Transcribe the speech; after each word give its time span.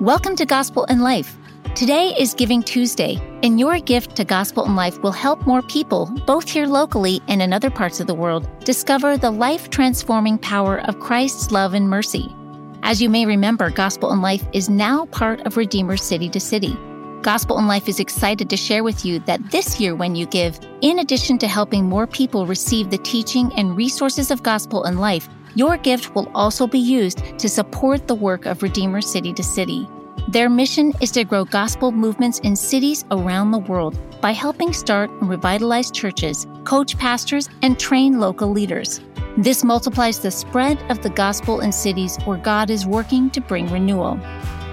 Welcome 0.00 0.34
to 0.36 0.46
Gospel 0.46 0.84
in 0.84 1.00
Life. 1.00 1.36
Today 1.74 2.14
is 2.18 2.32
Giving 2.32 2.62
Tuesday, 2.62 3.20
and 3.42 3.60
your 3.60 3.78
gift 3.80 4.16
to 4.16 4.24
Gospel 4.24 4.64
in 4.64 4.74
Life 4.74 5.02
will 5.02 5.12
help 5.12 5.46
more 5.46 5.60
people, 5.60 6.06
both 6.26 6.48
here 6.48 6.66
locally 6.66 7.20
and 7.28 7.42
in 7.42 7.52
other 7.52 7.68
parts 7.68 8.00
of 8.00 8.06
the 8.06 8.14
world, 8.14 8.48
discover 8.64 9.18
the 9.18 9.30
life 9.30 9.68
transforming 9.68 10.38
power 10.38 10.80
of 10.88 10.98
Christ's 11.00 11.52
love 11.52 11.74
and 11.74 11.86
mercy. 11.86 12.34
As 12.82 13.02
you 13.02 13.10
may 13.10 13.26
remember, 13.26 13.68
Gospel 13.68 14.10
in 14.10 14.22
Life 14.22 14.42
is 14.54 14.70
now 14.70 15.04
part 15.04 15.40
of 15.42 15.58
Redeemer 15.58 15.98
City 15.98 16.30
to 16.30 16.40
City. 16.40 16.74
Gospel 17.20 17.58
in 17.58 17.66
Life 17.66 17.86
is 17.86 18.00
excited 18.00 18.48
to 18.48 18.56
share 18.56 18.82
with 18.82 19.04
you 19.04 19.18
that 19.26 19.50
this 19.50 19.78
year, 19.78 19.94
when 19.94 20.14
you 20.14 20.24
give, 20.24 20.58
in 20.80 21.00
addition 21.00 21.36
to 21.36 21.46
helping 21.46 21.84
more 21.84 22.06
people 22.06 22.46
receive 22.46 22.88
the 22.88 22.96
teaching 22.96 23.52
and 23.54 23.76
resources 23.76 24.30
of 24.30 24.42
Gospel 24.42 24.84
in 24.84 24.96
Life, 24.96 25.28
your 25.54 25.76
gift 25.76 26.14
will 26.14 26.30
also 26.34 26.66
be 26.66 26.78
used 26.78 27.38
to 27.38 27.48
support 27.48 28.06
the 28.06 28.14
work 28.14 28.46
of 28.46 28.62
Redeemer 28.62 29.00
City 29.00 29.32
to 29.32 29.42
City. 29.42 29.88
Their 30.28 30.48
mission 30.48 30.92
is 31.00 31.10
to 31.12 31.24
grow 31.24 31.44
gospel 31.44 31.92
movements 31.92 32.38
in 32.40 32.54
cities 32.54 33.04
around 33.10 33.50
the 33.50 33.58
world 33.58 33.98
by 34.20 34.32
helping 34.32 34.72
start 34.72 35.10
and 35.10 35.28
revitalize 35.28 35.90
churches, 35.90 36.46
coach 36.64 36.96
pastors, 36.98 37.48
and 37.62 37.78
train 37.78 38.20
local 38.20 38.50
leaders. 38.50 39.00
This 39.36 39.64
multiplies 39.64 40.18
the 40.18 40.30
spread 40.30 40.78
of 40.90 41.02
the 41.02 41.10
gospel 41.10 41.60
in 41.60 41.72
cities 41.72 42.16
where 42.24 42.38
God 42.38 42.70
is 42.70 42.86
working 42.86 43.30
to 43.30 43.40
bring 43.40 43.68
renewal. 43.68 44.20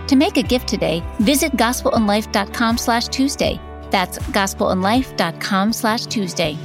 To 0.08 0.16
make 0.16 0.38
a 0.38 0.44
gift 0.44 0.68
today, 0.68 1.04
visit 1.20 1.54
gospelinlife.com 1.54 2.78
slash 2.78 3.08
Tuesday. 3.08 3.60
That's 3.90 4.20
gospelinlife.com 4.20 5.74
slash 5.74 6.06
Tuesday. 6.06 6.58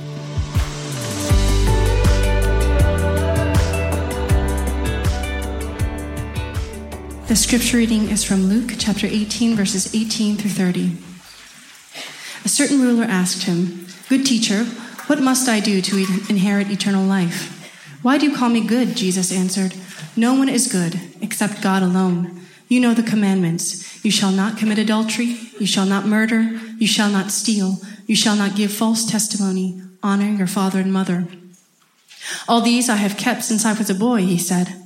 The 7.32 7.36
scripture 7.36 7.78
reading 7.78 8.10
is 8.10 8.22
from 8.22 8.50
Luke 8.50 8.72
chapter 8.76 9.06
18, 9.06 9.56
verses 9.56 9.94
18 9.94 10.36
through 10.36 10.50
30. 10.50 10.98
A 12.44 12.48
certain 12.50 12.82
ruler 12.82 13.04
asked 13.04 13.44
him, 13.44 13.86
Good 14.10 14.26
teacher, 14.26 14.64
what 15.06 15.22
must 15.22 15.48
I 15.48 15.58
do 15.58 15.80
to 15.80 15.96
inherit 16.28 16.70
eternal 16.70 17.06
life? 17.06 17.72
Why 18.02 18.18
do 18.18 18.28
you 18.28 18.36
call 18.36 18.50
me 18.50 18.66
good? 18.66 18.98
Jesus 18.98 19.32
answered, 19.32 19.74
No 20.14 20.34
one 20.34 20.50
is 20.50 20.70
good 20.70 21.00
except 21.22 21.62
God 21.62 21.82
alone. 21.82 22.42
You 22.68 22.80
know 22.80 22.92
the 22.92 23.02
commandments. 23.02 24.04
You 24.04 24.10
shall 24.10 24.30
not 24.30 24.58
commit 24.58 24.76
adultery. 24.76 25.38
You 25.58 25.64
shall 25.64 25.86
not 25.86 26.04
murder. 26.04 26.42
You 26.76 26.86
shall 26.86 27.08
not 27.08 27.30
steal. 27.30 27.78
You 28.06 28.14
shall 28.14 28.36
not 28.36 28.56
give 28.56 28.74
false 28.74 29.10
testimony. 29.10 29.80
Honor 30.02 30.26
your 30.26 30.46
father 30.46 30.80
and 30.80 30.92
mother. 30.92 31.26
All 32.46 32.60
these 32.60 32.90
I 32.90 32.96
have 32.96 33.16
kept 33.16 33.42
since 33.42 33.64
I 33.64 33.72
was 33.72 33.88
a 33.88 33.94
boy, 33.94 34.20
he 34.20 34.36
said. 34.36 34.81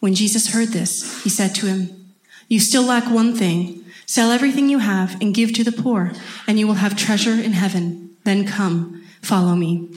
When 0.00 0.14
Jesus 0.14 0.52
heard 0.52 0.68
this, 0.68 1.22
he 1.22 1.30
said 1.30 1.54
to 1.56 1.66
him, 1.66 2.12
You 2.48 2.60
still 2.60 2.84
lack 2.84 3.10
one 3.10 3.34
thing. 3.34 3.84
Sell 4.06 4.30
everything 4.30 4.68
you 4.68 4.78
have 4.78 5.20
and 5.20 5.34
give 5.34 5.52
to 5.54 5.64
the 5.64 5.72
poor, 5.72 6.12
and 6.46 6.58
you 6.58 6.66
will 6.66 6.74
have 6.74 6.96
treasure 6.96 7.32
in 7.32 7.52
heaven. 7.52 8.16
Then 8.24 8.46
come, 8.46 9.04
follow 9.20 9.56
me. 9.56 9.88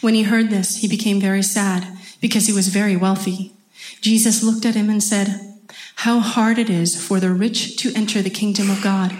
When 0.00 0.14
he 0.14 0.24
heard 0.24 0.50
this, 0.50 0.76
he 0.76 0.88
became 0.88 1.20
very 1.20 1.42
sad 1.42 1.86
because 2.20 2.46
he 2.46 2.52
was 2.52 2.68
very 2.68 2.96
wealthy. 2.96 3.52
Jesus 4.00 4.42
looked 4.42 4.66
at 4.66 4.74
him 4.74 4.90
and 4.90 5.02
said, 5.02 5.40
How 5.96 6.20
hard 6.20 6.58
it 6.58 6.68
is 6.68 7.00
for 7.00 7.20
the 7.20 7.32
rich 7.32 7.76
to 7.78 7.92
enter 7.94 8.20
the 8.20 8.30
kingdom 8.30 8.70
of 8.70 8.82
God. 8.82 9.16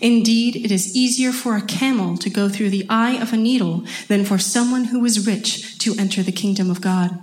Indeed, 0.00 0.56
it 0.56 0.72
is 0.72 0.96
easier 0.96 1.32
for 1.32 1.56
a 1.56 1.62
camel 1.62 2.16
to 2.18 2.30
go 2.30 2.48
through 2.48 2.70
the 2.70 2.86
eye 2.88 3.20
of 3.20 3.32
a 3.32 3.36
needle 3.36 3.84
than 4.08 4.24
for 4.24 4.38
someone 4.38 4.84
who 4.84 5.04
is 5.04 5.26
rich 5.26 5.78
to 5.78 5.94
enter 5.98 6.22
the 6.22 6.32
kingdom 6.32 6.70
of 6.70 6.80
God. 6.80 7.18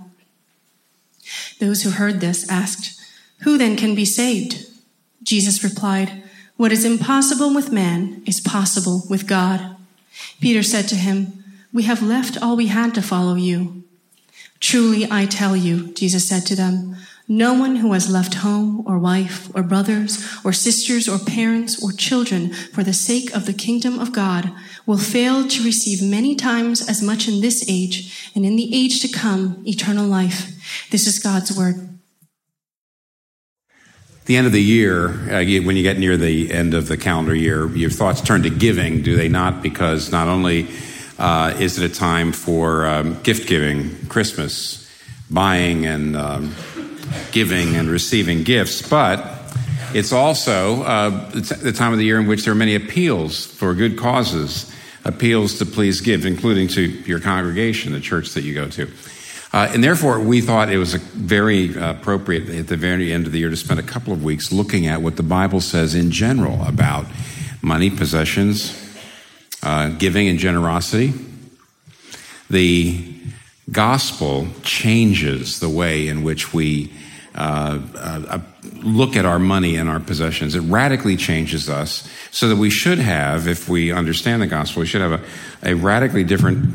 Those 1.58 1.82
who 1.82 1.90
heard 1.90 2.20
this 2.20 2.48
asked, 2.50 3.00
Who 3.42 3.58
then 3.58 3.76
can 3.76 3.94
be 3.94 4.04
saved? 4.04 4.66
Jesus 5.22 5.64
replied, 5.64 6.22
What 6.56 6.72
is 6.72 6.84
impossible 6.84 7.54
with 7.54 7.72
man 7.72 8.22
is 8.26 8.40
possible 8.40 9.04
with 9.08 9.26
God. 9.26 9.76
Peter 10.40 10.62
said 10.62 10.88
to 10.88 10.96
him, 10.96 11.44
We 11.72 11.84
have 11.84 12.02
left 12.02 12.40
all 12.40 12.56
we 12.56 12.68
had 12.68 12.94
to 12.94 13.02
follow 13.02 13.34
you. 13.34 13.84
Truly, 14.60 15.06
I 15.10 15.26
tell 15.26 15.56
you, 15.56 15.92
Jesus 15.94 16.28
said 16.28 16.46
to 16.46 16.56
them, 16.56 16.96
no 17.28 17.54
one 17.54 17.76
who 17.76 17.92
has 17.92 18.10
left 18.10 18.34
home 18.34 18.84
or 18.86 18.98
wife 18.98 19.50
or 19.54 19.62
brothers 19.62 20.24
or 20.44 20.52
sisters 20.52 21.08
or 21.08 21.18
parents 21.18 21.82
or 21.82 21.90
children 21.90 22.52
for 22.52 22.84
the 22.84 22.92
sake 22.92 23.34
of 23.34 23.46
the 23.46 23.52
kingdom 23.52 23.98
of 23.98 24.12
God 24.12 24.52
will 24.86 24.98
fail 24.98 25.48
to 25.48 25.64
receive 25.64 26.08
many 26.08 26.36
times 26.36 26.88
as 26.88 27.02
much 27.02 27.26
in 27.26 27.40
this 27.40 27.68
age 27.68 28.30
and 28.34 28.44
in 28.44 28.54
the 28.54 28.70
age 28.72 29.00
to 29.00 29.08
come 29.08 29.62
eternal 29.66 30.06
life. 30.06 30.52
This 30.90 31.06
is 31.06 31.18
God's 31.18 31.56
word. 31.56 31.98
The 34.26 34.36
end 34.36 34.46
of 34.46 34.52
the 34.52 34.62
year, 34.62 35.10
uh, 35.30 35.44
when 35.64 35.76
you 35.76 35.82
get 35.82 35.98
near 35.98 36.16
the 36.16 36.50
end 36.52 36.74
of 36.74 36.88
the 36.88 36.96
calendar 36.96 37.34
year, 37.34 37.68
your 37.76 37.90
thoughts 37.90 38.20
turn 38.20 38.42
to 38.42 38.50
giving, 38.50 39.02
do 39.02 39.16
they 39.16 39.28
not? 39.28 39.62
Because 39.62 40.10
not 40.10 40.26
only 40.26 40.68
uh, 41.18 41.54
is 41.58 41.78
it 41.78 41.88
a 41.88 41.94
time 41.94 42.32
for 42.32 42.86
um, 42.86 43.20
gift 43.22 43.48
giving, 43.48 44.06
Christmas, 44.08 44.82
buying 45.30 45.86
and 45.86 46.16
um, 46.16 46.54
giving 47.32 47.76
and 47.76 47.88
receiving 47.88 48.42
gifts, 48.42 48.88
but 48.88 49.36
it's 49.94 50.12
also 50.12 50.82
uh, 50.82 51.30
the 51.30 51.72
time 51.72 51.92
of 51.92 51.98
the 51.98 52.04
year 52.04 52.20
in 52.20 52.26
which 52.26 52.44
there 52.44 52.52
are 52.52 52.56
many 52.56 52.74
appeals 52.74 53.46
for 53.46 53.74
good 53.74 53.96
causes, 53.96 54.72
appeals 55.04 55.58
to 55.58 55.66
please 55.66 56.00
give, 56.00 56.26
including 56.26 56.68
to 56.68 56.82
your 56.82 57.20
congregation, 57.20 57.92
the 57.92 58.00
church 58.00 58.30
that 58.34 58.42
you 58.42 58.54
go 58.54 58.68
to. 58.68 58.90
Uh, 59.52 59.70
and 59.72 59.82
therefore, 59.82 60.20
we 60.20 60.40
thought 60.40 60.68
it 60.68 60.76
was 60.76 60.94
very 60.94 61.76
uh, 61.78 61.92
appropriate 61.92 62.48
at 62.50 62.66
the 62.66 62.76
very 62.76 63.12
end 63.12 63.26
of 63.26 63.32
the 63.32 63.38
year 63.38 63.48
to 63.48 63.56
spend 63.56 63.80
a 63.80 63.82
couple 63.82 64.12
of 64.12 64.22
weeks 64.22 64.52
looking 64.52 64.86
at 64.86 65.00
what 65.00 65.16
the 65.16 65.22
Bible 65.22 65.60
says 65.60 65.94
in 65.94 66.10
general 66.10 66.62
about 66.64 67.06
money, 67.62 67.88
possessions, 67.88 68.76
uh, 69.62 69.88
giving, 69.90 70.28
and 70.28 70.38
generosity. 70.38 71.14
The 72.50 73.14
gospel 73.72 74.48
changes 74.62 75.60
the 75.60 75.70
way 75.70 76.06
in 76.06 76.22
which 76.22 76.52
we 76.52 76.92
uh, 77.36 77.80
uh, 77.94 78.38
look 78.82 79.14
at 79.16 79.26
our 79.26 79.38
money 79.38 79.76
and 79.76 79.88
our 79.88 80.00
possessions. 80.00 80.54
It 80.54 80.60
radically 80.60 81.16
changes 81.16 81.68
us 81.68 82.08
so 82.30 82.48
that 82.48 82.56
we 82.56 82.70
should 82.70 82.98
have, 82.98 83.46
if 83.46 83.68
we 83.68 83.92
understand 83.92 84.40
the 84.40 84.46
gospel, 84.46 84.80
we 84.80 84.86
should 84.86 85.02
have 85.02 85.20
a, 85.20 85.70
a 85.70 85.74
radically 85.74 86.24
different 86.24 86.66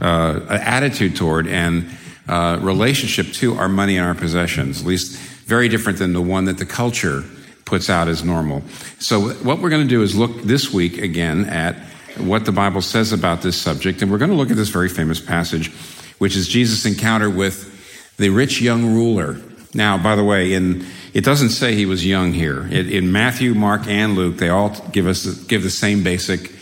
uh, 0.00 0.40
attitude 0.50 1.16
toward 1.16 1.46
and 1.46 1.88
uh, 2.28 2.58
relationship 2.60 3.32
to 3.34 3.54
our 3.54 3.68
money 3.68 3.96
and 3.96 4.06
our 4.06 4.14
possessions, 4.14 4.80
at 4.80 4.86
least 4.86 5.18
very 5.46 5.68
different 5.68 5.98
than 5.98 6.12
the 6.12 6.22
one 6.22 6.44
that 6.44 6.58
the 6.58 6.66
culture 6.66 7.24
puts 7.64 7.88
out 7.88 8.08
as 8.08 8.24
normal. 8.24 8.62
So, 8.98 9.30
what 9.30 9.60
we're 9.60 9.70
going 9.70 9.82
to 9.82 9.88
do 9.88 10.02
is 10.02 10.14
look 10.16 10.42
this 10.42 10.72
week 10.72 10.98
again 10.98 11.46
at 11.46 11.76
what 12.18 12.44
the 12.44 12.52
Bible 12.52 12.82
says 12.82 13.12
about 13.12 13.42
this 13.42 13.60
subject, 13.60 14.02
and 14.02 14.10
we're 14.10 14.18
going 14.18 14.30
to 14.30 14.36
look 14.36 14.50
at 14.50 14.56
this 14.56 14.68
very 14.68 14.88
famous 14.88 15.20
passage, 15.20 15.70
which 16.18 16.36
is 16.36 16.48
Jesus' 16.48 16.84
encounter 16.84 17.30
with 17.30 18.16
the 18.16 18.30
rich 18.30 18.60
young 18.60 18.94
ruler. 18.94 19.40
Now, 19.74 19.98
by 19.98 20.16
the 20.16 20.24
way, 20.24 20.54
in 20.54 20.86
it 21.12 21.24
doesn't 21.24 21.50
say 21.50 21.74
he 21.74 21.86
was 21.86 22.04
young 22.06 22.32
here. 22.32 22.66
It, 22.70 22.90
in 22.92 23.12
Matthew, 23.12 23.54
Mark, 23.54 23.86
and 23.86 24.14
Luke, 24.14 24.36
they 24.38 24.48
all 24.48 24.70
give 24.92 25.06
us 25.06 25.26
give 25.44 25.62
the 25.62 25.70
same 25.70 26.02
basic 26.02 26.52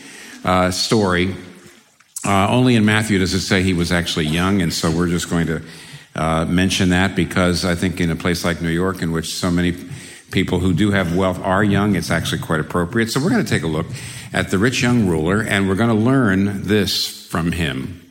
uh, 0.44 0.70
story. 0.70 1.34
Uh, 2.24 2.48
only 2.48 2.74
in 2.74 2.84
Matthew 2.84 3.18
does 3.18 3.34
it 3.34 3.40
say 3.40 3.62
he 3.62 3.74
was 3.74 3.92
actually 3.92 4.26
young, 4.26 4.62
and 4.62 4.72
so 4.72 4.90
we're 4.90 5.08
just 5.08 5.30
going 5.30 5.46
to 5.46 5.62
uh, 6.16 6.44
mention 6.46 6.88
that 6.88 7.14
because 7.14 7.64
I 7.64 7.74
think 7.74 8.00
in 8.00 8.10
a 8.10 8.16
place 8.16 8.44
like 8.44 8.60
New 8.60 8.70
York, 8.70 9.02
in 9.02 9.12
which 9.12 9.34
so 9.34 9.50
many 9.50 9.76
people 10.32 10.58
who 10.58 10.72
do 10.72 10.90
have 10.90 11.14
wealth 11.14 11.38
are 11.38 11.62
young, 11.62 11.94
it's 11.94 12.10
actually 12.10 12.40
quite 12.40 12.58
appropriate. 12.58 13.10
So 13.10 13.20
we're 13.20 13.30
going 13.30 13.44
to 13.44 13.48
take 13.48 13.62
a 13.62 13.68
look 13.68 13.86
at 14.32 14.50
the 14.50 14.58
rich 14.58 14.82
young 14.82 15.06
ruler, 15.06 15.40
and 15.42 15.68
we're 15.68 15.76
going 15.76 15.90
to 15.90 15.94
learn 15.94 16.64
this 16.64 17.26
from 17.26 17.52
him 17.52 18.02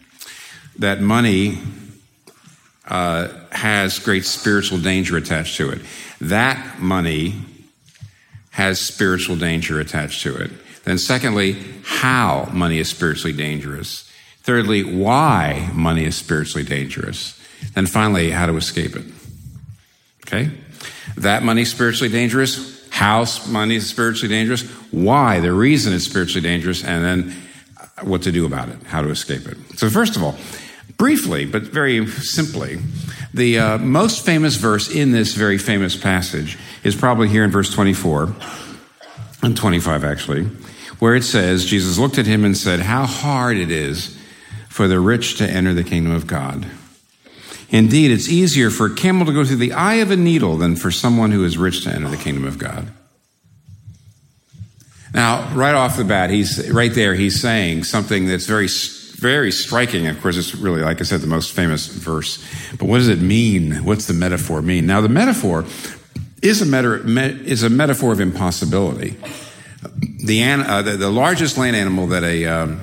that 0.78 1.02
money 1.02 1.58
uh, 2.88 3.30
has 3.52 4.00
great 4.00 4.26
spiritual 4.26 4.80
danger 4.80 5.18
attached 5.18 5.58
to 5.58 5.70
it. 5.70 5.82
That 6.22 6.80
money 6.80 7.36
has 8.52 8.80
spiritual 8.80 9.36
danger 9.36 9.80
attached 9.80 10.22
to 10.24 10.36
it. 10.36 10.52
Then, 10.84 10.98
secondly, 10.98 11.64
how 11.84 12.50
money 12.54 12.78
is 12.78 12.90
spiritually 12.90 13.36
dangerous. 13.36 14.10
Thirdly, 14.44 14.84
why 14.84 15.70
money 15.74 16.06
is 16.06 16.16
spiritually 16.16 16.64
dangerous. 16.64 17.40
Then 17.74 17.88
finally, 17.88 18.30
how 18.30 18.46
to 18.46 18.56
escape 18.56 18.96
it. 18.96 19.06
Okay? 20.28 20.52
That 21.18 21.44
money 21.44 21.64
is 21.64 21.72
spiritually 21.72 22.12
dangerous. 22.12 22.88
How 22.90 23.26
money 23.50 23.76
is 23.76 23.90
spiritually 23.90 24.34
dangerous. 24.34 24.62
Why, 24.92 25.40
the 25.40 25.52
reason 25.52 25.94
it's 25.94 26.06
spiritually 26.06 26.48
dangerous. 26.48 26.84
And 26.84 27.04
then 27.04 27.36
what 28.04 28.22
to 28.24 28.32
do 28.32 28.46
about 28.46 28.70
it, 28.70 28.82
how 28.84 29.02
to 29.02 29.10
escape 29.10 29.48
it. 29.48 29.58
So, 29.78 29.90
first 29.90 30.16
of 30.16 30.24
all, 30.24 30.36
briefly, 30.98 31.46
but 31.46 31.64
very 31.64 32.06
simply, 32.08 32.80
the 33.34 33.60
uh, 33.60 33.78
most 33.78 34.26
famous 34.26 34.56
verse 34.56 34.90
in 34.90 35.12
this 35.12 35.34
very 35.34 35.58
famous 35.58 35.96
passage 35.96 36.58
is 36.84 36.96
probably 36.96 37.28
here 37.28 37.44
in 37.44 37.52
verse 37.52 37.74
24 37.74 38.36
and 39.44 39.58
25, 39.58 40.04
actually 40.04 40.50
where 41.00 41.16
it 41.16 41.24
says, 41.24 41.66
Jesus 41.66 41.98
looked 41.98 42.18
at 42.18 42.26
him 42.26 42.46
and 42.46 42.58
said, 42.58 42.82
How 42.82 43.06
hard 43.06 43.58
it 43.58 43.72
is 43.72 44.18
for 44.70 44.88
the 44.88 45.00
rich 45.00 45.38
to 45.38 45.50
enter 45.50 45.74
the 45.74 45.84
kingdom 45.84 46.14
of 46.14 46.28
God. 46.28 46.68
Indeed, 47.70 48.12
it's 48.12 48.30
easier 48.30 48.70
for 48.70 48.88
a 48.88 48.96
camel 48.96 49.26
to 49.26 49.34
go 49.34 49.44
through 49.44 49.58
the 49.58 49.74
eye 49.74 49.96
of 49.96 50.12
a 50.12 50.16
needle 50.16 50.58
than 50.58 50.76
for 50.76 50.92
someone 50.92 51.32
who 51.32 51.44
is 51.44 51.58
rich 51.58 51.84
to 51.84 51.90
enter 51.90 52.10
the 52.10 52.18
kingdom 52.18 52.46
of 52.46 52.58
God. 52.58 52.88
Now, 55.14 55.50
right 55.54 55.74
off 55.74 55.98
the 55.98 56.04
bat, 56.04 56.30
he's 56.30 56.70
right 56.70 56.94
there, 56.94 57.16
he's 57.16 57.42
saying 57.42 57.86
something 57.86 58.26
that's 58.26 58.46
very, 58.46 58.68
very 59.26 59.52
striking. 59.52 60.06
Of 60.06 60.22
course, 60.22 60.38
it's 60.38 60.54
really, 60.54 60.84
like 60.84 61.02
I 61.02 61.04
said, 61.04 61.22
the 61.22 61.28
most 61.28 61.52
famous 61.52 61.88
verse. 61.88 62.38
But 62.78 62.86
what 62.86 63.00
does 63.00 63.08
it 63.08 63.20
mean? 63.20 63.84
What's 63.84 64.06
the 64.06 64.14
metaphor 64.14 64.62
mean? 64.62 64.86
Now, 64.86 65.02
the 65.02 65.10
metaphor 65.10 65.66
is 66.44 66.62
a, 66.62 66.66
meta, 66.66 67.44
is 67.44 67.64
a 67.64 67.70
metaphor 67.70 68.14
of 68.14 68.20
impossibility. 68.20 69.18
The, 70.24 70.44
uh, 70.44 70.82
the, 70.84 70.92
the, 70.92 71.10
largest 71.10 71.58
land 71.58 71.76
animal 71.76 72.06
that 72.08 72.24
a, 72.24 72.46
um, 72.46 72.82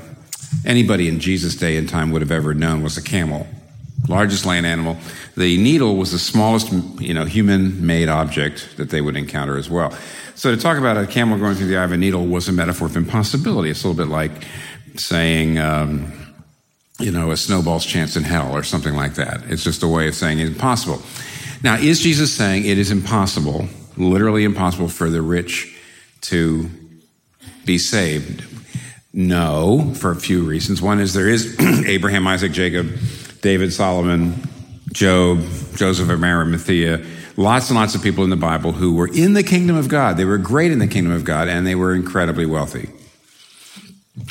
anybody 0.64 1.06
in 1.06 1.20
Jesus' 1.20 1.54
day 1.54 1.76
and 1.76 1.88
time 1.88 2.10
would 2.10 2.22
have 2.22 2.32
ever 2.32 2.54
known 2.54 2.82
was 2.82 2.96
a 2.96 3.02
camel. 3.02 3.46
Largest 4.08 4.44
land 4.44 4.66
animal. 4.66 4.96
The 5.36 5.56
needle 5.58 5.96
was 5.96 6.10
the 6.10 6.18
smallest, 6.18 6.72
you 7.00 7.14
know, 7.14 7.24
human-made 7.24 8.08
object 8.08 8.76
that 8.78 8.90
they 8.90 9.00
would 9.00 9.16
encounter 9.16 9.56
as 9.56 9.70
well. 9.70 9.96
So 10.34 10.52
to 10.52 10.60
talk 10.60 10.76
about 10.76 10.96
a 10.96 11.06
camel 11.06 11.38
going 11.38 11.54
through 11.54 11.68
the 11.68 11.76
eye 11.76 11.84
of 11.84 11.92
a 11.92 11.96
needle 11.96 12.26
was 12.26 12.48
a 12.48 12.52
metaphor 12.52 12.88
of 12.88 12.96
impossibility. 12.96 13.70
It's 13.70 13.84
a 13.84 13.88
little 13.88 14.04
bit 14.04 14.10
like 14.10 14.32
saying, 14.96 15.58
um, 15.58 16.21
you 16.98 17.10
know, 17.10 17.30
a 17.30 17.36
snowball's 17.36 17.86
chance 17.86 18.16
in 18.16 18.22
hell 18.22 18.54
or 18.54 18.62
something 18.62 18.94
like 18.94 19.14
that. 19.14 19.42
It's 19.48 19.64
just 19.64 19.82
a 19.82 19.88
way 19.88 20.08
of 20.08 20.14
saying 20.14 20.38
it's 20.38 20.50
impossible. 20.50 21.02
Now, 21.62 21.76
is 21.76 22.00
Jesus 22.00 22.34
saying 22.34 22.64
it 22.64 22.78
is 22.78 22.90
impossible, 22.90 23.68
literally 23.96 24.44
impossible 24.44 24.88
for 24.88 25.10
the 25.10 25.22
rich 25.22 25.76
to 26.22 26.68
be 27.64 27.78
saved? 27.78 28.44
No, 29.12 29.92
for 29.94 30.10
a 30.10 30.16
few 30.16 30.42
reasons. 30.42 30.80
One 30.80 30.98
is 30.98 31.14
there 31.14 31.28
is 31.28 31.56
Abraham, 31.86 32.26
Isaac, 32.26 32.52
Jacob, 32.52 32.90
David, 33.42 33.72
Solomon, 33.72 34.42
Job, 34.92 35.40
Joseph 35.74 36.08
of 36.08 36.22
Arimathea, 36.22 37.04
lots 37.36 37.68
and 37.70 37.78
lots 37.78 37.94
of 37.94 38.02
people 38.02 38.24
in 38.24 38.30
the 38.30 38.36
Bible 38.36 38.72
who 38.72 38.94
were 38.94 39.08
in 39.08 39.34
the 39.34 39.42
kingdom 39.42 39.76
of 39.76 39.88
God. 39.88 40.16
They 40.16 40.24
were 40.24 40.38
great 40.38 40.72
in 40.72 40.78
the 40.78 40.86
kingdom 40.86 41.12
of 41.12 41.24
God 41.24 41.48
and 41.48 41.66
they 41.66 41.74
were 41.74 41.94
incredibly 41.94 42.46
wealthy. 42.46 42.90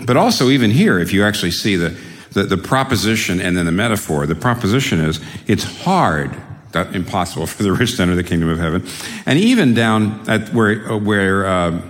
But 0.06 0.18
also, 0.18 0.50
even 0.50 0.72
here, 0.72 1.00
if 1.00 1.12
you 1.12 1.24
actually 1.24 1.52
see 1.52 1.75
the, 1.75 1.98
the, 2.31 2.44
the 2.44 2.57
proposition 2.57 3.42
and 3.42 3.57
then 3.57 3.66
the 3.66 3.72
metaphor, 3.72 4.25
the 4.25 4.36
proposition 4.36 5.00
is 5.00 5.19
it's 5.48 5.63
hard 5.63 6.36
that 6.72 6.95
impossible 6.95 7.48
for 7.48 7.63
the 7.63 7.72
rich 7.72 7.98
to 7.98 8.04
enter 8.04 8.16
the 8.16 8.24
kingdom 8.24 8.50
of 8.50 8.60
heaven. 8.60 8.86
And 9.25 9.38
even 9.39 9.74
down 9.74 10.30
at 10.30 10.54
where, 10.54 10.98
where 10.98 11.45
uh, 11.45 11.81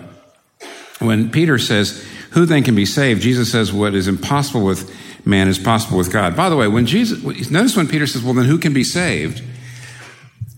when 0.99 1.31
Peter 1.31 1.57
says, 1.57 2.05
Who 2.31 2.45
then 2.45 2.63
can 2.63 2.75
be 2.75 2.85
saved? 2.85 3.21
Jesus 3.21 3.51
says, 3.51 3.71
What 3.71 3.95
is 3.95 4.07
impossible 4.07 4.65
with 4.65 4.91
man 5.25 5.47
is 5.47 5.59
possible 5.59 5.97
with 5.97 6.11
God. 6.11 6.35
By 6.35 6.49
the 6.49 6.55
way, 6.55 6.67
when 6.67 6.85
Jesus, 6.85 7.51
notice 7.51 7.75
when 7.75 7.87
Peter 7.87 8.07
says, 8.07 8.23
Well, 8.23 8.33
then 8.33 8.45
who 8.45 8.57
can 8.57 8.73
be 8.73 8.83
saved? 8.83 9.43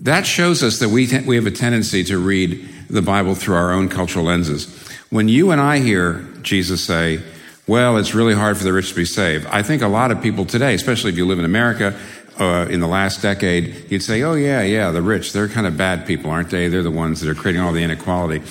That 0.01 0.25
shows 0.25 0.63
us 0.63 0.79
that 0.79 0.89
we, 0.89 1.07
we 1.25 1.35
have 1.35 1.45
a 1.45 1.51
tendency 1.51 2.03
to 2.05 2.17
read 2.17 2.67
the 2.89 3.01
Bible 3.01 3.35
through 3.35 3.55
our 3.55 3.71
own 3.71 3.87
cultural 3.87 4.25
lenses. 4.25 4.67
When 5.09 5.29
you 5.29 5.51
and 5.51 5.61
I 5.61 5.79
hear 5.79 6.27
Jesus 6.41 6.83
say, 6.83 7.21
well, 7.65 7.97
it's 7.97 8.13
really 8.13 8.33
hard 8.33 8.57
for 8.57 8.63
the 8.63 8.73
rich 8.73 8.89
to 8.89 8.95
be 8.95 9.05
saved. 9.05 9.45
I 9.47 9.63
think 9.63 9.81
a 9.81 9.87
lot 9.87 10.11
of 10.11 10.21
people 10.21 10.45
today, 10.45 10.73
especially 10.73 11.11
if 11.11 11.17
you 11.17 11.25
live 11.25 11.39
in 11.39 11.45
America, 11.45 11.97
uh, 12.39 12.67
in 12.69 12.79
the 12.79 12.87
last 12.87 13.21
decade, 13.21 13.91
you'd 13.91 14.03
say, 14.03 14.23
oh, 14.23 14.33
yeah, 14.33 14.61
yeah, 14.61 14.91
the 14.91 15.01
rich, 15.01 15.33
they're 15.33 15.47
kind 15.47 15.67
of 15.67 15.77
bad 15.77 16.05
people, 16.05 16.31
aren't 16.31 16.49
they? 16.49 16.67
They're 16.67 16.83
the 16.83 16.91
ones 16.91 17.21
that 17.21 17.29
are 17.29 17.35
creating 17.35 17.61
all 17.61 17.71
the 17.71 17.83
inequality. 17.83 18.43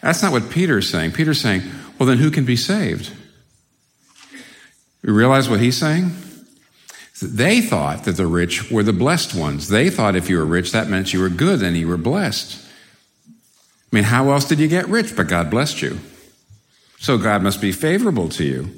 That's 0.00 0.22
not 0.22 0.32
what 0.32 0.50
Peter's 0.50 0.88
saying. 0.88 1.12
Peter's 1.12 1.40
saying, 1.40 1.62
well, 1.98 2.06
then 2.06 2.18
who 2.18 2.30
can 2.30 2.44
be 2.44 2.56
saved? 2.56 3.12
You 5.02 5.12
realize 5.12 5.48
what 5.48 5.60
he's 5.60 5.76
saying? 5.76 6.12
They 7.22 7.60
thought 7.60 8.04
that 8.04 8.16
the 8.16 8.26
rich 8.26 8.70
were 8.70 8.82
the 8.82 8.92
blessed 8.92 9.34
ones. 9.34 9.68
They 9.68 9.88
thought 9.88 10.16
if 10.16 10.28
you 10.28 10.36
were 10.36 10.44
rich, 10.44 10.72
that 10.72 10.88
meant 10.88 11.12
you 11.12 11.20
were 11.20 11.28
good 11.28 11.62
and 11.62 11.76
you 11.76 11.88
were 11.88 11.96
blessed. 11.96 12.62
I 13.26 13.96
mean, 13.96 14.04
how 14.04 14.30
else 14.30 14.44
did 14.44 14.58
you 14.58 14.68
get 14.68 14.86
rich? 14.88 15.16
But 15.16 15.28
God 15.28 15.50
blessed 15.50 15.80
you. 15.80 15.98
So 16.98 17.18
God 17.18 17.42
must 17.42 17.60
be 17.60 17.72
favorable 17.72 18.28
to 18.30 18.44
you. 18.44 18.70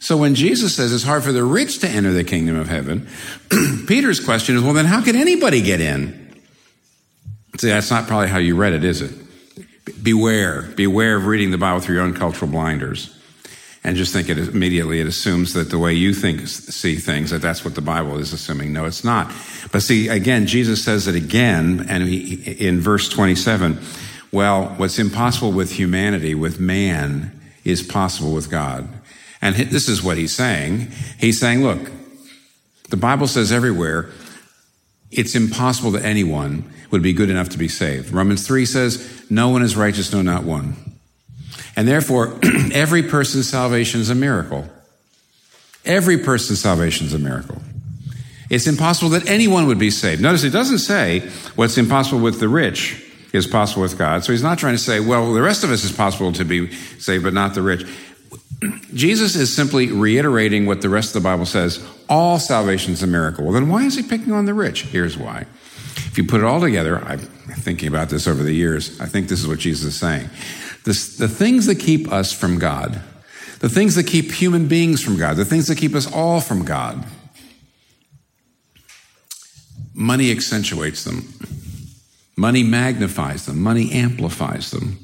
So 0.00 0.18
when 0.18 0.34
Jesus 0.34 0.76
says 0.76 0.92
it's 0.92 1.04
hard 1.04 1.24
for 1.24 1.32
the 1.32 1.42
rich 1.42 1.78
to 1.78 1.88
enter 1.88 2.12
the 2.12 2.24
kingdom 2.24 2.56
of 2.56 2.68
heaven, 2.68 3.08
Peter's 3.86 4.20
question 4.20 4.54
is, 4.54 4.62
well, 4.62 4.74
then 4.74 4.84
how 4.84 5.02
can 5.02 5.16
anybody 5.16 5.62
get 5.62 5.80
in? 5.80 6.42
See, 7.58 7.68
that's 7.68 7.90
not 7.90 8.06
probably 8.06 8.28
how 8.28 8.38
you 8.38 8.54
read 8.56 8.74
it, 8.74 8.84
is 8.84 9.00
it? 9.00 9.14
Beware. 10.02 10.62
Beware 10.76 11.16
of 11.16 11.26
reading 11.26 11.52
the 11.52 11.58
Bible 11.58 11.80
through 11.80 11.94
your 11.94 12.04
own 12.04 12.14
cultural 12.14 12.50
blinders. 12.50 13.18
And 13.82 13.96
just 13.96 14.12
think 14.12 14.28
it 14.28 14.38
immediately, 14.38 15.00
it 15.00 15.06
assumes 15.06 15.52
that 15.52 15.70
the 15.70 15.78
way 15.78 15.92
you 15.92 16.14
think, 16.14 16.48
see 16.48 16.96
things, 16.96 17.30
that 17.30 17.42
that's 17.42 17.64
what 17.64 17.74
the 17.74 17.82
Bible 17.82 18.18
is 18.18 18.32
assuming. 18.32 18.72
No, 18.72 18.86
it's 18.86 19.04
not. 19.04 19.30
But 19.72 19.82
see, 19.82 20.08
again, 20.08 20.46
Jesus 20.46 20.82
says 20.82 21.06
it 21.06 21.14
again, 21.14 21.86
and 21.88 22.08
he, 22.08 22.34
in 22.66 22.80
verse 22.80 23.10
27, 23.10 23.78
well, 24.32 24.68
what's 24.78 24.98
impossible 24.98 25.52
with 25.52 25.72
humanity, 25.72 26.34
with 26.34 26.58
man, 26.58 27.40
is 27.64 27.82
possible 27.82 28.32
with 28.32 28.50
God. 28.50 28.88
And 29.40 29.54
this 29.56 29.88
is 29.88 30.02
what 30.02 30.16
he's 30.16 30.32
saying. 30.32 30.88
He's 31.18 31.38
saying, 31.38 31.62
look, 31.62 31.90
the 32.90 32.96
Bible 32.96 33.26
says 33.26 33.52
everywhere, 33.52 34.10
it's 35.10 35.34
impossible 35.34 35.90
that 35.92 36.04
anyone 36.04 36.70
would 36.90 37.02
be 37.02 37.12
good 37.12 37.30
enough 37.30 37.50
to 37.50 37.58
be 37.58 37.68
saved. 37.68 38.10
Romans 38.10 38.46
3 38.46 38.64
says, 38.66 39.24
no 39.30 39.48
one 39.48 39.62
is 39.62 39.76
righteous, 39.76 40.12
no, 40.12 40.22
not 40.22 40.44
one. 40.44 40.76
And 41.76 41.88
therefore, 41.88 42.38
every 42.72 43.02
person's 43.02 43.48
salvation 43.48 44.00
is 44.00 44.10
a 44.10 44.14
miracle. 44.14 44.68
Every 45.84 46.18
person's 46.18 46.60
salvation 46.60 47.06
is 47.06 47.14
a 47.14 47.18
miracle. 47.18 47.60
It's 48.50 48.66
impossible 48.66 49.10
that 49.10 49.28
anyone 49.28 49.66
would 49.66 49.78
be 49.78 49.90
saved. 49.90 50.22
Notice 50.22 50.44
it 50.44 50.50
doesn't 50.50 50.78
say 50.78 51.20
what's 51.56 51.76
impossible 51.76 52.20
with 52.20 52.40
the 52.40 52.48
rich 52.48 53.03
is 53.34 53.46
possible 53.46 53.82
with 53.82 53.98
God. 53.98 54.24
So 54.24 54.32
he's 54.32 54.42
not 54.42 54.58
trying 54.58 54.74
to 54.74 54.78
say, 54.78 55.00
well, 55.00 55.34
the 55.34 55.42
rest 55.42 55.64
of 55.64 55.70
us 55.70 55.84
is 55.84 55.92
possible 55.92 56.32
to 56.32 56.44
be 56.44 56.72
saved, 56.98 57.24
but 57.24 57.34
not 57.34 57.54
the 57.54 57.62
rich. 57.62 57.84
Jesus 58.94 59.34
is 59.34 59.54
simply 59.54 59.90
reiterating 59.90 60.66
what 60.66 60.82
the 60.82 60.88
rest 60.88 61.14
of 61.14 61.22
the 61.22 61.28
Bible 61.28 61.46
says 61.46 61.84
all 62.08 62.38
salvation 62.38 62.92
is 62.92 63.02
a 63.02 63.06
miracle. 63.06 63.44
Well, 63.44 63.52
then 63.52 63.68
why 63.68 63.84
is 63.84 63.96
he 63.96 64.02
picking 64.02 64.32
on 64.32 64.44
the 64.44 64.54
rich? 64.54 64.82
Here's 64.84 65.18
why. 65.18 65.46
If 65.96 66.18
you 66.18 66.24
put 66.24 66.40
it 66.40 66.44
all 66.44 66.60
together, 66.60 67.02
I'm 67.04 67.18
thinking 67.18 67.88
about 67.88 68.08
this 68.08 68.28
over 68.28 68.42
the 68.42 68.52
years, 68.52 69.00
I 69.00 69.06
think 69.06 69.28
this 69.28 69.40
is 69.40 69.48
what 69.48 69.58
Jesus 69.58 69.94
is 69.94 69.98
saying. 69.98 70.28
The 70.84 71.28
things 71.28 71.66
that 71.66 71.76
keep 71.76 72.12
us 72.12 72.32
from 72.32 72.58
God, 72.58 73.00
the 73.60 73.68
things 73.68 73.94
that 73.94 74.06
keep 74.06 74.30
human 74.30 74.68
beings 74.68 75.02
from 75.02 75.16
God, 75.16 75.36
the 75.36 75.44
things 75.44 75.66
that 75.68 75.78
keep 75.78 75.94
us 75.94 76.10
all 76.10 76.40
from 76.40 76.64
God, 76.64 77.04
money 79.94 80.30
accentuates 80.30 81.04
them. 81.04 81.32
Money 82.36 82.62
magnifies 82.62 83.46
them. 83.46 83.60
Money 83.60 83.92
amplifies 83.92 84.70
them. 84.70 84.98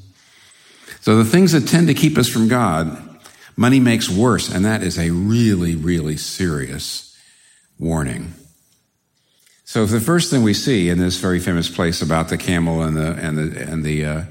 So 1.01 1.17
the 1.17 1.25
things 1.25 1.53
that 1.53 1.67
tend 1.67 1.87
to 1.87 1.93
keep 1.93 2.17
us 2.17 2.27
from 2.27 2.47
God, 2.47 3.19
Money 3.55 3.79
makes 3.79 4.09
worse, 4.09 4.53
and 4.53 4.65
that 4.65 4.83
is 4.83 4.97
a 4.97 5.09
really, 5.11 5.75
really 5.75 6.17
serious 6.17 7.17
warning. 7.79 8.33
So 9.65 9.85
the 9.85 9.99
first 9.99 10.29
thing 10.29 10.43
we 10.43 10.53
see 10.53 10.89
in 10.89 10.99
this 10.99 11.17
very 11.17 11.39
famous 11.39 11.69
place 11.69 12.01
about 12.01 12.29
the 12.29 12.37
camel 12.37 12.81
and 12.81 12.97
the 12.97 13.13
and 13.13 13.37
the 13.37 13.61
and 13.61 13.83
the 13.83 14.05
uh, 14.05 14.23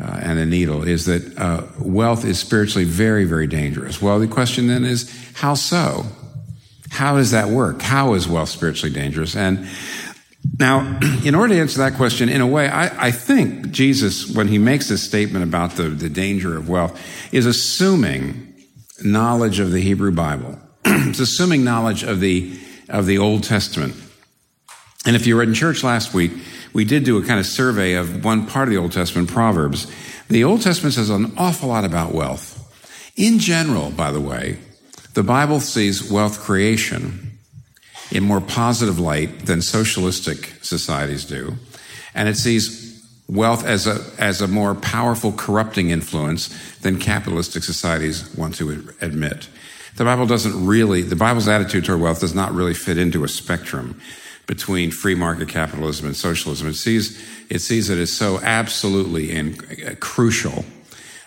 uh, 0.00 0.20
and 0.22 0.38
the 0.38 0.46
needle 0.46 0.82
is 0.82 1.06
that 1.06 1.38
uh, 1.38 1.64
wealth 1.78 2.24
is 2.24 2.38
spiritually 2.38 2.84
very, 2.84 3.24
very 3.24 3.46
dangerous. 3.46 4.02
Well, 4.02 4.18
the 4.18 4.26
question 4.26 4.66
then 4.66 4.84
is, 4.84 5.10
how 5.34 5.54
so? 5.54 6.06
How 6.90 7.16
does 7.16 7.30
that 7.30 7.48
work? 7.48 7.82
How 7.82 8.14
is 8.14 8.26
wealth 8.26 8.48
spiritually 8.48 8.94
dangerous? 8.94 9.36
And 9.36 9.68
now, 10.58 10.98
in 11.24 11.34
order 11.34 11.54
to 11.54 11.60
answer 11.60 11.78
that 11.78 11.94
question, 11.94 12.28
in 12.28 12.40
a 12.40 12.46
way, 12.46 12.68
I, 12.68 13.06
I, 13.06 13.10
think 13.10 13.70
Jesus, 13.70 14.34
when 14.34 14.48
he 14.48 14.58
makes 14.58 14.88
this 14.88 15.02
statement 15.02 15.44
about 15.44 15.72
the, 15.72 15.84
the 15.84 16.08
danger 16.08 16.56
of 16.56 16.68
wealth, 16.68 17.00
is 17.32 17.46
assuming 17.46 18.54
knowledge 19.02 19.60
of 19.60 19.72
the 19.72 19.80
Hebrew 19.80 20.12
Bible. 20.12 20.58
it's 20.84 21.20
assuming 21.20 21.64
knowledge 21.64 22.02
of 22.02 22.20
the, 22.20 22.58
of 22.88 23.06
the 23.06 23.18
Old 23.18 23.44
Testament. 23.44 23.94
And 25.04 25.16
if 25.16 25.26
you 25.26 25.36
were 25.36 25.42
in 25.42 25.54
church 25.54 25.82
last 25.82 26.14
week, 26.14 26.32
we 26.72 26.84
did 26.84 27.04
do 27.04 27.18
a 27.18 27.26
kind 27.26 27.40
of 27.40 27.46
survey 27.46 27.94
of 27.94 28.24
one 28.24 28.46
part 28.46 28.68
of 28.68 28.74
the 28.74 28.80
Old 28.80 28.92
Testament, 28.92 29.28
Proverbs. 29.28 29.90
The 30.28 30.44
Old 30.44 30.62
Testament 30.62 30.94
says 30.94 31.10
an 31.10 31.32
awful 31.36 31.68
lot 31.68 31.84
about 31.84 32.12
wealth. 32.12 32.58
In 33.16 33.38
general, 33.38 33.90
by 33.90 34.10
the 34.10 34.20
way, 34.20 34.58
the 35.14 35.22
Bible 35.22 35.60
sees 35.60 36.10
wealth 36.10 36.40
creation 36.40 37.31
in 38.12 38.22
more 38.22 38.40
positive 38.40 38.98
light 38.98 39.46
than 39.46 39.62
socialistic 39.62 40.54
societies 40.62 41.24
do. 41.24 41.54
And 42.14 42.28
it 42.28 42.36
sees 42.36 43.02
wealth 43.28 43.64
as 43.64 43.86
a, 43.86 44.04
as 44.18 44.42
a 44.42 44.48
more 44.48 44.74
powerful 44.74 45.32
corrupting 45.32 45.90
influence 45.90 46.48
than 46.80 46.98
capitalistic 46.98 47.64
societies 47.64 48.34
want 48.36 48.54
to 48.56 48.94
admit. 49.00 49.48
The 49.96 50.04
Bible 50.04 50.26
doesn't 50.26 50.66
really, 50.66 51.02
the 51.02 51.16
Bible's 51.16 51.48
attitude 51.48 51.86
toward 51.86 52.00
wealth 52.00 52.20
does 52.20 52.34
not 52.34 52.52
really 52.52 52.74
fit 52.74 52.98
into 52.98 53.24
a 53.24 53.28
spectrum 53.28 54.00
between 54.46 54.90
free 54.90 55.14
market 55.14 55.48
capitalism 55.48 56.06
and 56.06 56.16
socialism. 56.16 56.68
It 56.68 56.74
sees, 56.74 57.22
it 57.48 57.60
sees 57.60 57.88
it 57.88 57.98
as 57.98 58.12
so 58.12 58.40
absolutely 58.42 59.32
and 59.32 60.00
crucial 60.00 60.64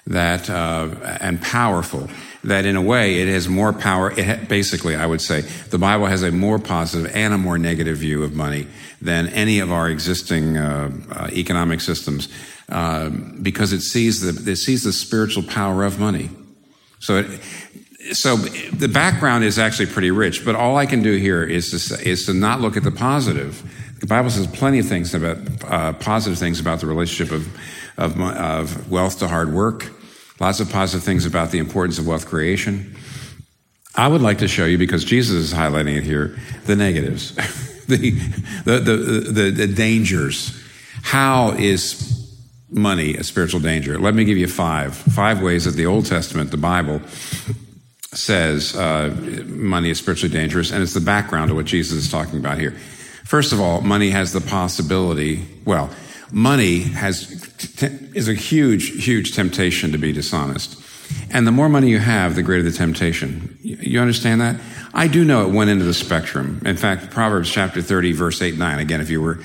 that, 0.06 0.50
uh, 0.50 0.90
and 1.22 1.42
powerful 1.42 2.10
that 2.46 2.66
in 2.66 2.76
a 2.76 2.82
way 2.82 3.22
it 3.22 3.28
has 3.28 3.48
more 3.48 3.74
power. 3.74 4.12
It 4.12 4.48
basically, 4.48 4.96
I 4.96 5.06
would 5.06 5.22
say, 5.22 5.42
the 5.42 5.78
Bible 5.78 6.06
has 6.06 6.24
a 6.24 6.32
more 6.32 6.60
positive 6.60 7.12
and 7.16 7.34
a 7.34 7.38
more 7.38 7.58
negative 7.58 7.98
view 7.98 8.24
of 8.24 8.34
money 8.34 8.68
than 9.02 9.28
any 9.30 9.60
of 9.60 9.72
our 9.72 9.90
existing 9.90 10.58
uh, 10.58 10.92
uh, 11.12 11.28
economic 11.32 11.82
systems, 11.82 12.30
uh, 12.70 13.10
because 13.42 13.74
it 13.74 13.82
sees 13.82 14.22
the 14.22 14.52
it 14.52 14.58
sees 14.58 14.84
the 14.84 14.94
spiritual 14.94 15.44
power 15.44 15.84
of 15.84 16.00
money. 16.00 16.30
So, 17.00 17.18
it, 17.18 17.42
so 18.16 18.36
the 18.36 18.88
background 18.88 19.44
is 19.44 19.58
actually 19.58 19.88
pretty 19.88 20.12
rich. 20.12 20.46
But 20.46 20.56
all 20.56 20.78
I 20.78 20.86
can 20.86 21.02
do 21.02 21.18
here 21.18 21.44
is 21.44 21.72
to 21.72 21.80
say, 21.80 22.04
is 22.06 22.26
to 22.28 22.34
not 22.34 22.62
look 22.62 22.78
at 22.78 22.84
the 22.84 22.92
positive. 22.92 23.64
The 24.00 24.08
Bible 24.08 24.30
says 24.30 24.46
plenty 24.48 24.80
of 24.80 24.88
things 24.88 25.16
about 25.16 25.38
uh, 25.64 25.94
positive 25.94 26.38
things 26.38 26.60
about 26.60 26.80
the 26.80 26.86
relationship 26.86 27.34
of, 27.34 27.48
of 27.98 28.20
of 28.22 28.92
wealth 28.92 29.18
to 29.20 29.28
hard 29.28 29.52
work 29.52 29.90
Lots 30.40 30.60
of 30.60 30.70
positive 30.70 31.04
things 31.04 31.26
about 31.26 31.52
the 31.52 31.60
importance 31.60 31.98
of 31.98 32.08
wealth 32.08 32.26
creation. 32.26 32.96
I 33.96 34.08
would 34.08 34.22
like 34.22 34.40
to 34.40 34.48
show 34.48 34.66
you, 34.66 34.78
because 34.78 35.06
Jesus 35.06 35.36
is 35.36 35.54
highlighting 35.54 35.98
it 35.98 36.04
here, 36.04 36.38
the 36.66 36.76
negatives, 36.76 37.34
the, 37.88 38.12
the, 38.66 38.80
the, 38.80 39.52
the, 39.52 39.68
dangers. 39.68 40.62
How 41.04 41.52
is 41.52 42.30
money 42.70 43.16
a 43.16 43.24
spiritual 43.24 43.62
danger? 43.62 43.98
Let 43.98 44.14
me 44.14 44.26
give 44.26 44.38
you 44.38 44.48
five. 44.48 44.96
Five 44.96 45.42
ways 45.42 45.64
that 45.64 45.72
the 45.72 45.86
Old 45.86 46.06
Testament, 46.06 46.52
the 46.52 46.58
Bible, 46.58 47.00
says 48.12 48.76
uh, 48.76 49.16
money 49.46 49.92
is 49.92 50.00
spiritually 50.00 50.34
dangerous, 50.34 50.72
and 50.72 50.84
it's 50.84 50.94
the 50.94 51.00
background 51.00 51.52
of 51.52 51.58
what 51.58 51.66
Jesus 51.66 52.06
is 52.06 52.12
talking 52.12 52.40
about 52.40 52.58
here. 52.58 52.72
First 53.24 53.54
of 53.54 53.62
all, 53.62 53.80
money 53.82 54.10
has 54.10 54.34
the 54.34 54.42
possibility, 54.42 55.46
well, 55.64 55.90
money 56.32 56.80
has, 56.80 57.32
is 58.14 58.28
a 58.28 58.34
huge, 58.34 59.04
huge 59.04 59.36
temptation 59.36 59.92
to 59.92 59.98
be 59.98 60.12
dishonest. 60.12 60.82
And 61.30 61.46
the 61.46 61.52
more 61.52 61.70
money 61.70 61.90
you 61.90 62.00
have, 62.00 62.36
the 62.36 62.44
greater 62.44 62.64
the 62.64 62.72
temptation. 62.72 63.58
You 63.62 64.00
understand 64.00 64.42
that? 64.42 64.60
I 64.94 65.08
do 65.08 65.24
know 65.24 65.48
one 65.48 65.70
end 65.70 65.82
of 65.82 65.88
the 65.88 65.94
spectrum. 65.94 66.62
In 66.66 66.78
fact, 66.78 67.12
Proverbs 67.12 67.52
chapter 67.52 67.82
30, 67.82 68.14
verse 68.14 68.42
8 68.42 68.58
9. 68.58 68.80
Again, 68.80 69.02
if 69.02 69.10
you 69.10 69.22
were 69.22 69.40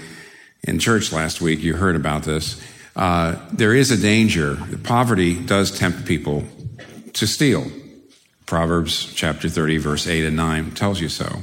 in 0.62 0.78
church 0.78 1.12
last 1.12 1.40
week, 1.40 1.60
you 1.60 1.74
heard 1.74 1.96
about 1.96 2.22
this. 2.22 2.62
Uh, 2.96 3.36
there 3.52 3.74
is 3.74 3.90
a 3.90 3.96
danger. 3.96 4.58
Poverty 4.82 5.38
does 5.38 5.76
tempt 5.76 6.06
people 6.06 6.44
to 7.14 7.26
steal. 7.26 7.66
Proverbs 8.46 9.12
chapter 9.14 9.48
30, 9.48 9.78
verse 9.78 10.06
8 10.06 10.24
and 10.24 10.36
9 10.36 10.72
tells 10.72 11.00
you 11.00 11.08
so. 11.08 11.42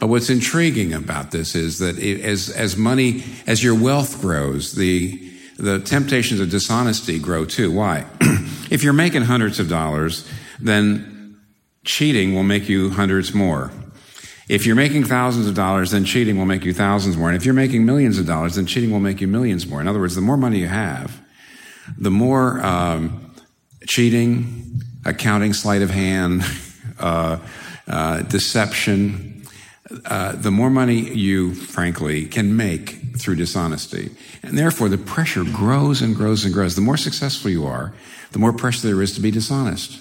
But 0.00 0.08
what's 0.08 0.30
intriguing 0.30 0.94
about 0.94 1.30
this 1.30 1.54
is 1.54 1.78
that 1.78 1.98
it, 1.98 2.22
as, 2.22 2.48
as 2.48 2.76
money, 2.76 3.22
as 3.46 3.62
your 3.62 3.74
wealth 3.74 4.20
grows, 4.20 4.72
the, 4.72 5.30
the 5.58 5.78
temptations 5.78 6.40
of 6.40 6.48
dishonesty 6.50 7.18
grow 7.18 7.44
too. 7.44 7.70
Why? 7.70 8.06
if 8.70 8.82
you're 8.82 8.94
making 8.94 9.22
hundreds 9.22 9.60
of 9.60 9.68
dollars, 9.68 10.26
then 10.58 11.38
cheating 11.84 12.34
will 12.34 12.42
make 12.42 12.66
you 12.66 12.90
hundreds 12.90 13.34
more. 13.34 13.70
If 14.48 14.64
you're 14.64 14.74
making 14.74 15.04
thousands 15.04 15.46
of 15.46 15.54
dollars, 15.54 15.90
then 15.90 16.06
cheating 16.06 16.38
will 16.38 16.46
make 16.46 16.64
you 16.64 16.72
thousands 16.72 17.18
more. 17.18 17.28
And 17.28 17.36
if 17.36 17.44
you're 17.44 17.54
making 17.54 17.84
millions 17.84 18.18
of 18.18 18.26
dollars, 18.26 18.54
then 18.54 18.64
cheating 18.66 18.90
will 18.90 19.00
make 19.00 19.20
you 19.20 19.28
millions 19.28 19.66
more. 19.66 19.82
In 19.82 19.86
other 19.86 20.00
words, 20.00 20.14
the 20.14 20.22
more 20.22 20.38
money 20.38 20.60
you 20.60 20.66
have, 20.66 21.20
the 21.98 22.10
more 22.10 22.58
um, 22.64 23.34
cheating, 23.86 24.80
accounting 25.04 25.52
sleight 25.52 25.82
of 25.82 25.90
hand, 25.90 26.42
uh, 26.98 27.38
uh, 27.86 28.22
deception, 28.22 29.39
uh, 30.04 30.32
the 30.32 30.50
more 30.50 30.70
money 30.70 31.00
you, 31.00 31.54
frankly, 31.54 32.26
can 32.26 32.56
make 32.56 33.18
through 33.18 33.36
dishonesty. 33.36 34.10
And 34.42 34.56
therefore, 34.56 34.88
the 34.88 34.98
pressure 34.98 35.44
grows 35.44 36.00
and 36.00 36.14
grows 36.14 36.44
and 36.44 36.54
grows. 36.54 36.76
The 36.76 36.80
more 36.80 36.96
successful 36.96 37.50
you 37.50 37.66
are, 37.66 37.92
the 38.32 38.38
more 38.38 38.52
pressure 38.52 38.86
there 38.86 39.02
is 39.02 39.14
to 39.14 39.20
be 39.20 39.30
dishonest. 39.30 40.00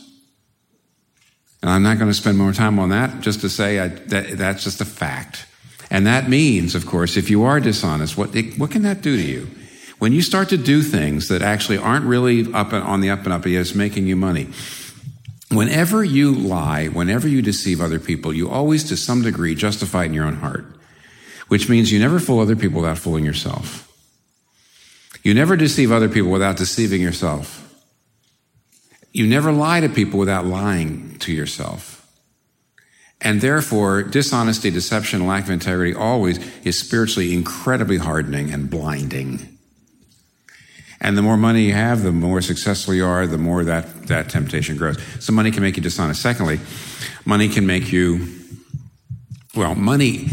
And 1.62 1.70
I'm 1.72 1.84
not 1.84 1.98
going 1.98 2.10
to 2.10 2.18
spend 2.18 2.38
more 2.38 2.54
time 2.54 2.80
on 2.80 2.90
that 2.90 3.22
just 3.22 3.42
to 3.42 3.50
say 3.50 3.80
I, 3.80 3.88
that, 3.88 4.38
that's 4.38 4.64
just 4.64 4.80
a 4.80 4.86
fact. 4.86 5.46
And 5.92 6.06
that 6.06 6.30
means, 6.30 6.76
of 6.76 6.86
course, 6.86 7.18
if 7.18 7.30
you 7.30 7.44
are 7.44 7.60
dishonest, 7.60 8.16
what, 8.16 8.30
what 8.58 8.72
can 8.72 8.84
that 8.84 9.02
do 9.02 9.18
to 9.18 9.24
you? 9.24 9.50
When 9.98 10.14
you 10.14 10.22
start 10.22 10.50
to 10.50 10.58
do 10.58 10.82
things 10.82 11.28
that 11.28 11.42
actually 11.42 11.78
aren't 11.78 12.06
really 12.06 12.52
up 12.54 12.72
and 12.72 12.84
on 12.84 13.02
the 13.02 13.10
up 13.10 13.26
and 13.26 13.34
up, 13.34 13.46
it's 13.46 13.76
making 13.76 14.08
you 14.08 14.16
money, 14.16 14.48
Whenever 15.52 16.04
you 16.04 16.34
lie, 16.34 16.88
whenever 16.88 17.28
you 17.28 17.42
deceive 17.42 17.82
other 17.82 18.00
people, 18.00 18.32
you 18.32 18.50
always, 18.50 18.84
to 18.86 18.96
some 18.96 19.24
degree, 19.24 19.56
justify 19.56 20.04
it 20.04 20.08
in 20.08 20.14
your 20.14 20.26
own 20.26 20.38
heart, 20.38 20.66
which 21.48 21.68
means 21.68 21.92
you 21.92 22.00
never 22.00 22.20
fool 22.20 22.40
other 22.40 22.56
people 22.56 22.82
without 22.82 23.00
fooling 23.00 23.26
yourself. 23.26 23.86
You 25.24 25.34
never 25.34 25.58
deceive 25.58 25.92
other 25.92 26.08
people 26.08 26.30
without 26.30 26.58
deceiving 26.58 27.02
yourself. 27.02 27.66
You 29.12 29.26
never 29.26 29.52
lie 29.52 29.80
to 29.80 29.90
people 29.90 30.20
without 30.20 30.46
lying 30.46 31.18
to 31.20 31.34
yourself. 31.34 32.00
And 33.20 33.42
therefore, 33.42 34.04
dishonesty, 34.04 34.70
deception, 34.70 35.28
lack 35.28 35.44
of 35.46 35.50
integrity 35.50 35.94
always 35.94 36.38
is 36.64 36.80
spiritually 36.80 37.34
incredibly 37.34 37.98
hardening 37.98 38.52
and 38.52 38.70
blinding. 38.70 39.59
And 41.02 41.18
the 41.18 41.22
more 41.22 41.38
money 41.38 41.64
you 41.64 41.74
have, 41.74 42.04
the 42.04 42.12
more 42.12 42.42
successful 42.42 42.94
you 42.94 43.06
are, 43.06 43.26
the 43.26 43.38
more 43.38 43.64
that, 43.64 44.08
that 44.08 44.30
temptation 44.30 44.76
grows. 44.76 44.98
So 45.20 45.32
money 45.32 45.50
can 45.52 45.64
make 45.64 45.78
you 45.78 45.84
dishonest. 45.84 46.22
Secondly, 46.22 46.60
money 47.26 47.48
can 47.48 47.66
make 47.66 47.92
you, 47.92 48.28
well, 49.56 49.76
money, 49.76 50.28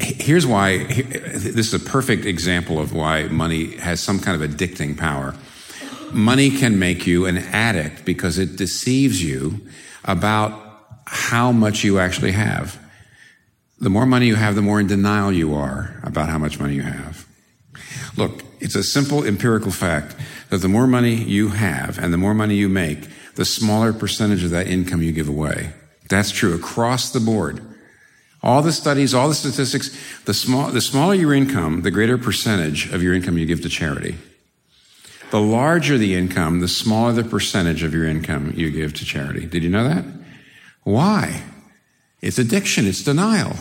here's 0.00 0.46
why, 0.46 0.84
this 0.84 1.72
is 1.72 1.74
a 1.74 1.80
perfect 1.80 2.24
example 2.24 2.78
of 2.78 2.92
why 2.92 3.24
money 3.24 3.76
has 3.78 4.00
some 4.00 4.20
kind 4.20 4.40
of 4.40 4.48
addicting 4.48 4.96
power. 4.96 5.34
Money 6.12 6.50
can 6.50 6.78
make 6.78 7.06
you 7.06 7.26
an 7.26 7.38
addict 7.38 8.04
because 8.04 8.38
it 8.38 8.56
deceives 8.56 9.22
you 9.22 9.60
about 10.04 10.52
how 11.06 11.50
much 11.50 11.82
you 11.82 11.98
actually 11.98 12.32
have. 12.32 12.78
The 13.80 13.90
more 13.90 14.06
money 14.06 14.26
you 14.26 14.36
have, 14.36 14.54
the 14.54 14.62
more 14.62 14.78
in 14.78 14.86
denial 14.86 15.32
you 15.32 15.54
are 15.54 16.00
about 16.04 16.28
how 16.28 16.38
much 16.38 16.60
money 16.60 16.74
you 16.74 16.82
have. 16.82 17.26
Look, 18.16 18.51
it's 18.62 18.76
a 18.76 18.84
simple 18.84 19.24
empirical 19.24 19.72
fact 19.72 20.14
that 20.50 20.58
the 20.58 20.68
more 20.68 20.86
money 20.86 21.14
you 21.14 21.48
have 21.48 21.98
and 21.98 22.12
the 22.12 22.18
more 22.18 22.32
money 22.32 22.54
you 22.54 22.68
make, 22.68 23.08
the 23.34 23.44
smaller 23.44 23.92
percentage 23.92 24.44
of 24.44 24.50
that 24.50 24.68
income 24.68 25.02
you 25.02 25.10
give 25.10 25.28
away. 25.28 25.72
That's 26.08 26.30
true 26.30 26.54
across 26.54 27.10
the 27.10 27.18
board. 27.18 27.60
All 28.40 28.62
the 28.62 28.72
studies, 28.72 29.14
all 29.14 29.28
the 29.28 29.34
statistics, 29.34 29.90
the, 30.26 30.34
small, 30.34 30.70
the 30.70 30.80
smaller 30.80 31.14
your 31.14 31.34
income, 31.34 31.82
the 31.82 31.90
greater 31.90 32.16
percentage 32.16 32.92
of 32.92 33.02
your 33.02 33.14
income 33.14 33.36
you 33.36 33.46
give 33.46 33.62
to 33.62 33.68
charity. 33.68 34.16
The 35.32 35.40
larger 35.40 35.98
the 35.98 36.14
income, 36.14 36.60
the 36.60 36.68
smaller 36.68 37.12
the 37.12 37.24
percentage 37.24 37.82
of 37.82 37.92
your 37.92 38.04
income 38.04 38.52
you 38.54 38.70
give 38.70 38.94
to 38.94 39.04
charity. 39.04 39.44
Did 39.44 39.64
you 39.64 39.70
know 39.70 39.88
that? 39.88 40.04
Why? 40.84 41.42
It's 42.20 42.38
addiction. 42.38 42.86
It's 42.86 43.02
denial. 43.02 43.50
In 43.50 43.56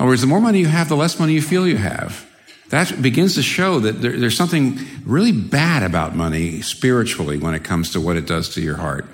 other 0.00 0.08
words, 0.08 0.22
the 0.22 0.26
more 0.26 0.40
money 0.40 0.58
you 0.58 0.66
have, 0.66 0.88
the 0.88 0.96
less 0.96 1.20
money 1.20 1.34
you 1.34 1.42
feel 1.42 1.68
you 1.68 1.76
have 1.76 2.26
that 2.72 3.02
begins 3.02 3.34
to 3.34 3.42
show 3.42 3.80
that 3.80 4.00
there, 4.00 4.18
there's 4.18 4.36
something 4.36 4.78
really 5.04 5.30
bad 5.30 5.82
about 5.82 6.16
money 6.16 6.62
spiritually 6.62 7.36
when 7.36 7.52
it 7.52 7.62
comes 7.62 7.90
to 7.92 8.00
what 8.00 8.16
it 8.16 8.26
does 8.26 8.48
to 8.54 8.62
your 8.62 8.78
heart. 8.78 9.04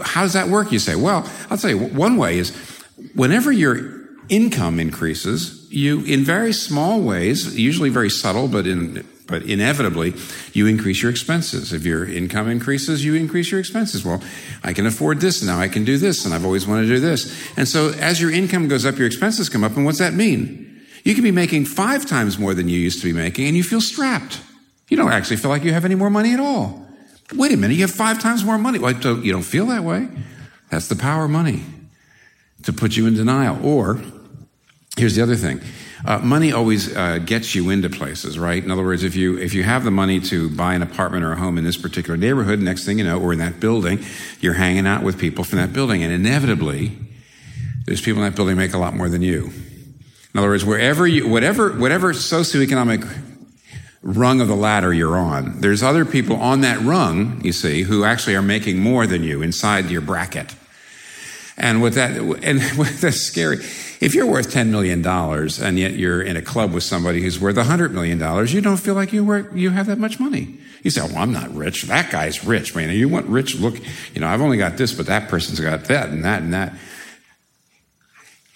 How 0.00 0.22
does 0.22 0.34
that 0.34 0.46
work? 0.46 0.70
You 0.70 0.78
say, 0.78 0.94
well, 0.94 1.28
I'll 1.50 1.58
tell 1.58 1.70
you, 1.70 1.78
one 1.78 2.16
way 2.16 2.38
is 2.38 2.56
whenever 3.16 3.50
your 3.50 4.06
income 4.28 4.78
increases, 4.78 5.66
you, 5.72 6.04
in 6.04 6.22
very 6.22 6.52
small 6.52 7.00
ways, 7.00 7.58
usually 7.58 7.88
very 7.88 8.10
subtle, 8.10 8.46
but 8.46 8.64
in, 8.64 9.04
but 9.26 9.42
inevitably, 9.42 10.14
you 10.52 10.68
increase 10.68 11.02
your 11.02 11.10
expenses. 11.10 11.72
If 11.72 11.84
your 11.84 12.08
income 12.08 12.48
increases, 12.48 13.04
you 13.04 13.16
increase 13.16 13.50
your 13.50 13.58
expenses. 13.58 14.04
Well, 14.04 14.22
I 14.62 14.72
can 14.72 14.86
afford 14.86 15.18
this 15.18 15.42
now. 15.42 15.58
I 15.58 15.66
can 15.66 15.84
do 15.84 15.98
this, 15.98 16.24
and 16.24 16.32
I've 16.32 16.44
always 16.44 16.64
wanted 16.64 16.82
to 16.82 16.88
do 16.90 17.00
this. 17.00 17.58
And 17.58 17.66
so, 17.66 17.90
as 17.98 18.20
your 18.20 18.30
income 18.30 18.68
goes 18.68 18.86
up, 18.86 18.98
your 18.98 19.08
expenses 19.08 19.48
come 19.48 19.64
up. 19.64 19.76
And 19.76 19.84
what's 19.84 19.98
that 19.98 20.14
mean? 20.14 20.67
You 21.08 21.14
could 21.14 21.24
be 21.24 21.30
making 21.30 21.64
five 21.64 22.04
times 22.04 22.38
more 22.38 22.52
than 22.52 22.68
you 22.68 22.78
used 22.78 23.00
to 23.00 23.06
be 23.06 23.14
making 23.14 23.46
and 23.46 23.56
you 23.56 23.62
feel 23.62 23.80
strapped. 23.80 24.42
You 24.90 24.98
don't 24.98 25.10
actually 25.10 25.38
feel 25.38 25.50
like 25.50 25.64
you 25.64 25.72
have 25.72 25.86
any 25.86 25.94
more 25.94 26.10
money 26.10 26.34
at 26.34 26.38
all. 26.38 26.86
Wait 27.34 27.50
a 27.50 27.56
minute, 27.56 27.76
you 27.76 27.80
have 27.80 27.90
five 27.90 28.20
times 28.20 28.44
more 28.44 28.58
money. 28.58 28.78
Well, 28.78 28.92
you 28.92 29.32
don't 29.32 29.42
feel 29.42 29.64
that 29.68 29.84
way. 29.84 30.06
That's 30.70 30.88
the 30.88 30.96
power 30.96 31.24
of 31.24 31.30
money 31.30 31.62
to 32.64 32.74
put 32.74 32.94
you 32.94 33.06
in 33.06 33.14
denial. 33.14 33.58
Or, 33.64 34.02
here's 34.98 35.16
the 35.16 35.22
other 35.22 35.34
thing. 35.34 35.62
Uh, 36.04 36.18
money 36.18 36.52
always 36.52 36.94
uh, 36.94 37.20
gets 37.24 37.54
you 37.54 37.70
into 37.70 37.88
places, 37.88 38.38
right? 38.38 38.62
In 38.62 38.70
other 38.70 38.84
words, 38.84 39.02
if 39.02 39.16
you 39.16 39.38
if 39.38 39.54
you 39.54 39.62
have 39.62 39.84
the 39.84 39.90
money 39.90 40.20
to 40.20 40.50
buy 40.50 40.74
an 40.74 40.82
apartment 40.82 41.24
or 41.24 41.32
a 41.32 41.36
home 41.36 41.56
in 41.56 41.64
this 41.64 41.78
particular 41.78 42.18
neighborhood, 42.18 42.58
next 42.58 42.84
thing 42.84 42.98
you 42.98 43.04
know, 43.04 43.18
or 43.18 43.32
in 43.32 43.38
that 43.38 43.60
building, 43.60 44.04
you're 44.40 44.52
hanging 44.52 44.86
out 44.86 45.02
with 45.02 45.18
people 45.18 45.42
from 45.42 45.58
that 45.58 45.72
building, 45.72 46.02
and 46.02 46.12
inevitably, 46.12 46.92
there's 47.86 48.02
people 48.02 48.22
in 48.22 48.28
that 48.28 48.36
building 48.36 48.58
make 48.58 48.74
a 48.74 48.78
lot 48.78 48.94
more 48.94 49.08
than 49.08 49.22
you. 49.22 49.50
In 50.34 50.38
other 50.38 50.48
words, 50.48 50.64
wherever 50.64 51.06
you, 51.06 51.28
whatever, 51.28 51.72
whatever 51.72 52.12
socioeconomic 52.12 53.08
rung 54.02 54.40
of 54.40 54.48
the 54.48 54.54
ladder 54.54 54.92
you're 54.92 55.16
on, 55.16 55.60
there's 55.60 55.82
other 55.82 56.04
people 56.04 56.36
on 56.36 56.60
that 56.60 56.80
rung, 56.82 57.40
you 57.44 57.52
see, 57.52 57.82
who 57.82 58.04
actually 58.04 58.36
are 58.36 58.42
making 58.42 58.78
more 58.78 59.06
than 59.06 59.22
you 59.22 59.42
inside 59.42 59.90
your 59.90 60.00
bracket. 60.00 60.54
And 61.56 61.82
with 61.82 61.94
that, 61.94 62.12
and 62.16 62.60
that's 63.00 63.20
scary. 63.20 63.56
If 64.00 64.14
you're 64.14 64.26
worth 64.26 64.52
$10 64.52 64.68
million 64.68 65.04
and 65.04 65.78
yet 65.78 65.94
you're 65.94 66.22
in 66.22 66.36
a 66.36 66.42
club 66.42 66.72
with 66.72 66.84
somebody 66.84 67.20
who's 67.20 67.40
worth 67.40 67.56
$100 67.56 67.90
million, 67.90 68.18
you 68.46 68.60
don't 68.60 68.76
feel 68.76 68.94
like 68.94 69.12
you 69.12 69.48
you 69.52 69.70
have 69.70 69.86
that 69.86 69.98
much 69.98 70.20
money. 70.20 70.58
You 70.84 70.92
say, 70.92 71.00
well, 71.00 71.18
I'm 71.18 71.32
not 71.32 71.52
rich. 71.52 71.82
That 71.82 72.12
guy's 72.12 72.44
rich, 72.44 72.76
man. 72.76 72.90
You 72.90 73.08
want 73.08 73.26
rich? 73.26 73.56
Look, 73.56 73.74
you 74.14 74.20
know, 74.20 74.28
I've 74.28 74.40
only 74.40 74.56
got 74.56 74.76
this, 74.76 74.92
but 74.92 75.06
that 75.06 75.28
person's 75.28 75.58
got 75.58 75.86
that 75.86 76.10
and 76.10 76.24
that 76.24 76.42
and 76.42 76.54
that. 76.54 76.74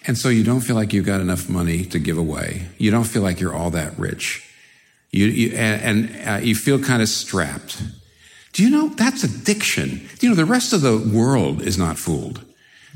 And 0.05 0.17
so 0.17 0.29
you 0.29 0.43
don't 0.43 0.61
feel 0.61 0.75
like 0.75 0.91
you've 0.91 1.05
got 1.05 1.21
enough 1.21 1.49
money 1.49 1.85
to 1.85 1.99
give 1.99 2.17
away. 2.17 2.67
You 2.77 2.91
don't 2.91 3.05
feel 3.05 3.21
like 3.21 3.39
you're 3.39 3.55
all 3.55 3.69
that 3.71 3.97
rich. 3.97 4.49
You, 5.11 5.27
you 5.27 5.55
and, 5.55 6.09
and 6.09 6.27
uh, 6.27 6.45
you 6.45 6.55
feel 6.55 6.79
kind 6.79 7.01
of 7.01 7.07
strapped. 7.07 7.81
Do 8.51 8.63
you 8.63 8.69
know 8.69 8.89
that's 8.89 9.23
addiction? 9.23 10.07
Do 10.19 10.27
you 10.27 10.29
know 10.29 10.35
the 10.35 10.45
rest 10.45 10.73
of 10.73 10.81
the 10.81 10.97
world 10.97 11.61
is 11.61 11.77
not 11.77 11.97
fooled? 11.97 12.43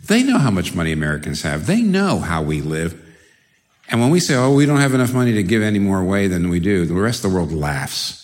They 0.06 0.24
know 0.24 0.38
how 0.38 0.52
much 0.52 0.76
money 0.76 0.92
Americans 0.92 1.42
have. 1.42 1.66
They 1.66 1.82
know 1.82 2.20
how 2.20 2.42
we 2.42 2.62
live. 2.62 3.04
And 3.90 4.02
when 4.02 4.10
we 4.10 4.20
say, 4.20 4.36
oh, 4.36 4.54
we 4.54 4.66
don't 4.66 4.82
have 4.82 4.94
enough 4.94 5.14
money 5.14 5.34
to 5.34 5.44
give 5.44 5.62
any 5.62 5.80
more 5.80 6.00
away 6.00 6.28
than 6.28 6.50
we 6.50 6.60
do, 6.60 6.86
the 6.86 6.94
rest 6.94 7.24
of 7.24 7.32
the 7.32 7.36
world 7.36 7.52
laughs. 7.52 8.24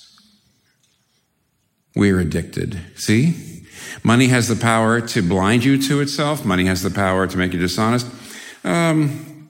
We 1.95 2.11
are 2.11 2.19
addicted. 2.19 2.79
See? 2.95 3.65
Money 4.03 4.27
has 4.27 4.47
the 4.47 4.55
power 4.55 4.99
to 4.99 5.21
blind 5.21 5.63
you 5.63 5.81
to 5.83 6.01
itself. 6.01 6.43
Money 6.43 6.65
has 6.65 6.81
the 6.81 6.89
power 6.89 7.27
to 7.27 7.37
make 7.37 7.53
you 7.53 7.59
dishonest. 7.59 8.07
Um, 8.63 9.49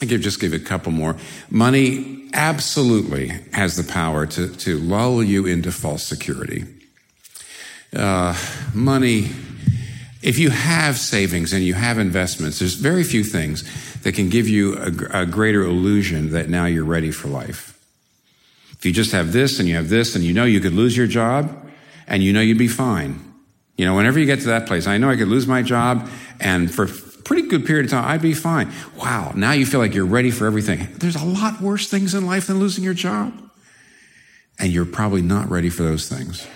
I 0.00 0.04
give 0.04 0.20
just 0.20 0.40
give 0.40 0.52
a 0.52 0.58
couple 0.58 0.92
more. 0.92 1.16
Money 1.50 2.28
absolutely 2.32 3.28
has 3.52 3.76
the 3.76 3.90
power 3.90 4.26
to, 4.26 4.54
to 4.56 4.78
lull 4.78 5.22
you 5.22 5.46
into 5.46 5.72
false 5.72 6.04
security. 6.04 6.64
Uh, 7.94 8.36
money, 8.74 9.30
if 10.22 10.38
you 10.38 10.50
have 10.50 10.98
savings 10.98 11.52
and 11.52 11.64
you 11.64 11.74
have 11.74 11.98
investments, 11.98 12.58
there's 12.58 12.74
very 12.74 13.02
few 13.02 13.24
things 13.24 13.64
that 14.02 14.12
can 14.12 14.28
give 14.28 14.46
you 14.48 14.76
a, 14.76 15.22
a 15.22 15.26
greater 15.26 15.62
illusion 15.62 16.30
that 16.30 16.48
now 16.48 16.66
you're 16.66 16.84
ready 16.84 17.10
for 17.10 17.28
life. 17.28 17.74
If 18.72 18.86
you 18.86 18.92
just 18.92 19.12
have 19.12 19.32
this 19.32 19.58
and 19.58 19.68
you 19.68 19.74
have 19.74 19.88
this 19.88 20.14
and 20.14 20.22
you 20.22 20.32
know 20.32 20.44
you 20.44 20.60
could 20.60 20.74
lose 20.74 20.96
your 20.96 21.08
job 21.08 21.68
and 22.06 22.22
you 22.22 22.32
know 22.32 22.40
you'd 22.40 22.58
be 22.58 22.68
fine. 22.68 23.24
You 23.76 23.84
know, 23.86 23.94
whenever 23.94 24.18
you 24.18 24.26
get 24.26 24.40
to 24.40 24.48
that 24.48 24.66
place, 24.66 24.86
I 24.86 24.98
know 24.98 25.10
I 25.10 25.16
could 25.16 25.28
lose 25.28 25.46
my 25.46 25.62
job 25.62 26.08
and 26.40 26.72
for 26.72 26.86
pretty 27.28 27.46
good 27.46 27.66
period 27.66 27.84
of 27.84 27.90
time, 27.90 28.06
I'd 28.06 28.22
be 28.22 28.32
fine. 28.32 28.72
Wow, 28.96 29.32
now 29.36 29.52
you 29.52 29.66
feel 29.66 29.80
like 29.80 29.94
you're 29.94 30.06
ready 30.06 30.30
for 30.30 30.46
everything. 30.46 30.88
There's 30.94 31.14
a 31.14 31.24
lot 31.24 31.60
worse 31.60 31.86
things 31.86 32.14
in 32.14 32.24
life 32.24 32.46
than 32.46 32.58
losing 32.58 32.82
your 32.82 32.94
job. 32.94 33.34
And 34.58 34.72
you're 34.72 34.86
probably 34.86 35.20
not 35.20 35.50
ready 35.50 35.68
for 35.68 35.82
those 35.82 36.08
things. 36.08 36.48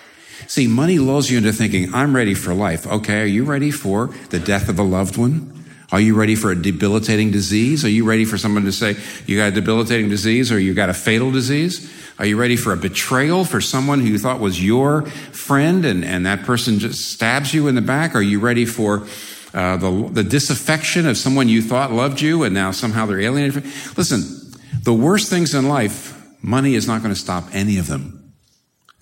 See, 0.46 0.66
money 0.66 0.98
lulls 0.98 1.30
you 1.30 1.36
into 1.36 1.52
thinking, 1.52 1.94
I'm 1.94 2.16
ready 2.16 2.32
for 2.32 2.54
life. 2.54 2.86
Okay, 2.86 3.20
are 3.20 3.26
you 3.26 3.44
ready 3.44 3.70
for 3.70 4.06
the 4.30 4.40
death 4.40 4.70
of 4.70 4.78
a 4.78 4.82
loved 4.82 5.18
one? 5.18 5.62
Are 5.92 6.00
you 6.00 6.14
ready 6.14 6.34
for 6.34 6.50
a 6.50 6.56
debilitating 6.56 7.30
disease? 7.30 7.84
Are 7.84 7.90
you 7.90 8.06
ready 8.06 8.24
for 8.24 8.38
someone 8.38 8.64
to 8.64 8.72
say, 8.72 8.96
you 9.26 9.36
got 9.36 9.48
a 9.48 9.52
debilitating 9.52 10.08
disease 10.08 10.50
or 10.50 10.58
you 10.58 10.72
got 10.72 10.88
a 10.88 10.94
fatal 10.94 11.30
disease? 11.30 11.92
Are 12.18 12.24
you 12.24 12.38
ready 12.38 12.56
for 12.56 12.72
a 12.72 12.78
betrayal 12.78 13.44
for 13.44 13.60
someone 13.60 14.00
who 14.00 14.06
you 14.06 14.18
thought 14.18 14.40
was 14.40 14.64
your 14.64 15.02
friend 15.02 15.84
and, 15.84 16.02
and 16.02 16.24
that 16.24 16.44
person 16.44 16.78
just 16.78 17.10
stabs 17.10 17.52
you 17.52 17.68
in 17.68 17.74
the 17.74 17.82
back? 17.82 18.14
Are 18.14 18.22
you 18.22 18.40
ready 18.40 18.64
for 18.64 19.06
uh, 19.54 19.76
the, 19.76 20.08
the 20.12 20.24
disaffection 20.24 21.06
of 21.06 21.16
someone 21.16 21.48
you 21.48 21.62
thought 21.62 21.92
loved 21.92 22.20
you 22.20 22.42
and 22.42 22.54
now 22.54 22.70
somehow 22.70 23.06
they're 23.06 23.20
alienated. 23.20 23.64
Listen, 23.96 24.52
the 24.82 24.94
worst 24.94 25.28
things 25.30 25.54
in 25.54 25.68
life, 25.68 26.18
money 26.42 26.74
is 26.74 26.86
not 26.86 27.02
going 27.02 27.14
to 27.14 27.20
stop 27.20 27.44
any 27.52 27.78
of 27.78 27.86
them. 27.86 28.32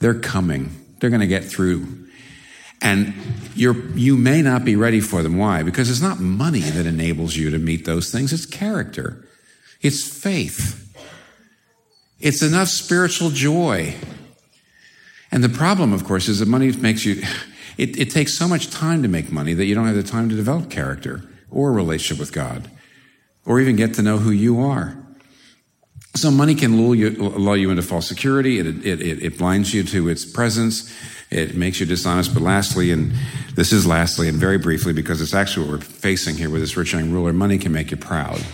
They're 0.01 0.19
coming. 0.19 0.71
They're 0.99 1.11
going 1.11 1.21
to 1.21 1.27
get 1.27 1.45
through. 1.45 2.09
And 2.83 3.15
you're, 3.55 3.77
you 3.91 4.17
may 4.17 4.43
not 4.43 4.65
be 4.65 4.75
ready 4.75 5.01
for 5.01 5.23
them. 5.23 5.37
Why? 5.37 5.63
Because 5.63 5.91
it's 5.91 6.01
not 6.01 6.19
money 6.19 6.61
that 6.61 6.87
enables 6.87 7.37
you 7.37 7.51
to 7.51 7.59
meet 7.59 7.85
those 7.85 8.11
things. 8.11 8.33
It's 8.33 8.47
character. 8.47 9.29
It's 9.83 10.07
faith. 10.07 10.87
It's 12.19 12.43
enough 12.43 12.69
spiritual 12.69 13.31
joy. 13.31 13.95
And 15.31 15.45
the 15.45 15.49
problem, 15.49 15.93
of 15.93 16.05
course, 16.05 16.29
is 16.29 16.41
that 16.41 16.49
money 16.49 16.73
makes 16.73 17.05
you, 17.05 17.23
it, 17.77 17.99
it 17.99 18.11
takes 18.11 18.35
so 18.35 18.49
much 18.49 18.71
time 18.71 19.03
to 19.03 19.09
make 19.09 19.31
money 19.31 19.55
that 19.55 19.65
you 19.65 19.75
don't 19.75 19.87
have 19.87 19.97
the 19.97 20.03
time 20.03 20.29
to 20.29 20.37
develop 20.37 20.71
character 20.71 21.23
or 21.51 21.71
a 21.71 21.73
relationship 21.73 22.19
with 22.19 22.33
God 22.33 22.71
or 23.45 23.61
even 23.61 23.77
get 23.77 23.95
to 23.95 24.03
know 24.03 24.19
who 24.19 24.31
you 24.31 24.61
are. 24.61 24.97
So 26.17 26.31
money 26.31 26.55
can 26.55 26.77
lull 26.77 26.95
you, 26.95 27.11
lull 27.11 27.57
you 27.57 27.71
into 27.71 27.83
false 27.83 28.09
security. 28.09 28.59
It, 28.59 28.67
it, 28.67 29.01
it, 29.01 29.23
it 29.23 29.39
blinds 29.39 29.73
you 29.73 29.85
to 29.85 30.09
its 30.09 30.25
presence. 30.25 30.93
It 31.31 31.55
makes 31.55 31.79
you 31.79 31.87
dishonest. 31.87 32.35
But 32.35 32.43
lastly, 32.43 32.91
and 32.91 33.13
this 33.55 33.73
is 33.73 33.87
lastly 33.87 34.29
and 34.29 34.37
very 34.37 34.59
briefly 34.59 34.93
because 34.93 35.21
it's 35.21 35.35
actually 35.35 35.67
what 35.69 35.79
we're 35.79 35.85
facing 35.85 36.37
here 36.37 36.51
with 36.51 36.63
this 36.63 36.77
rich 36.77 36.93
young 36.93 37.13
ruler, 37.13 37.33
money 37.33 37.59
can 37.59 37.73
make 37.73 37.93
you 37.93 37.97
proud. 37.97 38.45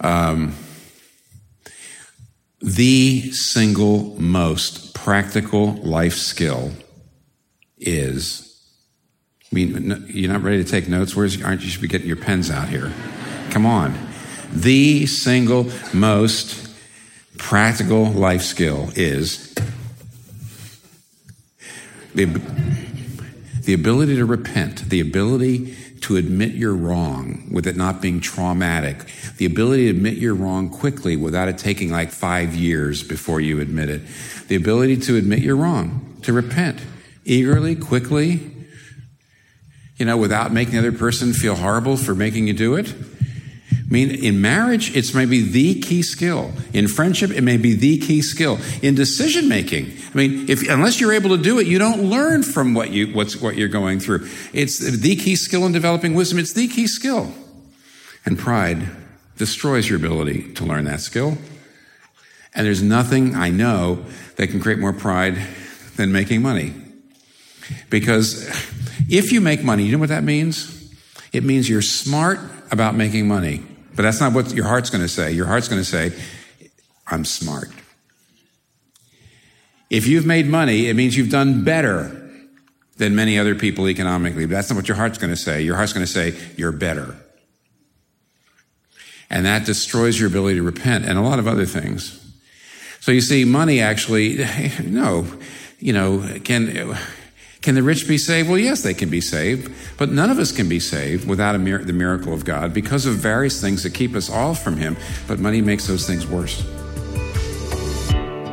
Um, 0.00 0.54
the 2.60 3.30
single 3.32 4.20
most 4.20 4.94
practical 4.94 5.74
life 5.82 6.14
skill 6.14 6.72
is 7.78 8.46
I 9.52 9.54
mean, 9.54 10.06
you're 10.08 10.32
not 10.32 10.42
ready 10.42 10.62
to 10.62 10.68
take 10.68 10.88
notes? 10.88 11.14
Where's, 11.14 11.40
aren't 11.42 11.62
you 11.62 11.68
should 11.68 11.80
be 11.80 11.86
getting 11.88 12.08
your 12.08 12.16
pens 12.16 12.50
out 12.50 12.68
here? 12.68 12.92
Come 13.50 13.64
on. 13.64 13.96
The 14.52 15.06
single 15.06 15.70
most 15.94 16.68
practical 17.38 18.06
life 18.06 18.42
skill 18.42 18.90
is 18.96 19.54
the, 22.14 22.24
the 23.62 23.72
ability 23.72 24.16
to 24.16 24.24
repent, 24.24 24.88
the 24.88 25.00
ability 25.00 25.76
to 26.02 26.16
admit 26.16 26.52
you're 26.52 26.74
wrong 26.74 27.48
with 27.50 27.66
it 27.66 27.76
not 27.76 28.00
being 28.00 28.20
traumatic, 28.20 29.04
the 29.38 29.46
ability 29.46 29.84
to 29.84 29.90
admit 29.90 30.14
you're 30.14 30.34
wrong 30.34 30.68
quickly 30.68 31.16
without 31.16 31.48
it 31.48 31.58
taking 31.58 31.90
like 31.90 32.10
five 32.10 32.54
years 32.54 33.02
before 33.02 33.40
you 33.40 33.60
admit 33.60 33.88
it, 33.88 34.02
the 34.48 34.56
ability 34.56 34.96
to 34.96 35.16
admit 35.16 35.40
you're 35.40 35.56
wrong, 35.56 36.16
to 36.22 36.32
repent 36.32 36.80
eagerly, 37.24 37.74
quickly, 37.74 38.52
you 39.96 40.04
know, 40.04 40.16
without 40.16 40.52
making 40.52 40.74
the 40.74 40.78
other 40.78 40.92
person 40.92 41.32
feel 41.32 41.54
horrible 41.54 41.96
for 41.96 42.14
making 42.14 42.46
you 42.46 42.52
do 42.52 42.74
it. 42.74 42.94
I 43.88 43.92
mean, 43.92 44.10
in 44.10 44.40
marriage, 44.40 44.96
it's 44.96 45.14
maybe 45.14 45.42
the 45.42 45.80
key 45.80 46.02
skill. 46.02 46.50
In 46.72 46.88
friendship, 46.88 47.30
it 47.30 47.42
may 47.42 47.56
be 47.56 47.74
the 47.74 47.98
key 47.98 48.20
skill. 48.20 48.58
In 48.82 48.96
decision 48.96 49.48
making, 49.48 49.92
I 50.12 50.16
mean, 50.16 50.50
if 50.50 50.68
unless 50.68 51.00
you're 51.00 51.12
able 51.12 51.36
to 51.36 51.42
do 51.42 51.60
it, 51.60 51.68
you 51.68 51.78
don't 51.78 52.02
learn 52.02 52.42
from 52.42 52.74
what 52.74 52.90
you 52.90 53.14
what's 53.14 53.40
what 53.40 53.54
you're 53.54 53.68
going 53.68 54.00
through. 54.00 54.28
It's 54.52 54.78
the 54.78 55.14
key 55.14 55.36
skill 55.36 55.64
in 55.66 55.72
developing 55.72 56.14
wisdom. 56.14 56.40
It's 56.40 56.52
the 56.52 56.66
key 56.66 56.88
skill. 56.88 57.32
And 58.24 58.36
pride 58.36 58.88
destroys 59.36 59.88
your 59.88 59.98
ability 59.98 60.52
to 60.54 60.64
learn 60.64 60.84
that 60.86 61.00
skill. 61.00 61.38
And 62.56 62.66
there's 62.66 62.82
nothing 62.82 63.36
I 63.36 63.50
know 63.50 64.04
that 64.34 64.48
can 64.48 64.58
create 64.60 64.80
more 64.80 64.94
pride 64.94 65.38
than 65.94 66.10
making 66.10 66.42
money. 66.42 66.74
Because 67.88 68.48
if 69.08 69.30
you 69.30 69.40
make 69.40 69.62
money, 69.62 69.84
you 69.84 69.92
know 69.92 69.98
what 69.98 70.08
that 70.08 70.24
means? 70.24 70.92
It 71.32 71.44
means 71.44 71.68
you're 71.68 71.82
smart 71.82 72.40
about 72.72 72.96
making 72.96 73.28
money. 73.28 73.62
But 73.96 74.02
that's 74.02 74.20
not 74.20 74.34
what 74.34 74.52
your 74.52 74.66
heart's 74.66 74.90
going 74.90 75.02
to 75.02 75.08
say. 75.08 75.32
Your 75.32 75.46
heart's 75.46 75.68
going 75.68 75.80
to 75.80 75.88
say, 75.88 76.12
I'm 77.06 77.24
smart. 77.24 77.70
If 79.88 80.06
you've 80.06 80.26
made 80.26 80.46
money, 80.46 80.88
it 80.88 80.94
means 80.94 81.16
you've 81.16 81.30
done 81.30 81.64
better 81.64 82.22
than 82.98 83.14
many 83.14 83.38
other 83.38 83.54
people 83.54 83.88
economically. 83.88 84.46
But 84.46 84.54
that's 84.54 84.70
not 84.70 84.76
what 84.76 84.88
your 84.88 84.96
heart's 84.96 85.18
going 85.18 85.30
to 85.30 85.36
say. 85.36 85.62
Your 85.62 85.76
heart's 85.76 85.92
going 85.92 86.04
to 86.04 86.12
say, 86.12 86.34
you're 86.56 86.72
better. 86.72 87.16
And 89.30 89.46
that 89.46 89.64
destroys 89.64 90.20
your 90.20 90.28
ability 90.28 90.56
to 90.56 90.62
repent 90.62 91.04
and 91.04 91.18
a 91.18 91.22
lot 91.22 91.38
of 91.38 91.48
other 91.48 91.66
things. 91.66 92.22
So 93.00 93.12
you 93.12 93.20
see, 93.20 93.44
money 93.44 93.80
actually, 93.80 94.44
no, 94.84 95.26
you 95.78 95.92
know, 95.92 96.38
can, 96.44 96.96
can 97.66 97.74
the 97.74 97.82
rich 97.82 98.06
be 98.06 98.16
saved? 98.16 98.48
Well, 98.48 98.60
yes, 98.60 98.82
they 98.82 98.94
can 98.94 99.10
be 99.10 99.20
saved, 99.20 99.74
but 99.98 100.12
none 100.12 100.30
of 100.30 100.38
us 100.38 100.52
can 100.52 100.68
be 100.68 100.78
saved 100.78 101.28
without 101.28 101.58
mir- 101.58 101.82
the 101.82 101.92
miracle 101.92 102.32
of 102.32 102.44
God 102.44 102.72
because 102.72 103.06
of 103.06 103.14
various 103.14 103.60
things 103.60 103.82
that 103.82 103.92
keep 103.92 104.14
us 104.14 104.30
all 104.30 104.54
from 104.54 104.76
Him, 104.76 104.96
but 105.26 105.40
money 105.40 105.60
makes 105.60 105.84
those 105.88 106.06
things 106.06 106.28
worse. 106.28 106.62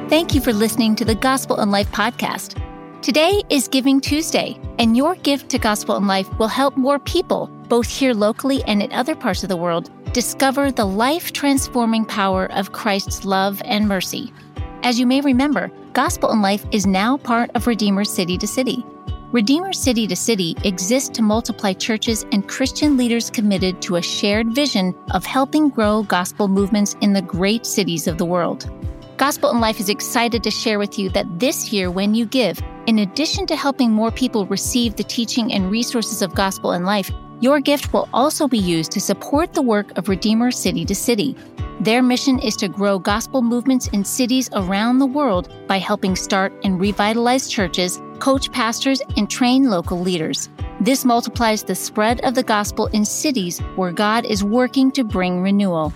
Thank 0.10 0.34
you 0.34 0.42
for 0.42 0.52
listening 0.52 0.96
to 0.96 1.06
the 1.06 1.14
Gospel 1.14 1.60
in 1.60 1.70
Life 1.70 1.92
podcast. 1.92 2.60
Today 3.04 3.44
is 3.52 3.68
Giving 3.68 4.02
Tuesday, 4.02 4.60
and 4.80 4.98
your 4.98 5.14
gift 5.14 5.48
to 5.50 5.60
Gospel 5.60 5.96
in 5.98 6.08
Life 6.08 6.28
will 6.40 6.48
help 6.48 6.76
more 6.76 6.98
people, 6.98 7.52
both 7.70 7.88
here 7.88 8.16
locally 8.16 8.64
and 8.64 8.82
in 8.82 8.92
other 8.94 9.14
parts 9.14 9.44
of 9.44 9.50
the 9.50 9.58
world, 9.58 9.92
discover 10.12 10.72
the 10.72 10.86
life 10.86 11.32
transforming 11.34 12.04
power 12.04 12.52
of 12.54 12.72
Christ's 12.72 13.26
love 13.26 13.62
and 13.64 13.88
mercy. 13.88 14.34
As 14.82 15.00
you 15.00 15.06
may 15.06 15.22
remember, 15.22 15.72
Gospel 15.94 16.32
in 16.32 16.42
Life 16.42 16.66
is 16.72 16.88
now 16.88 17.18
part 17.18 17.52
of 17.54 17.68
Redeemer 17.68 18.06
City 18.06 18.40
to 18.40 18.48
City. 18.48 18.84
Redeemer 19.34 19.74
City 19.74 20.06
to 20.06 20.16
City 20.16 20.56
exists 20.64 21.10
to 21.10 21.24
multiply 21.24 21.74
churches 21.74 22.24
and 22.32 22.48
Christian 22.48 22.98
leaders 22.98 23.32
committed 23.32 23.82
to 23.82 23.96
a 23.96 24.02
shared 24.02 24.54
vision 24.54 24.94
of 25.10 25.26
helping 25.26 25.70
grow 25.70 26.04
gospel 26.04 26.48
movements 26.48 26.96
in 27.02 27.14
the 27.14 27.22
great 27.24 27.66
cities 27.66 28.08
of 28.08 28.20
the 28.20 28.26
world. 28.26 28.70
Gospel 29.18 29.50
in 29.50 29.60
Life 29.60 29.80
is 29.80 29.90
excited 29.90 30.44
to 30.44 30.52
share 30.52 30.78
with 30.78 31.00
you 31.00 31.10
that 31.10 31.40
this 31.40 31.74
year, 31.74 31.90
when 31.90 32.14
you 32.14 32.28
give, 32.28 32.62
In 32.86 33.00
addition 33.00 33.48
to 33.48 33.56
helping 33.56 33.92
more 33.92 34.12
people 34.12 34.46
receive 34.46 34.98
the 34.98 35.04
teaching 35.06 35.54
and 35.54 35.72
resources 35.72 36.22
of 36.22 36.36
gospel 36.36 36.74
in 36.74 36.84
life, 36.84 37.10
your 37.40 37.62
gift 37.62 37.94
will 37.94 38.10
also 38.14 38.48
be 38.48 38.58
used 38.58 38.92
to 38.92 39.00
support 39.00 39.54
the 39.54 39.62
work 39.62 39.98
of 39.98 40.10
Redeemer 40.10 40.52
City 40.52 40.84
to 40.86 40.94
City. 40.94 41.36
Their 41.84 42.02
mission 42.02 42.40
is 42.40 42.56
to 42.58 42.70
grow 42.70 42.98
gospel 42.98 43.42
movements 43.42 43.88
in 43.88 44.06
cities 44.06 44.50
around 44.54 45.00
the 45.00 45.06
world 45.06 45.52
by 45.68 45.80
helping 45.80 46.16
start 46.16 46.54
and 46.64 46.80
revitalize 46.80 47.50
churches, 47.50 48.02
coach 48.20 48.50
pastors, 48.54 49.02
and 49.18 49.30
train 49.30 49.70
local 49.70 50.00
leaders. 50.00 50.48
This 50.80 51.04
multiplies 51.04 51.62
the 51.62 51.76
spread 51.76 52.22
of 52.24 52.36
the 52.36 52.44
gospel 52.44 52.86
in 52.94 53.04
cities 53.04 53.60
where 53.76 53.92
God 53.92 54.24
is 54.24 54.46
working 54.46 54.94
to 54.94 55.04
bring 55.04 55.42
renewal. 55.42 55.92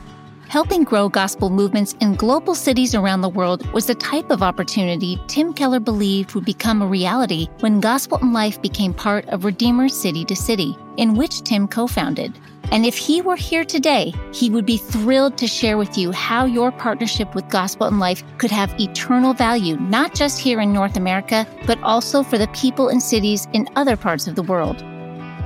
Helping 0.50 0.84
grow 0.84 1.08
gospel 1.08 1.50
movements 1.50 1.96
in 2.02 2.16
global 2.16 2.54
cities 2.54 2.94
around 2.94 3.22
the 3.22 3.30
world 3.30 3.66
was 3.72 3.86
the 3.86 3.96
type 3.96 4.30
of 4.30 4.44
opportunity 4.44 5.18
Tim 5.28 5.54
Keller 5.54 5.80
believed 5.80 6.36
would 6.36 6.44
become 6.44 6.82
a 6.82 6.88
reality 6.88 7.48
when 7.62 7.80
Gospel 7.80 8.18
in 8.18 8.34
Life 8.34 8.62
became 8.62 8.94
part 8.94 9.26
of 9.30 9.46
Redeemer 9.46 9.88
City 9.88 10.26
to 10.26 10.36
City, 10.36 10.76
in 10.98 11.16
which 11.16 11.44
Tim 11.44 11.66
co 11.66 11.88
founded. 11.88 12.38
And 12.72 12.86
if 12.86 12.98
he 12.98 13.22
were 13.22 13.36
here 13.36 13.64
today, 13.64 14.14
he 14.34 14.50
would 14.50 14.66
be 14.66 14.78
thrilled 14.78 15.38
to 15.38 15.48
share 15.48 15.78
with 15.78 15.98
you 15.98 16.12
how 16.12 16.46
your 16.46 16.72
partnership 16.72 17.34
with 17.34 17.50
Gospel 17.50 17.88
in 17.88 17.98
Life 17.98 18.24
could 18.38 18.52
have 18.52 18.80
eternal 18.80 19.34
value, 19.34 19.78
not 19.78 20.14
just 20.14 20.40
here 20.40 20.60
in 20.60 20.74
North 20.74 20.98
America, 20.98 21.48
but 21.66 21.82
also 21.82 22.24
for 22.24 22.38
the 22.38 22.50
people 22.50 22.90
and 22.90 23.02
cities 23.02 23.48
in 23.54 23.70
other 23.76 23.96
parts 23.96 24.28
of 24.28 24.36
the 24.36 24.44
world. 24.44 24.84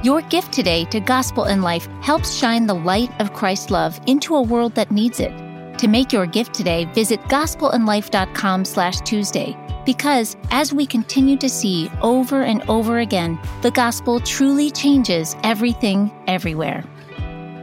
Your 0.04 0.21
gift 0.24 0.52
today 0.52 0.86
to 0.86 1.00
Gospel 1.00 1.45
in 1.45 1.62
Life 1.62 1.88
helps 2.02 2.34
shine 2.34 2.65
the 2.65 2.74
light 2.74 3.12
of 3.21 3.34
Christ's 3.34 3.69
love 3.69 4.00
into 4.08 4.36
a 4.36 4.41
world 4.41 4.74
that 4.74 4.89
needs 4.89 5.19
it. 5.19 5.32
To 5.78 5.88
make 5.88 6.12
your 6.12 6.26
gift 6.26 6.56
today, 6.56 6.86
visit 6.86 7.21
gospelinlife.com 7.21 8.65
slash 8.65 9.00
Tuesday. 9.02 9.56
Because 9.86 10.38
as 10.50 10.74
we 10.74 10.86
continue 10.86 11.38
to 11.38 11.50
see 11.50 11.89
over 12.02 12.41
and 12.43 12.62
over 12.67 13.00
again, 13.00 13.39
the 13.62 13.71
gospel 13.71 14.19
truly 14.19 14.69
changes 14.69 15.36
everything 15.43 16.12
everywhere. 16.28 16.84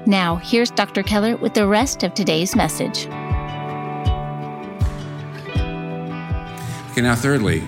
Now, 0.09 0.37
here's 0.37 0.71
Dr. 0.71 1.03
Keller 1.03 1.37
with 1.37 1.53
the 1.53 1.67
rest 1.67 2.03
of 2.03 2.15
today's 2.15 2.57
message. 2.57 3.07
Okay, 6.91 7.03
now, 7.03 7.15
thirdly, 7.15 7.61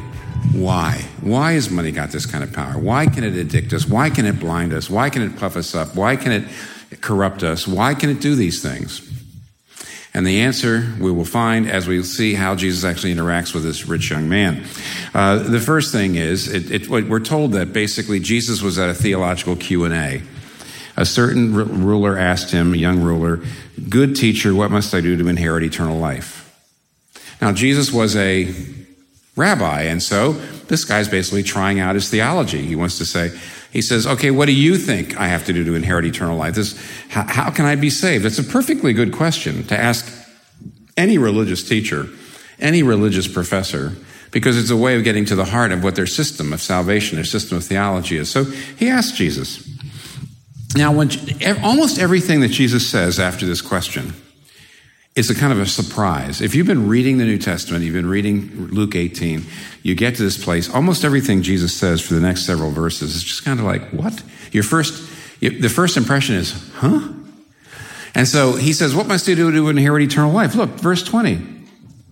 why? 0.55 1.05
Why 1.21 1.53
has 1.53 1.69
money 1.69 1.93
got 1.93 2.13
this 2.13 2.25
kind 2.25 2.43
of 2.43 2.51
power? 2.51 2.79
Why 2.79 3.05
can 3.05 3.25
it 3.25 3.35
addict 3.37 3.75
us? 3.75 3.87
Why 3.87 4.09
can 4.09 4.25
it 4.25 4.41
blind 4.41 4.73
us? 4.73 4.89
Why 4.89 5.11
can 5.11 5.21
it 5.21 5.37
puff 5.37 5.55
us 5.55 5.75
up? 5.75 5.95
Why 5.95 6.17
can 6.17 6.33
it 6.33 7.03
corrupt 7.03 7.43
us? 7.43 7.69
Why 7.69 7.93
can 7.93 8.09
it 8.09 8.23
do 8.23 8.35
these 8.35 8.63
things? 8.63 9.07
And 10.15 10.27
the 10.27 10.41
answer 10.41 10.95
we 10.99 11.13
will 11.13 11.27
find 11.27 11.71
as 11.71 11.87
we 11.87 12.03
see 12.03 12.33
how 12.33 12.55
Jesus 12.55 12.85
actually 12.85 13.15
interacts 13.15 13.53
with 13.53 13.65
this 13.65 13.87
rich 13.87 14.09
young 14.09 14.31
man. 14.31 14.65
Uh, 15.13 15.41
the 15.41 15.61
first 15.61 15.93
thing 15.93 16.15
is, 16.15 16.49
it, 16.49 16.71
it, 16.71 16.89
we're 16.89 17.21
told 17.21 17.53
that 17.53 17.75
basically 17.75 18.19
Jesus 18.19 18.63
was 18.63 18.79
at 18.79 18.89
a 18.89 18.95
theological 18.95 19.57
Q 19.57 19.85
and 19.85 19.93
A. 19.93 20.23
A 21.01 21.07
certain 21.07 21.55
ruler 21.55 22.19
asked 22.19 22.51
him, 22.51 22.75
a 22.75 22.77
young 22.77 23.01
ruler, 23.01 23.41
"Good 23.89 24.15
teacher, 24.15 24.55
what 24.55 24.71
must 24.71 24.95
I 24.95 25.01
do 25.01 25.17
to 25.17 25.29
inherit 25.29 25.65
eternal 25.65 25.99
life?" 25.99 26.53
Now 27.41 27.53
Jesus 27.53 27.91
was 27.91 28.15
a 28.17 28.55
rabbi. 29.35 29.83
And 29.83 30.03
so 30.03 30.33
this 30.69 30.85
guy's 30.85 31.09
basically 31.09 31.43
trying 31.43 31.81
out 31.81 31.95
his 31.95 32.11
theology. 32.11 32.67
He 32.67 32.77
wants 32.77 32.99
to 32.99 33.07
say, 33.07 33.33
he 33.73 33.81
says, 33.81 34.07
okay, 34.07 34.31
what 34.31 34.47
do 34.47 34.53
you 34.53 34.77
think 34.77 35.19
I 35.19 35.29
have 35.29 35.47
to 35.47 35.53
do 35.53 35.65
to 35.65 35.75
inherit 35.75 36.05
eternal 36.05 36.37
life? 36.37 36.55
This, 36.57 36.79
how, 37.09 37.23
how 37.23 37.51
can 37.51 37.65
I 37.65 37.77
be 37.77 37.89
saved? 37.89 38.27
It's 38.27 38.39
a 38.39 38.45
perfectly 38.45 38.93
good 38.93 39.13
question 39.13 39.65
to 39.69 39.81
ask 39.81 40.07
any 40.97 41.17
religious 41.17 41.67
teacher, 41.67 42.09
any 42.59 42.83
religious 42.83 43.29
professor, 43.29 43.93
because 44.33 44.59
it's 44.59 44.71
a 44.71 44.77
way 44.77 44.97
of 44.97 45.05
getting 45.05 45.25
to 45.27 45.37
the 45.37 45.47
heart 45.47 45.73
of 45.73 45.83
what 45.83 45.95
their 45.95 46.07
system 46.07 46.53
of 46.53 46.61
salvation, 46.61 47.17
their 47.17 47.25
system 47.25 47.57
of 47.57 47.65
theology 47.65 48.17
is. 48.17 48.29
So 48.29 48.45
he 48.45 48.91
asked 48.91 49.15
Jesus. 49.15 49.67
Now, 50.77 50.93
when 50.93 51.11
almost 51.63 51.99
everything 51.99 52.41
that 52.41 52.49
Jesus 52.49 52.89
says 52.89 53.19
after 53.19 53.47
this 53.47 53.61
question 53.61 54.15
is 55.17 55.29
a 55.29 55.35
kind 55.35 55.53
of 55.53 55.59
a 55.59 55.67
surprise. 55.67 56.41
If 56.41 56.55
you've 56.55 56.69
been 56.69 56.89
reading 56.89 57.19
the 57.19 57.25
New 57.25 57.39
Testament, 57.39 57.85
you've 57.85 57.95
been 57.95 58.09
reading 58.09 58.69
Luke 58.69 58.95
18, 58.95 59.45
you 59.83 59.95
get 59.97 60.15
to 60.17 60.23
this 60.23 60.43
place, 60.43 60.73
almost 60.73 61.05
everything 61.05 61.43
Jesus 61.43 61.77
says 61.77 62.01
for 62.01 62.15
the 62.15 62.21
next 62.21 62.47
several 62.47 62.71
verses 62.71 63.17
is 63.17 63.25
just 63.25 63.45
kind 63.45 63.59
of 63.59 63.67
like, 63.67 63.83
what? 63.91 64.23
Your 64.53 64.63
first, 64.63 65.11
the 65.41 65.69
first 65.69 65.97
impression 65.97 66.37
is, 66.37 66.71
huh? 66.75 67.13
And 68.15 68.29
so 68.29 68.53
he 68.53 68.73
says, 68.73 68.95
what 68.95 69.09
must 69.09 69.29
I 69.29 69.35
do 69.35 69.51
to 69.51 69.69
inherit 69.69 70.03
eternal 70.03 70.33
life? 70.33 70.55
Look, 70.55 70.71
verse 70.71 71.03
20. 71.03 71.41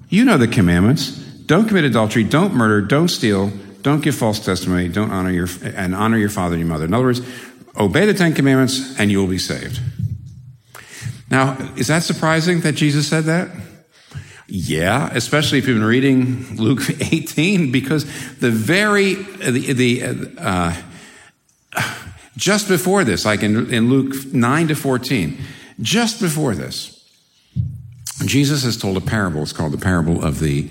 You 0.09 0.25
know 0.25 0.37
the 0.37 0.49
commandments. 0.49 1.11
Don't 1.11 1.69
commit 1.69 1.85
adultery, 1.85 2.25
don't 2.25 2.53
murder, 2.53 2.83
don't 2.83 3.09
steal, 3.09 3.53
don't 3.83 4.03
give 4.03 4.17
false 4.17 4.45
testimony, 4.45 4.89
don't 4.89 5.11
honor 5.11 5.31
your, 5.31 5.49
and 5.63 5.95
honor 5.95 6.19
your 6.19 6.29
father 6.29 6.55
and 6.55 6.61
your 6.61 6.69
mother. 6.69 6.85
In 6.85 6.93
other 6.93 7.05
words, 7.05 7.21
obey 7.79 8.07
the 8.07 8.15
Ten 8.15 8.35
Commandments 8.35 8.99
and 8.99 9.11
you 9.11 9.19
will 9.19 9.29
be 9.29 9.39
saved. 9.39 9.81
Now, 11.31 11.57
is 11.77 11.89
that 11.89 12.03
surprising 12.03 12.61
that 12.63 12.73
Jesus 12.73 13.09
said 13.09 13.25
that? 13.25 13.51
Yeah, 14.47 15.11
especially 15.13 15.59
if 15.59 15.69
you've 15.69 15.77
been 15.77 15.87
reading 15.87 16.57
Luke 16.57 16.81
18, 17.01 17.71
because 17.71 18.05
the 18.39 18.51
very, 18.51 19.15
the, 19.15 19.73
the 19.75 20.35
uh, 20.39 20.75
just 22.39 22.67
before 22.67 23.05
this, 23.05 23.27
like 23.27 23.43
in, 23.43 23.73
in 23.73 23.91
Luke 23.91 24.15
9 24.33 24.69
to 24.69 24.75
14, 24.75 25.39
just 25.81 26.21
before 26.21 26.55
this, 26.55 26.95
Jesus 28.25 28.65
has 28.65 28.77
told 28.77 28.97
a 28.97 29.01
parable. 29.01 29.43
It's 29.43 29.53
called 29.53 29.73
the 29.73 29.79
parable 29.79 30.25
of 30.25 30.41
the, 30.41 30.71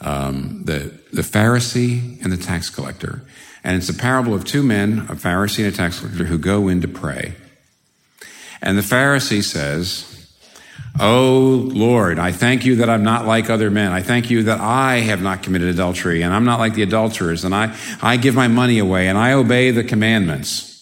um, 0.00 0.62
the, 0.64 0.92
the 1.12 1.22
Pharisee 1.22 2.22
and 2.22 2.32
the 2.32 2.36
tax 2.36 2.70
collector. 2.70 3.22
And 3.66 3.74
it's 3.74 3.88
a 3.88 3.94
parable 3.94 4.32
of 4.32 4.44
two 4.44 4.62
men, 4.62 5.00
a 5.08 5.16
Pharisee 5.16 5.64
and 5.64 5.74
a 5.74 5.76
tax 5.76 5.98
collector, 5.98 6.26
who 6.26 6.38
go 6.38 6.68
in 6.68 6.82
to 6.82 6.88
pray. 6.88 7.34
And 8.62 8.78
the 8.78 8.82
Pharisee 8.82 9.42
says, 9.42 10.12
Oh 11.00 11.68
Lord, 11.72 12.20
I 12.20 12.30
thank 12.30 12.64
you 12.64 12.76
that 12.76 12.88
I'm 12.88 13.02
not 13.02 13.26
like 13.26 13.50
other 13.50 13.68
men. 13.68 13.90
I 13.90 14.02
thank 14.02 14.30
you 14.30 14.44
that 14.44 14.60
I 14.60 15.00
have 15.00 15.20
not 15.20 15.42
committed 15.42 15.68
adultery 15.68 16.22
and 16.22 16.32
I'm 16.32 16.44
not 16.44 16.60
like 16.60 16.74
the 16.74 16.84
adulterers 16.84 17.44
and 17.44 17.52
I, 17.52 17.76
I 18.00 18.18
give 18.18 18.36
my 18.36 18.46
money 18.46 18.78
away 18.78 19.08
and 19.08 19.18
I 19.18 19.32
obey 19.32 19.72
the 19.72 19.82
commandments. 19.82 20.72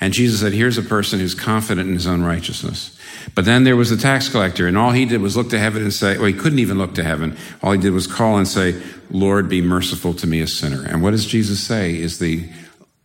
And 0.00 0.12
Jesus 0.12 0.40
said, 0.40 0.52
here's 0.54 0.78
a 0.78 0.82
person 0.82 1.20
who's 1.20 1.36
confident 1.36 1.86
in 1.86 1.94
his 1.94 2.08
own 2.08 2.22
righteousness. 2.22 2.95
But 3.34 3.44
then 3.44 3.64
there 3.64 3.76
was 3.76 3.90
the 3.90 3.96
tax 3.96 4.28
collector 4.28 4.66
and 4.66 4.78
all 4.78 4.92
he 4.92 5.04
did 5.04 5.20
was 5.20 5.36
look 5.36 5.50
to 5.50 5.58
heaven 5.58 5.82
and 5.82 5.92
say, 5.92 6.16
well, 6.16 6.26
he 6.26 6.32
couldn't 6.32 6.58
even 6.58 6.78
look 6.78 6.94
to 6.94 7.04
heaven. 7.04 7.36
All 7.62 7.72
he 7.72 7.80
did 7.80 7.92
was 7.92 8.06
call 8.06 8.38
and 8.38 8.46
say, 8.46 8.80
Lord, 9.10 9.48
be 9.48 9.60
merciful 9.60 10.14
to 10.14 10.26
me, 10.26 10.40
a 10.40 10.46
sinner. 10.46 10.86
And 10.86 11.02
what 11.02 11.10
does 11.10 11.26
Jesus 11.26 11.60
say 11.62 11.98
is 11.98 12.18
the 12.18 12.48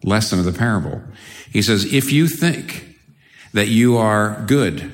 lesson 0.04 0.40
of 0.40 0.46
the 0.46 0.54
parable? 0.54 1.02
He 1.52 1.62
says, 1.62 1.92
if 1.94 2.12
you 2.12 2.28
think 2.28 2.98
that 3.54 3.68
you 3.68 3.98
are 3.98 4.44
good, 4.48 4.92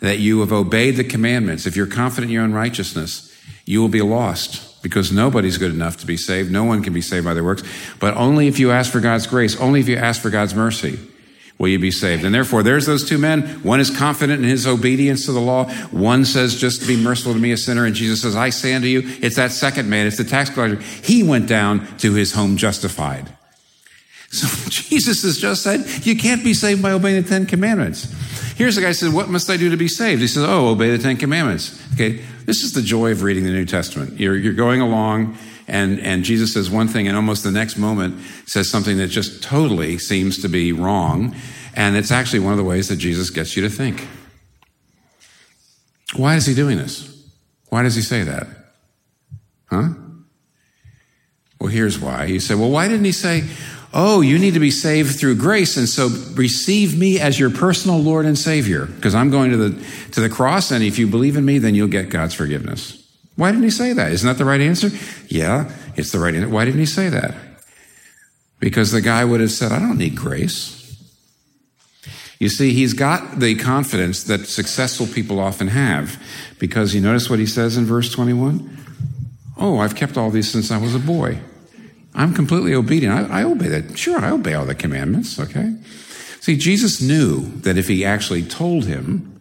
that 0.00 0.18
you 0.18 0.40
have 0.40 0.52
obeyed 0.52 0.96
the 0.96 1.04
commandments, 1.04 1.66
if 1.66 1.76
you're 1.76 1.86
confident 1.86 2.30
in 2.30 2.34
your 2.34 2.42
own 2.42 2.52
righteousness, 2.52 3.34
you 3.64 3.80
will 3.80 3.88
be 3.88 4.02
lost 4.02 4.82
because 4.82 5.10
nobody's 5.10 5.56
good 5.56 5.72
enough 5.72 5.96
to 5.96 6.06
be 6.06 6.16
saved. 6.16 6.50
No 6.52 6.64
one 6.64 6.82
can 6.82 6.92
be 6.92 7.00
saved 7.00 7.24
by 7.24 7.32
their 7.32 7.44
works, 7.44 7.62
but 8.00 8.14
only 8.14 8.48
if 8.48 8.58
you 8.58 8.70
ask 8.70 8.92
for 8.92 9.00
God's 9.00 9.26
grace, 9.26 9.58
only 9.58 9.80
if 9.80 9.88
you 9.88 9.96
ask 9.96 10.20
for 10.20 10.28
God's 10.28 10.54
mercy 10.54 10.98
will 11.58 11.68
you 11.68 11.78
be 11.78 11.90
saved. 11.90 12.24
And 12.24 12.34
therefore, 12.34 12.62
there's 12.62 12.86
those 12.86 13.08
two 13.08 13.18
men. 13.18 13.42
One 13.62 13.80
is 13.80 13.96
confident 13.96 14.42
in 14.42 14.48
his 14.48 14.66
obedience 14.66 15.26
to 15.26 15.32
the 15.32 15.40
law. 15.40 15.70
One 15.90 16.24
says, 16.24 16.56
just 16.56 16.86
be 16.86 16.96
merciful 16.96 17.32
to 17.32 17.38
me, 17.38 17.52
a 17.52 17.56
sinner. 17.56 17.84
And 17.84 17.94
Jesus 17.94 18.22
says, 18.22 18.34
I 18.34 18.50
say 18.50 18.74
unto 18.74 18.88
you, 18.88 19.02
it's 19.22 19.36
that 19.36 19.52
second 19.52 19.88
man. 19.88 20.06
It's 20.06 20.16
the 20.16 20.24
tax 20.24 20.50
collector. 20.50 20.80
He 20.80 21.22
went 21.22 21.48
down 21.48 21.86
to 21.98 22.14
his 22.14 22.32
home 22.32 22.56
justified. 22.56 23.36
So 24.30 24.48
Jesus 24.68 25.22
has 25.22 25.38
just 25.38 25.62
said, 25.62 25.86
you 26.04 26.16
can't 26.16 26.42
be 26.42 26.54
saved 26.54 26.82
by 26.82 26.90
obeying 26.90 27.22
the 27.22 27.28
Ten 27.28 27.46
Commandments. 27.46 28.12
Here's 28.56 28.76
the 28.76 28.82
guy 28.82 28.92
says, 28.92 29.12
What 29.12 29.28
must 29.28 29.50
I 29.50 29.56
do 29.56 29.70
to 29.70 29.76
be 29.76 29.88
saved? 29.88 30.20
He 30.20 30.28
says, 30.28 30.44
Oh, 30.44 30.68
obey 30.68 30.96
the 30.96 31.02
Ten 31.02 31.16
Commandments. 31.16 31.80
Okay, 31.94 32.22
this 32.46 32.62
is 32.62 32.72
the 32.72 32.82
joy 32.82 33.10
of 33.10 33.22
reading 33.22 33.44
the 33.44 33.50
New 33.50 33.64
Testament. 33.64 34.20
You're, 34.20 34.36
you're 34.36 34.52
going 34.52 34.80
along, 34.80 35.36
and, 35.66 35.98
and 36.00 36.24
Jesus 36.24 36.52
says 36.52 36.70
one 36.70 36.88
thing, 36.88 37.08
and 37.08 37.16
almost 37.16 37.42
the 37.42 37.50
next 37.50 37.76
moment 37.76 38.20
says 38.46 38.68
something 38.68 38.98
that 38.98 39.08
just 39.08 39.42
totally 39.42 39.98
seems 39.98 40.40
to 40.42 40.48
be 40.48 40.72
wrong. 40.72 41.34
And 41.74 41.96
it's 41.96 42.10
actually 42.10 42.40
one 42.40 42.52
of 42.52 42.58
the 42.58 42.64
ways 42.64 42.88
that 42.88 42.96
Jesus 42.96 43.30
gets 43.30 43.56
you 43.56 43.62
to 43.62 43.70
think. 43.70 44.06
Why 46.16 46.36
is 46.36 46.46
he 46.46 46.54
doing 46.54 46.78
this? 46.78 47.10
Why 47.70 47.82
does 47.82 47.94
he 47.94 48.02
say 48.02 48.22
that? 48.22 48.46
Huh? 49.66 49.88
Well, 51.58 51.70
here's 51.70 51.98
why. 51.98 52.26
He 52.26 52.38
said, 52.38 52.58
Well, 52.58 52.70
why 52.70 52.88
didn't 52.88 53.06
he 53.06 53.12
say, 53.12 53.44
Oh, 53.92 54.20
you 54.20 54.38
need 54.38 54.54
to 54.54 54.60
be 54.60 54.72
saved 54.72 55.18
through 55.18 55.36
grace, 55.36 55.76
and 55.76 55.88
so 55.88 56.08
receive 56.34 56.98
me 56.98 57.20
as 57.20 57.38
your 57.38 57.50
personal 57.50 57.98
Lord 57.98 58.26
and 58.26 58.36
Savior, 58.36 58.86
because 58.86 59.14
I'm 59.14 59.30
going 59.30 59.52
to 59.52 59.56
the, 59.56 59.86
to 60.12 60.20
the 60.20 60.28
cross, 60.28 60.72
and 60.72 60.82
if 60.82 60.98
you 60.98 61.06
believe 61.06 61.36
in 61.36 61.44
me, 61.44 61.58
then 61.58 61.76
you'll 61.76 61.88
get 61.88 62.10
God's 62.10 62.34
forgiveness. 62.34 63.03
Why 63.36 63.50
didn't 63.50 63.64
he 63.64 63.70
say 63.70 63.92
that? 63.92 64.12
Isn't 64.12 64.26
that 64.26 64.38
the 64.38 64.44
right 64.44 64.60
answer? 64.60 64.90
Yeah, 65.28 65.72
it's 65.96 66.12
the 66.12 66.18
right 66.18 66.34
answer. 66.34 66.48
Why 66.48 66.64
didn't 66.64 66.80
he 66.80 66.86
say 66.86 67.08
that? 67.08 67.34
Because 68.60 68.92
the 68.92 69.00
guy 69.00 69.24
would 69.24 69.40
have 69.40 69.50
said, 69.50 69.72
I 69.72 69.78
don't 69.78 69.98
need 69.98 70.16
grace. 70.16 70.80
You 72.38 72.48
see, 72.48 72.72
he's 72.72 72.92
got 72.92 73.40
the 73.40 73.54
confidence 73.54 74.24
that 74.24 74.46
successful 74.46 75.06
people 75.06 75.40
often 75.40 75.68
have, 75.68 76.22
because 76.58 76.94
you 76.94 77.00
notice 77.00 77.30
what 77.30 77.38
he 77.38 77.46
says 77.46 77.76
in 77.76 77.84
verse 77.84 78.12
21? 78.12 78.78
Oh, 79.56 79.78
I've 79.78 79.94
kept 79.94 80.16
all 80.16 80.30
these 80.30 80.50
since 80.50 80.70
I 80.70 80.78
was 80.78 80.94
a 80.94 80.98
boy. 80.98 81.38
I'm 82.14 82.34
completely 82.34 82.74
obedient. 82.74 83.30
I, 83.30 83.40
I 83.40 83.44
obey 83.44 83.68
that. 83.68 83.98
Sure, 83.98 84.18
I 84.18 84.30
obey 84.30 84.54
all 84.54 84.64
the 84.64 84.74
commandments, 84.74 85.38
okay? 85.38 85.76
See, 86.40 86.56
Jesus 86.56 87.00
knew 87.00 87.46
that 87.60 87.76
if 87.78 87.88
he 87.88 88.04
actually 88.04 88.42
told 88.42 88.84
him, 88.84 89.33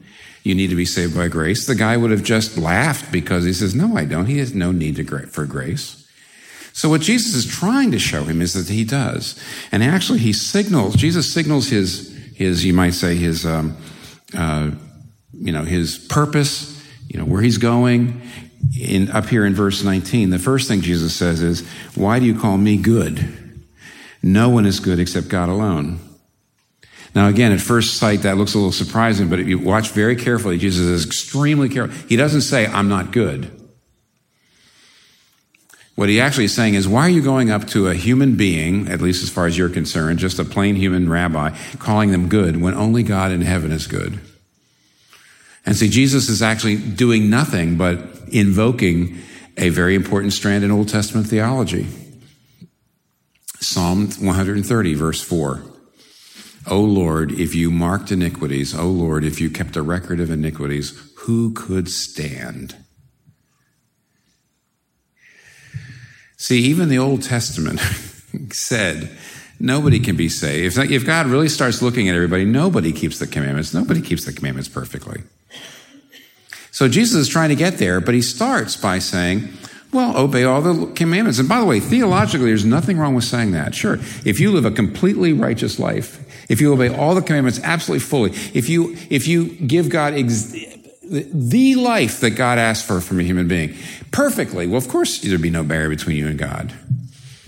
you 0.44 0.54
need 0.54 0.70
to 0.70 0.76
be 0.76 0.86
saved 0.86 1.16
by 1.16 1.30
grace, 1.30 1.66
the 1.66 1.76
guy 1.76 1.96
would 1.96 2.12
have 2.12 2.24
just 2.24 2.58
laughed 2.58 3.12
because 3.12 3.46
he 3.46 3.54
says, 3.54 3.74
no, 3.74 3.98
I 3.98 4.06
don't. 4.06 4.26
He 4.26 4.40
has 4.40 4.54
no 4.54 4.72
need 4.72 5.08
for 5.32 5.46
grace. 5.46 6.06
So 6.74 6.90
what 6.90 7.02
Jesus 7.02 7.34
is 7.34 7.46
trying 7.46 7.92
to 7.92 8.00
show 8.00 8.24
him 8.24 8.42
is 8.42 8.54
that 8.54 8.72
he 8.72 8.84
does. 8.84 9.42
And 9.72 9.84
actually 9.84 10.20
he 10.20 10.34
signals, 10.34 10.96
Jesus 10.96 11.32
signals 11.32 11.70
his, 11.70 12.10
his, 12.36 12.66
you 12.66 12.74
might 12.74 12.94
say 12.94 13.16
his, 13.16 13.46
um, 13.46 13.78
uh, 14.36 14.72
you 15.34 15.52
know, 15.52 15.64
his 15.64 15.98
purpose, 15.98 16.84
you 17.08 17.20
know, 17.20 17.26
where 17.26 17.42
he's 17.42 17.58
going. 17.58 18.22
In, 18.80 19.12
up 19.12 19.28
here 19.28 19.46
in 19.46 19.54
verse 19.54 19.84
19, 19.84 20.30
the 20.30 20.40
first 20.40 20.68
thing 20.68 20.82
Jesus 20.82 21.16
says 21.16 21.42
is, 21.42 21.68
why 21.96 22.20
do 22.20 22.26
you 22.26 22.38
call 22.38 22.58
me 22.58 22.78
good? 22.78 23.60
No 24.24 24.50
one 24.50 24.66
is 24.66 24.80
good 24.80 25.00
except 25.00 25.28
God 25.28 25.50
alone. 25.50 26.00
Now, 27.16 27.28
again, 27.28 27.52
at 27.52 27.62
first 27.62 27.98
sight, 27.98 28.24
that 28.24 28.38
looks 28.38 28.56
a 28.56 28.58
little 28.58 28.72
surprising, 28.72 29.30
but 29.30 29.40
if 29.40 29.48
you 29.48 29.60
watch 29.60 29.90
very 29.90 30.16
carefully, 30.16 30.58
Jesus 30.58 30.86
is 30.86 31.06
extremely 31.06 31.70
careful. 31.70 31.96
He 32.08 32.16
doesn't 32.16 32.42
say, 32.42 32.66
I'm 32.66 32.90
not 32.90 33.12
good. 33.12 33.52
What 35.96 36.10
he 36.10 36.20
actually 36.20 36.46
is 36.46 36.56
saying 36.56 36.74
is, 36.74 36.88
why 36.88 37.02
are 37.02 37.10
you 37.10 37.22
going 37.22 37.52
up 37.52 37.68
to 37.68 37.88
a 37.88 37.94
human 37.94 38.36
being, 38.36 38.88
at 38.88 39.00
least 39.00 39.22
as 39.22 39.30
far 39.30 39.46
as 39.46 39.56
you're 39.56 39.70
concerned, 39.70 40.18
just 40.18 40.40
a 40.40 40.46
plain 40.46 40.76
human 40.76 41.08
rabbi, 41.08 41.56
calling 41.78 42.12
them 42.12 42.30
good 42.30 42.60
when 42.60 42.74
only 42.74 43.04
God 43.04 43.32
in 43.32 43.42
heaven 43.42 43.72
is 43.72 43.86
good? 43.86 44.20
And 45.68 45.76
see, 45.76 45.90
Jesus 45.90 46.30
is 46.30 46.42
actually 46.42 46.78
doing 46.78 47.30
nothing 47.30 47.78
but 47.78 48.00
invoking 48.32 49.20
a 49.56 49.70
very 49.70 49.94
important 49.94 50.34
strand 50.34 50.64
in 50.64 50.72
Old 50.72 50.90
Testament 50.90 51.28
theology. 51.28 51.86
Psalm 53.60 54.08
130, 54.08 54.94
verse 54.96 55.22
4. 55.22 55.64
O 56.68 56.80
Lord, 56.80 57.32
if 57.32 57.54
you 57.54 57.70
marked 57.70 58.12
iniquities, 58.12 58.74
O 58.74 58.88
Lord, 58.88 59.24
if 59.24 59.42
you 59.42 59.50
kept 59.50 59.76
a 59.76 59.82
record 59.82 60.20
of 60.20 60.32
iniquities, 60.32 61.12
who 61.20 61.54
could 61.54 61.90
stand? 61.90 62.76
See, 66.38 66.60
even 66.64 66.90
the 66.90 66.98
Old 66.98 67.24
Testament 67.24 67.80
said 68.52 69.18
nobody 69.60 70.00
can 70.00 70.16
be 70.16 70.30
saved. 70.30 70.78
If 70.78 71.06
God 71.06 71.28
really 71.28 71.50
starts 71.50 71.82
looking 71.82 72.10
at 72.10 72.16
everybody, 72.16 72.46
nobody 72.46 72.92
keeps 72.92 73.20
the 73.20 73.28
commandments. 73.28 73.74
Nobody 73.74 74.02
keeps 74.02 74.26
the 74.26 74.34
commandments 74.34 74.70
perfectly. 74.70 75.24
So 76.72 76.88
Jesus 76.88 77.16
is 77.16 77.28
trying 77.28 77.50
to 77.50 77.56
get 77.56 77.78
there, 77.78 78.02
but 78.02 78.16
he 78.16 78.22
starts 78.22 78.76
by 78.76 79.00
saying, 79.00 79.54
well, 79.94 80.18
obey 80.18 80.44
all 80.44 80.62
the 80.62 80.92
commandments. 80.94 81.40
And 81.40 81.48
by 81.48 81.60
the 81.60 81.66
way, 81.66 81.80
theologically, 81.80 82.48
there's 82.48 82.66
nothing 82.66 82.98
wrong 82.98 83.16
with 83.16 83.24
saying 83.24 83.52
that. 83.52 83.76
Sure, 83.76 83.96
if 84.26 84.40
you 84.40 84.52
live 84.52 84.66
a 84.66 84.72
completely 84.72 85.34
righteous 85.34 85.80
life, 85.80 86.20
if 86.50 86.60
you 86.60 86.74
obey 86.74 86.90
all 86.90 87.16
the 87.16 87.22
commandments 87.22 87.60
absolutely 87.64 88.06
fully, 88.06 88.32
if 88.54 88.70
you, 88.70 88.98
if 89.10 89.28
you 89.28 89.50
give 89.50 89.90
God 89.90 90.14
ex- 90.14 90.56
the 91.04 91.76
life 91.76 92.20
that 92.22 92.32
God 92.32 92.58
asked 92.58 92.88
for 92.88 93.00
from 93.02 93.20
a 93.20 93.24
human 93.24 93.48
being 93.48 93.76
perfectly, 94.12 94.68
well, 94.68 94.78
of 94.78 94.88
course, 94.88 95.20
there'd 95.20 95.42
be 95.42 95.50
no 95.50 95.64
barrier 95.64 95.90
between 95.90 96.18
you 96.18 96.28
and 96.28 96.40
God. 96.40 96.74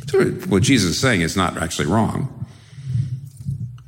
So 0.08 0.24
what 0.24 0.64
Jesus 0.64 0.92
is 0.92 1.02
saying 1.02 1.22
is 1.22 1.36
not 1.36 1.58
actually 1.58 1.88
wrong. 1.88 2.46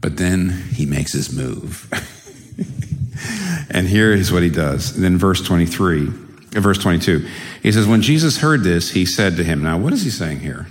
But 0.02 0.18
then 0.18 0.50
he 0.74 0.86
makes 0.86 1.14
his 1.14 1.36
move. 1.36 1.88
and 3.70 3.88
here 3.88 4.12
is 4.12 4.32
what 4.32 4.44
he 4.44 4.50
does. 4.50 4.96
And 4.96 5.04
then 5.04 5.18
verse 5.18 5.42
23, 5.42 6.08
uh, 6.08 6.12
verse 6.52 6.78
22, 6.78 7.28
he 7.62 7.72
says, 7.72 7.88
When 7.88 8.02
Jesus 8.02 8.38
heard 8.40 8.64
this, 8.64 8.92
he 8.92 9.06
said 9.06 9.36
to 9.38 9.44
him, 9.44 9.64
Now, 9.64 9.78
what 9.78 9.94
is 9.94 10.04
he 10.04 10.10
saying 10.10 10.40
here? 10.40 10.68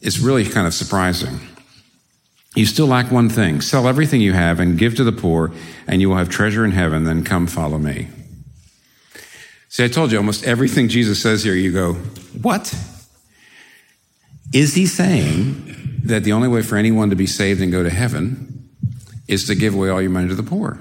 It's 0.00 0.18
really 0.18 0.44
kind 0.44 0.66
of 0.66 0.74
surprising. 0.74 1.40
You 2.54 2.66
still 2.66 2.86
lack 2.86 3.10
one 3.10 3.28
thing. 3.28 3.60
Sell 3.60 3.88
everything 3.88 4.20
you 4.20 4.32
have 4.32 4.60
and 4.60 4.78
give 4.78 4.94
to 4.96 5.04
the 5.04 5.12
poor, 5.12 5.52
and 5.86 6.00
you 6.00 6.08
will 6.08 6.16
have 6.16 6.28
treasure 6.28 6.64
in 6.64 6.70
heaven. 6.70 7.04
Then 7.04 7.24
come 7.24 7.46
follow 7.46 7.78
me. 7.78 8.08
See, 9.68 9.82
I 9.82 9.88
told 9.88 10.12
you 10.12 10.18
almost 10.18 10.44
everything 10.44 10.88
Jesus 10.88 11.20
says 11.20 11.42
here, 11.42 11.54
you 11.54 11.72
go, 11.72 11.94
what? 12.42 12.72
Is 14.52 14.74
he 14.74 14.86
saying 14.86 16.00
that 16.04 16.22
the 16.22 16.32
only 16.32 16.46
way 16.46 16.62
for 16.62 16.76
anyone 16.76 17.10
to 17.10 17.16
be 17.16 17.26
saved 17.26 17.60
and 17.60 17.72
go 17.72 17.82
to 17.82 17.90
heaven 17.90 18.70
is 19.26 19.46
to 19.46 19.56
give 19.56 19.74
away 19.74 19.88
all 19.88 20.00
your 20.00 20.12
money 20.12 20.28
to 20.28 20.36
the 20.36 20.44
poor? 20.44 20.80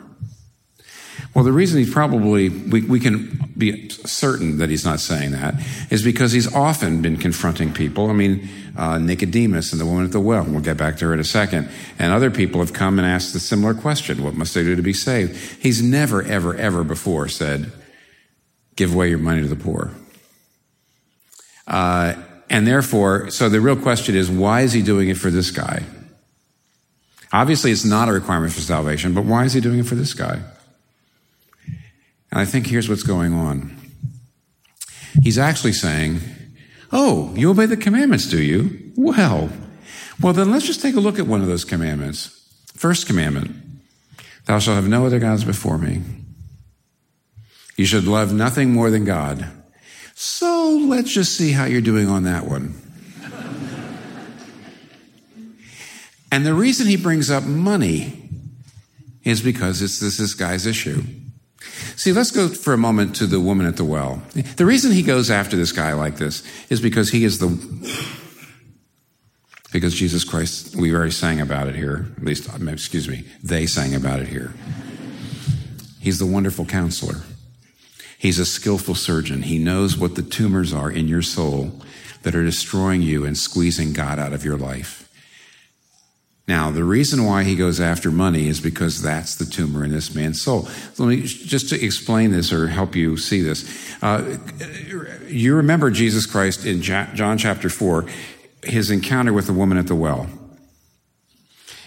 Well, 1.33 1.43
the 1.43 1.51
reason 1.51 1.79
he's 1.79 1.91
probably, 1.91 2.49
we, 2.49 2.81
we 2.81 2.99
can 2.99 3.51
be 3.57 3.89
certain 3.89 4.59
that 4.59 4.69
he's 4.69 4.85
not 4.85 4.99
saying 4.99 5.31
that, 5.31 5.55
is 5.89 6.03
because 6.03 6.31
he's 6.31 6.53
often 6.53 7.01
been 7.01 7.17
confronting 7.17 7.73
people. 7.73 8.11
I 8.11 8.13
mean, 8.13 8.47
uh, 8.77 8.99
Nicodemus 8.99 9.71
and 9.71 9.81
the 9.81 9.85
woman 9.85 10.05
at 10.05 10.11
the 10.11 10.19
well, 10.19 10.43
we'll 10.43 10.61
get 10.61 10.77
back 10.77 10.97
to 10.97 11.05
her 11.05 11.13
in 11.13 11.19
a 11.19 11.23
second, 11.23 11.69
and 11.97 12.13
other 12.13 12.29
people 12.29 12.59
have 12.59 12.71
come 12.71 12.99
and 12.99 13.07
asked 13.07 13.33
the 13.33 13.39
similar 13.39 13.73
question 13.73 14.23
What 14.23 14.35
must 14.35 14.55
I 14.55 14.61
do 14.61 14.75
to 14.75 14.83
be 14.83 14.93
saved? 14.93 15.35
He's 15.61 15.81
never, 15.81 16.21
ever, 16.21 16.55
ever 16.55 16.83
before 16.83 17.27
said, 17.27 17.71
Give 18.75 18.93
away 18.93 19.09
your 19.09 19.19
money 19.19 19.41
to 19.41 19.47
the 19.47 19.55
poor. 19.55 19.91
Uh, 21.65 22.13
and 22.49 22.67
therefore, 22.67 23.31
so 23.31 23.49
the 23.49 23.61
real 23.61 23.75
question 23.75 24.15
is, 24.15 24.29
why 24.29 24.61
is 24.61 24.73
he 24.73 24.83
doing 24.83 25.09
it 25.09 25.17
for 25.17 25.31
this 25.31 25.49
guy? 25.49 25.83
Obviously, 27.31 27.71
it's 27.71 27.85
not 27.85 28.09
a 28.09 28.11
requirement 28.11 28.53
for 28.53 28.61
salvation, 28.61 29.13
but 29.13 29.25
why 29.25 29.45
is 29.45 29.53
he 29.53 29.61
doing 29.61 29.79
it 29.79 29.87
for 29.87 29.95
this 29.95 30.13
guy? 30.13 30.41
And 32.33 32.41
I 32.41 32.45
think 32.45 32.65
here's 32.65 32.89
what's 32.89 33.03
going 33.03 33.31
on. 33.31 33.77
He's 35.21 35.37
actually 35.37 35.73
saying, 35.73 36.19
Oh, 36.91 37.31
you 37.35 37.51
obey 37.51 37.67
the 37.67 37.77
commandments, 37.77 38.25
do 38.27 38.41
you? 38.41 38.91
Well, 38.95 39.51
well, 40.19 40.33
then 40.33 40.49
let's 40.49 40.65
just 40.65 40.81
take 40.81 40.95
a 40.95 40.99
look 40.99 41.19
at 41.19 41.27
one 41.27 41.41
of 41.41 41.47
those 41.47 41.63
commandments. 41.63 42.51
First 42.73 43.05
commandment 43.05 43.55
Thou 44.45 44.57
shalt 44.57 44.77
have 44.77 44.87
no 44.87 45.05
other 45.05 45.19
gods 45.19 45.43
before 45.43 45.77
me. 45.77 46.01
You 47.77 47.85
should 47.85 48.05
love 48.05 48.33
nothing 48.33 48.73
more 48.73 48.89
than 48.89 49.05
God. 49.05 49.45
So 50.15 50.83
let's 50.87 51.13
just 51.13 51.37
see 51.37 51.51
how 51.51 51.65
you're 51.65 51.81
doing 51.81 52.09
on 52.09 52.23
that 52.23 52.47
one. 52.47 52.73
and 56.31 56.43
the 56.43 56.55
reason 56.55 56.87
he 56.87 56.97
brings 56.97 57.29
up 57.29 57.43
money 57.43 58.27
is 59.23 59.39
because 59.39 59.83
it's 59.83 59.99
this, 59.99 60.17
this 60.17 60.33
guy's 60.33 60.65
issue. 60.65 61.03
See, 61.95 62.12
let's 62.12 62.32
go 62.32 62.49
for 62.49 62.73
a 62.73 62.78
moment 62.78 63.15
to 63.17 63.28
the 63.28 63.39
woman 63.39 63.65
at 63.65 63.78
the 63.78 63.84
well. 63.84 64.21
The 64.34 64.65
reason 64.65 64.91
he 64.91 65.04
goes 65.04 65.30
after 65.30 65.56
this 65.56 65.71
guy 65.71 65.93
like 65.93 66.17
this 66.17 66.43
is 66.69 66.82
because 66.82 67.12
he 67.12 67.23
is 67.23 67.39
the 67.39 67.47
because 69.71 69.95
Jesus 69.95 70.23
Christ, 70.23 70.76
we 70.76 70.93
already 70.93 71.12
sang 71.12 71.41
about 71.41 71.67
it 71.67 71.76
here. 71.76 72.06
At 72.17 72.23
least, 72.23 72.54
um, 72.54 72.69
excuse 72.69 73.10
me, 73.10 73.26
they 73.43 73.65
sang 73.65 73.95
about 73.95 74.19
it 74.19 74.28
here. 74.28 74.54
He's 75.99 76.19
the 76.19 76.28
wonderful 76.28 76.65
counselor. 76.65 77.23
He's 78.19 78.38
a 78.38 78.45
skillful 78.45 78.95
surgeon. 78.95 79.41
He 79.41 79.58
knows 79.58 79.97
what 79.97 80.15
the 80.15 80.21
tumors 80.21 80.73
are 80.73 80.91
in 80.91 81.08
your 81.08 81.23
soul 81.23 81.82
that 82.21 82.36
are 82.36 82.43
destroying 82.43 83.02
you 83.02 83.26
and 83.26 83.38
squeezing 83.38 83.93
God 83.93 84.19
out 84.19 84.32
of 84.32 84.45
your 84.45 84.58
life. 84.58 85.02
Now, 86.47 86.71
the 86.71 86.84
reason 86.84 87.25
why 87.25 87.43
he 87.43 87.56
goes 87.56 87.79
after 87.79 88.12
money 88.12 88.47
is 88.47 88.60
because 88.60 89.01
that's 89.01 89.36
the 89.36 89.45
tumor 89.45 89.86
in 89.86 89.91
this 89.91 90.13
man's 90.13 90.41
soul. 90.41 90.67
Let 90.97 91.08
me 91.08 91.21
just 91.21 91.69
to 91.69 91.82
explain 91.82 92.32
this 92.32 92.51
or 92.51 92.67
help 92.67 92.95
you 92.95 93.15
see 93.15 93.41
this. 93.41 93.65
Uh, 94.01 94.38
you 95.27 95.56
remember 95.56 95.89
Jesus 95.89 96.25
Christ 96.25 96.65
in 96.65 96.82
John 96.82 97.38
chapter 97.38 97.69
4, 97.69 98.06
his 98.63 98.91
encounter 98.91 99.32
with 99.32 99.47
the 99.47 99.53
woman 99.53 99.77
at 99.77 99.88
the 99.88 99.95
well. 99.95 100.27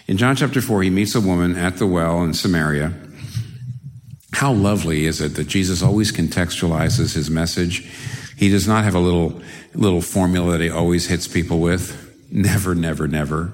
In 0.07 0.17
John 0.17 0.35
chapter 0.35 0.61
4, 0.61 0.83
he 0.83 0.89
meets 0.89 1.13
a 1.13 1.21
woman 1.21 1.55
at 1.55 1.77
the 1.77 1.85
well 1.85 2.23
in 2.23 2.33
Samaria. 2.33 2.93
How 4.33 4.53
lovely 4.53 5.05
is 5.05 5.21
it 5.21 5.35
that 5.35 5.47
Jesus 5.47 5.83
always 5.83 6.11
contextualizes 6.11 7.13
his 7.13 7.29
message? 7.29 7.91
He 8.37 8.49
does 8.49 8.67
not 8.67 8.83
have 8.85 8.95
a 8.95 8.99
little, 8.99 9.39
little 9.75 10.01
formula 10.01 10.53
that 10.53 10.61
he 10.61 10.69
always 10.69 11.07
hits 11.07 11.27
people 11.27 11.59
with. 11.59 12.05
Never, 12.31 12.73
never, 12.73 13.07
never. 13.07 13.53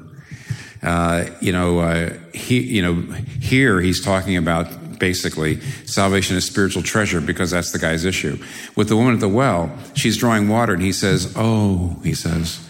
Uh, 0.84 1.26
you 1.39 1.52
know, 1.52 1.80
uh, 1.80 2.13
he, 2.34 2.60
you 2.60 2.82
know, 2.82 3.02
here 3.41 3.80
he's 3.80 4.04
talking 4.04 4.36
about 4.36 4.67
basically 5.00 5.60
salvation 5.86 6.38
is 6.38 6.46
spiritual 6.46 6.84
treasure 6.84 7.22
because 7.22 7.52
that's 7.52 7.72
the 7.72 7.80
guy's 7.80 8.06
issue. 8.06 8.38
With 8.76 8.89
the 8.89 8.96
woman 8.96 9.13
at 9.13 9.19
the 9.19 9.30
well, 9.30 9.72
she's 9.96 10.17
drawing 10.17 10.48
water 10.48 10.74
and 10.74 10.82
he 10.82 10.91
says, 10.91 11.34
Oh, 11.36 12.00
he 12.04 12.13
says, 12.13 12.65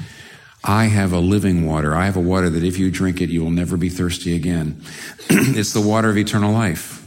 I 0.64 0.86
have 0.86 1.12
a 1.12 1.20
living 1.20 1.66
water. 1.66 1.94
I 1.94 2.06
have 2.06 2.16
a 2.16 2.22
water 2.22 2.50
that 2.50 2.64
if 2.64 2.80
you 2.80 2.90
drink 2.90 3.20
it, 3.20 3.30
you 3.30 3.44
will 3.44 3.52
never 3.52 3.78
be 3.78 3.90
thirsty 3.90 4.36
again. 4.36 4.82
it's 5.30 5.74
the 5.74 5.82
water 5.82 6.10
of 6.10 6.18
eternal 6.18 6.54
life. 6.54 7.06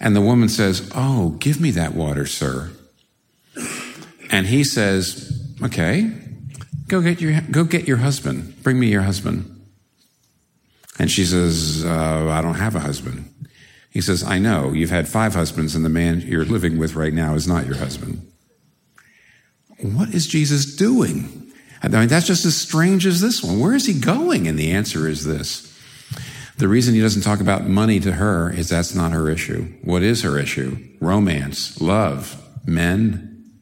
And 0.00 0.16
the 0.16 0.20
woman 0.20 0.48
says, 0.48 0.90
Oh, 0.94 1.30
give 1.38 1.60
me 1.60 1.70
that 1.72 1.94
water, 1.94 2.26
sir. 2.26 2.70
And 4.30 4.46
he 4.46 4.64
says, 4.64 5.54
Okay, 5.62 6.10
go 6.88 7.00
get 7.00 7.20
your, 7.20 7.40
go 7.50 7.64
get 7.64 7.86
your 7.86 7.98
husband. 7.98 8.62
Bring 8.62 8.80
me 8.80 8.88
your 8.88 9.02
husband. 9.02 9.53
And 10.98 11.10
she 11.10 11.24
says, 11.24 11.84
uh, 11.84 12.28
I 12.30 12.40
don't 12.40 12.54
have 12.54 12.74
a 12.74 12.80
husband. 12.80 13.30
He 13.90 14.00
says, 14.00 14.22
I 14.22 14.38
know. 14.38 14.72
You've 14.72 14.90
had 14.90 15.08
five 15.08 15.34
husbands, 15.34 15.74
and 15.74 15.84
the 15.84 15.88
man 15.88 16.20
you're 16.20 16.44
living 16.44 16.78
with 16.78 16.94
right 16.94 17.12
now 17.12 17.34
is 17.34 17.46
not 17.46 17.66
your 17.66 17.76
husband. 17.76 18.30
What 19.80 20.14
is 20.14 20.26
Jesus 20.26 20.76
doing? 20.76 21.52
I 21.82 21.88
mean, 21.88 22.08
that's 22.08 22.26
just 22.26 22.44
as 22.44 22.56
strange 22.56 23.06
as 23.06 23.20
this 23.20 23.42
one. 23.42 23.60
Where 23.60 23.74
is 23.74 23.86
he 23.86 23.98
going? 24.00 24.48
And 24.48 24.58
the 24.58 24.72
answer 24.72 25.06
is 25.06 25.24
this. 25.24 25.70
The 26.56 26.68
reason 26.68 26.94
he 26.94 27.00
doesn't 27.00 27.22
talk 27.22 27.40
about 27.40 27.66
money 27.66 28.00
to 28.00 28.12
her 28.12 28.50
is 28.50 28.68
that's 28.68 28.94
not 28.94 29.12
her 29.12 29.28
issue. 29.28 29.64
What 29.82 30.02
is 30.02 30.22
her 30.22 30.38
issue? 30.38 30.78
Romance, 31.00 31.80
love, 31.80 32.40
men. 32.64 33.52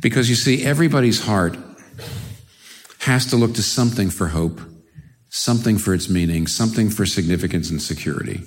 Because 0.00 0.28
you 0.28 0.34
see, 0.34 0.64
everybody's 0.64 1.24
heart 1.24 1.56
has 3.00 3.26
to 3.26 3.36
look 3.36 3.54
to 3.54 3.62
something 3.62 4.10
for 4.10 4.28
hope, 4.28 4.60
something 5.38 5.78
for 5.78 5.94
its 5.94 6.08
meaning, 6.08 6.46
something 6.46 6.90
for 6.90 7.06
significance 7.06 7.70
and 7.70 7.80
security. 7.80 8.42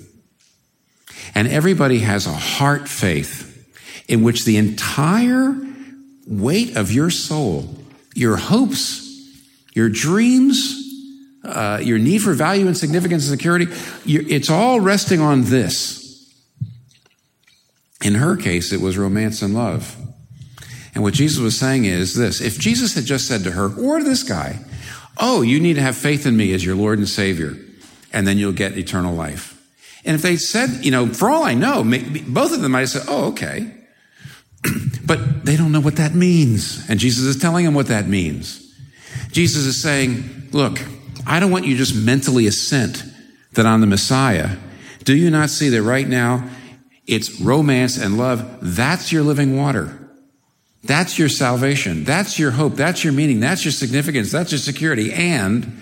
And 1.34 1.48
everybody 1.48 2.00
has 2.00 2.26
a 2.26 2.32
heart 2.32 2.88
faith 2.88 3.48
in 4.08 4.22
which 4.22 4.44
the 4.44 4.56
entire 4.56 5.56
weight 6.26 6.76
of 6.76 6.92
your 6.92 7.10
soul, 7.10 7.74
your 8.14 8.36
hopes, 8.36 9.08
your 9.74 9.88
dreams, 9.88 10.78
uh, 11.44 11.80
your 11.82 11.98
need 11.98 12.18
for 12.18 12.34
value 12.34 12.66
and 12.66 12.76
significance 12.76 13.28
and 13.28 13.38
security, 13.38 13.66
it's 14.04 14.50
all 14.50 14.80
resting 14.80 15.20
on 15.20 15.44
this. 15.44 16.00
In 18.04 18.14
her 18.14 18.36
case, 18.36 18.72
it 18.72 18.80
was 18.80 18.98
romance 18.98 19.42
and 19.42 19.54
love. 19.54 19.96
And 20.94 21.02
what 21.02 21.14
Jesus 21.14 21.38
was 21.38 21.58
saying 21.58 21.86
is 21.86 22.14
this 22.14 22.40
if 22.40 22.58
Jesus 22.58 22.94
had 22.94 23.04
just 23.04 23.26
said 23.26 23.44
to 23.44 23.52
her 23.52 23.74
or 23.74 24.02
this 24.02 24.22
guy, 24.22 24.58
Oh, 25.18 25.42
you 25.42 25.60
need 25.60 25.74
to 25.74 25.82
have 25.82 25.96
faith 25.96 26.26
in 26.26 26.36
me 26.36 26.52
as 26.52 26.64
your 26.64 26.74
Lord 26.74 26.98
and 26.98 27.08
Savior, 27.08 27.56
and 28.12 28.26
then 28.26 28.38
you'll 28.38 28.52
get 28.52 28.76
eternal 28.76 29.14
life. 29.14 29.58
And 30.04 30.14
if 30.14 30.22
they 30.22 30.36
said, 30.36 30.84
you 30.84 30.90
know, 30.90 31.06
for 31.06 31.30
all 31.30 31.44
I 31.44 31.54
know, 31.54 31.84
both 32.26 32.52
of 32.52 32.60
them 32.60 32.72
might 32.72 32.80
have 32.80 32.90
said, 32.90 33.04
Oh, 33.08 33.28
okay. 33.28 33.72
but 35.04 35.44
they 35.44 35.56
don't 35.56 35.72
know 35.72 35.80
what 35.80 35.96
that 35.96 36.14
means. 36.14 36.88
And 36.88 36.98
Jesus 36.98 37.24
is 37.24 37.40
telling 37.40 37.64
them 37.64 37.74
what 37.74 37.88
that 37.88 38.08
means. 38.08 38.58
Jesus 39.30 39.64
is 39.64 39.80
saying, 39.80 40.48
Look, 40.52 40.80
I 41.26 41.40
don't 41.40 41.50
want 41.50 41.66
you 41.66 41.76
just 41.76 41.94
mentally 41.94 42.46
assent 42.46 43.04
that 43.52 43.66
I'm 43.66 43.80
the 43.80 43.86
Messiah. 43.86 44.56
Do 45.04 45.16
you 45.16 45.30
not 45.30 45.50
see 45.50 45.68
that 45.68 45.82
right 45.82 46.08
now 46.08 46.48
it's 47.06 47.40
romance 47.40 47.96
and 47.96 48.18
love? 48.18 48.58
That's 48.60 49.12
your 49.12 49.22
living 49.22 49.56
water. 49.56 49.98
That's 50.84 51.18
your 51.18 51.28
salvation. 51.28 52.04
That's 52.04 52.38
your 52.38 52.50
hope. 52.52 52.74
That's 52.74 53.04
your 53.04 53.12
meaning. 53.12 53.40
That's 53.40 53.64
your 53.64 53.72
significance. 53.72 54.32
That's 54.32 54.50
your 54.50 54.58
security. 54.58 55.12
And 55.12 55.80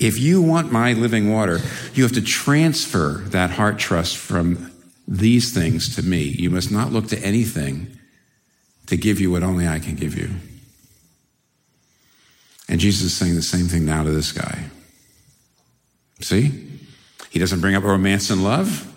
if 0.00 0.18
you 0.18 0.42
want 0.42 0.72
my 0.72 0.92
living 0.92 1.32
water, 1.32 1.60
you 1.94 2.02
have 2.02 2.12
to 2.12 2.22
transfer 2.22 3.22
that 3.28 3.50
heart 3.50 3.78
trust 3.78 4.16
from 4.16 4.72
these 5.06 5.52
things 5.52 5.94
to 5.96 6.02
me. 6.02 6.22
You 6.22 6.50
must 6.50 6.72
not 6.72 6.92
look 6.92 7.08
to 7.08 7.18
anything 7.20 7.98
to 8.86 8.96
give 8.96 9.20
you 9.20 9.30
what 9.30 9.42
only 9.42 9.68
I 9.68 9.78
can 9.78 9.94
give 9.94 10.16
you. 10.18 10.30
And 12.68 12.80
Jesus 12.80 13.02
is 13.02 13.14
saying 13.14 13.36
the 13.36 13.42
same 13.42 13.66
thing 13.66 13.84
now 13.84 14.02
to 14.02 14.10
this 14.10 14.32
guy. 14.32 14.64
See? 16.20 16.68
He 17.30 17.38
doesn't 17.38 17.60
bring 17.60 17.74
up 17.74 17.84
romance 17.84 18.30
and 18.30 18.42
love 18.42 18.92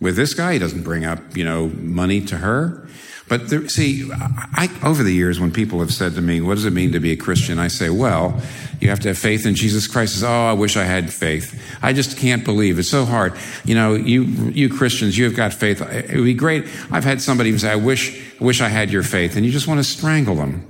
with 0.00 0.16
this 0.16 0.34
guy. 0.34 0.54
He 0.54 0.58
doesn't 0.58 0.82
bring 0.82 1.04
up, 1.04 1.36
you 1.36 1.44
know, 1.44 1.68
money 1.68 2.20
to 2.26 2.38
her. 2.38 2.88
But 3.30 3.48
there, 3.48 3.68
see, 3.68 4.10
I, 4.12 4.68
over 4.82 5.04
the 5.04 5.12
years, 5.12 5.38
when 5.38 5.52
people 5.52 5.78
have 5.78 5.92
said 5.92 6.14
to 6.16 6.20
me, 6.20 6.40
what 6.40 6.56
does 6.56 6.64
it 6.64 6.72
mean 6.72 6.90
to 6.92 6.98
be 6.98 7.12
a 7.12 7.16
Christian? 7.16 7.60
I 7.60 7.68
say, 7.68 7.88
well, 7.88 8.42
you 8.80 8.88
have 8.88 8.98
to 9.00 9.08
have 9.08 9.18
faith 9.18 9.46
in 9.46 9.54
Jesus 9.54 9.86
Christ. 9.86 10.14
Says, 10.14 10.24
oh, 10.24 10.28
I 10.28 10.52
wish 10.52 10.76
I 10.76 10.82
had 10.82 11.12
faith. 11.12 11.78
I 11.80 11.92
just 11.92 12.18
can't 12.18 12.44
believe. 12.44 12.80
It's 12.80 12.88
so 12.88 13.04
hard. 13.04 13.34
You 13.64 13.76
know, 13.76 13.94
you, 13.94 14.24
you 14.24 14.68
Christians, 14.68 15.16
you 15.16 15.26
have 15.26 15.36
got 15.36 15.54
faith. 15.54 15.80
It 15.80 16.16
would 16.16 16.24
be 16.24 16.34
great. 16.34 16.64
I've 16.90 17.04
had 17.04 17.22
somebody 17.22 17.56
say, 17.56 17.70
I 17.70 17.76
wish, 17.76 18.20
I 18.40 18.44
wish 18.44 18.60
I 18.60 18.68
had 18.68 18.90
your 18.90 19.04
faith. 19.04 19.36
And 19.36 19.46
you 19.46 19.52
just 19.52 19.68
want 19.68 19.78
to 19.78 19.84
strangle 19.84 20.34
them. 20.34 20.66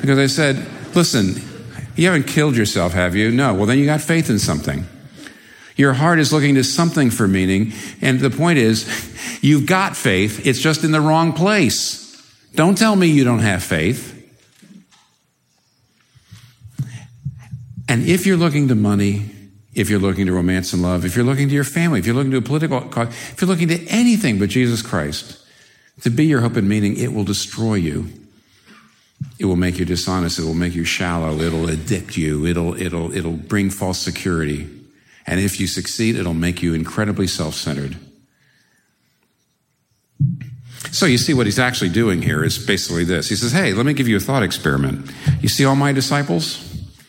Because 0.00 0.20
I 0.20 0.28
said, 0.28 0.64
listen, 0.94 1.42
you 1.96 2.06
haven't 2.06 2.28
killed 2.28 2.56
yourself, 2.56 2.92
have 2.92 3.16
you? 3.16 3.32
No. 3.32 3.52
Well, 3.52 3.66
then 3.66 3.80
you 3.80 3.86
got 3.86 4.00
faith 4.00 4.30
in 4.30 4.38
something. 4.38 4.86
Your 5.76 5.92
heart 5.92 6.18
is 6.18 6.32
looking 6.32 6.54
to 6.54 6.64
something 6.64 7.10
for 7.10 7.28
meaning. 7.28 7.72
And 8.00 8.18
the 8.18 8.30
point 8.30 8.58
is, 8.58 8.86
you've 9.42 9.66
got 9.66 9.96
faith. 9.96 10.46
It's 10.46 10.60
just 10.60 10.84
in 10.84 10.90
the 10.90 11.00
wrong 11.00 11.32
place. 11.32 12.02
Don't 12.54 12.76
tell 12.76 12.96
me 12.96 13.08
you 13.08 13.24
don't 13.24 13.40
have 13.40 13.62
faith. 13.62 14.14
And 17.88 18.04
if 18.06 18.26
you're 18.26 18.38
looking 18.38 18.68
to 18.68 18.74
money, 18.74 19.30
if 19.74 19.90
you're 19.90 20.00
looking 20.00 20.26
to 20.26 20.32
romance 20.32 20.72
and 20.72 20.82
love, 20.82 21.04
if 21.04 21.14
you're 21.14 21.24
looking 21.24 21.48
to 21.48 21.54
your 21.54 21.64
family, 21.64 21.98
if 21.98 22.06
you're 22.06 22.14
looking 22.14 22.32
to 22.32 22.38
a 22.38 22.42
political 22.42 22.80
cause, 22.80 23.08
if 23.08 23.40
you're 23.40 23.48
looking 23.48 23.68
to 23.68 23.86
anything 23.88 24.38
but 24.38 24.48
Jesus 24.48 24.80
Christ 24.82 25.38
to 26.00 26.10
be 26.10 26.24
your 26.24 26.40
hope 26.40 26.56
and 26.56 26.68
meaning, 26.68 26.96
it 26.96 27.12
will 27.12 27.24
destroy 27.24 27.74
you. 27.74 28.08
It 29.38 29.44
will 29.44 29.56
make 29.56 29.78
you 29.78 29.84
dishonest. 29.84 30.38
It 30.38 30.44
will 30.44 30.54
make 30.54 30.74
you 30.74 30.84
shallow. 30.84 31.38
It'll 31.38 31.68
addict 31.68 32.16
you. 32.16 32.46
It'll, 32.46 32.74
it'll, 32.80 33.14
it'll 33.14 33.32
bring 33.32 33.70
false 33.70 33.98
security. 33.98 34.68
And 35.26 35.40
if 35.40 35.58
you 35.58 35.66
succeed, 35.66 36.16
it'll 36.16 36.34
make 36.34 36.62
you 36.62 36.74
incredibly 36.74 37.26
self-centered. 37.26 37.96
So 40.92 41.06
you 41.06 41.18
see 41.18 41.34
what 41.34 41.46
he's 41.46 41.58
actually 41.58 41.90
doing 41.90 42.22
here 42.22 42.44
is 42.44 42.64
basically 42.64 43.04
this. 43.04 43.28
He 43.28 43.36
says, 43.36 43.52
Hey, 43.52 43.72
let 43.72 43.84
me 43.84 43.92
give 43.92 44.08
you 44.08 44.16
a 44.16 44.20
thought 44.20 44.42
experiment. 44.42 45.10
You 45.40 45.48
see 45.48 45.64
all 45.64 45.76
my 45.76 45.92
disciples? 45.92 46.62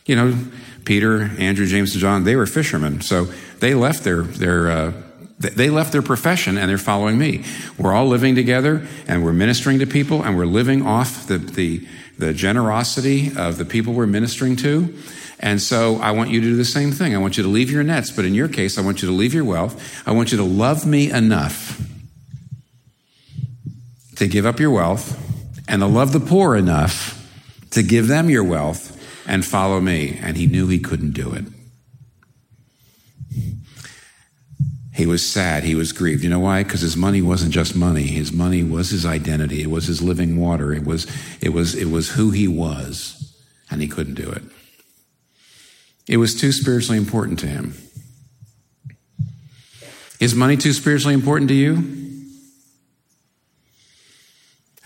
You 0.06 0.16
know, 0.16 0.38
Peter, 0.84 1.32
Andrew, 1.38 1.66
James, 1.66 1.92
and 1.92 2.02
John, 2.02 2.24
they 2.24 2.36
were 2.36 2.46
fishermen. 2.46 3.02
So 3.02 3.26
they 3.60 3.74
left 3.74 4.04
their, 4.04 4.24
their, 4.24 4.72
uh, 4.72 4.94
they 5.38 5.70
left 5.70 5.92
their 5.92 6.02
profession 6.02 6.58
and 6.58 6.70
they're 6.70 6.78
following 6.78 7.18
me. 7.18 7.44
We're 7.78 7.94
all 7.94 8.08
living 8.08 8.34
together 8.34 8.88
and 9.08 9.24
we're 9.24 9.34
ministering 9.34 9.80
to 9.80 9.86
people 9.86 10.24
and 10.24 10.36
we're 10.36 10.46
living 10.46 10.86
off 10.86 11.28
the, 11.28 11.38
the, 11.38 11.88
the 12.18 12.34
generosity 12.34 13.32
of 13.38 13.58
the 13.58 13.66
people 13.66 13.94
we're 13.94 14.08
ministering 14.08 14.56
to. 14.58 14.94
And 15.40 15.62
so 15.62 15.98
I 15.98 16.12
want 16.12 16.32
you 16.32 16.42
to 16.42 16.48
do 16.48 16.56
the 16.56 16.66
same 16.66 16.92
thing. 16.92 17.16
I 17.16 17.20
want 17.20 17.38
you 17.38 17.44
to 17.44 17.50
leave 17.50 17.70
your 17.70 17.84
nets, 17.84 18.12
but 18.12 18.26
in 18.26 18.34
your 18.34 18.48
case, 18.48 18.78
I 18.78 18.82
want 18.82 19.02
you 19.02 19.08
to 19.08 19.14
leave 19.14 19.34
your 19.34 19.46
wealth. 19.46 20.08
I 20.08 20.12
want 20.12 20.32
you 20.32 20.38
to 20.38 20.44
love 20.44 20.86
me 20.86 21.12
enough 21.12 21.82
to 24.16 24.28
give 24.28 24.46
up 24.46 24.60
your 24.60 24.72
wealth 24.72 25.24
and 25.68 25.82
to 25.82 25.88
love 25.88 26.12
the 26.12 26.20
poor 26.20 26.56
enough 26.56 27.14
to 27.72 27.84
give 27.84 28.08
them 28.08 28.30
your 28.30 28.44
wealth 28.44 28.94
and 29.28 29.46
follow 29.46 29.80
me. 29.80 30.18
And 30.22 30.38
he 30.38 30.48
knew 30.48 30.68
he 30.68 30.80
couldn't 30.80 31.12
do 31.12 31.34
it. 31.34 31.46
He 34.98 35.06
was 35.06 35.24
sad. 35.24 35.64
He 35.64 35.76
was 35.76 35.92
grieved. 35.92 36.24
You 36.24 36.30
know 36.32 36.40
why? 36.40 36.64
Because 36.64 36.82
his 36.82 36.98
money 36.98 37.22
wasn't 37.22 37.52
just 37.52 37.76
money. 37.76 38.08
His 38.08 38.32
money 38.32 38.64
was 38.64 38.90
his 38.90 39.06
identity. 39.06 39.62
It 39.62 39.70
was 39.70 39.86
his 39.86 40.02
living 40.02 40.38
water. 40.38 40.74
It 40.74 40.86
was, 40.86 41.06
it 41.40 41.50
was, 41.50 41.76
it 41.76 41.92
was 41.92 42.10
who 42.10 42.32
he 42.32 42.48
was. 42.48 43.38
And 43.70 43.80
he 43.80 43.88
couldn't 43.88 44.16
do 44.16 44.28
it. 44.32 44.42
It 46.08 46.18
was 46.18 46.34
too 46.34 46.52
spiritually 46.52 46.98
important 46.98 47.38
to 47.40 47.48
him. 47.48 47.76
Is 50.20 50.34
money 50.34 50.58
too 50.58 50.74
spiritually 50.74 51.14
important 51.14 51.50
to 51.50 51.54
you? 51.54 52.07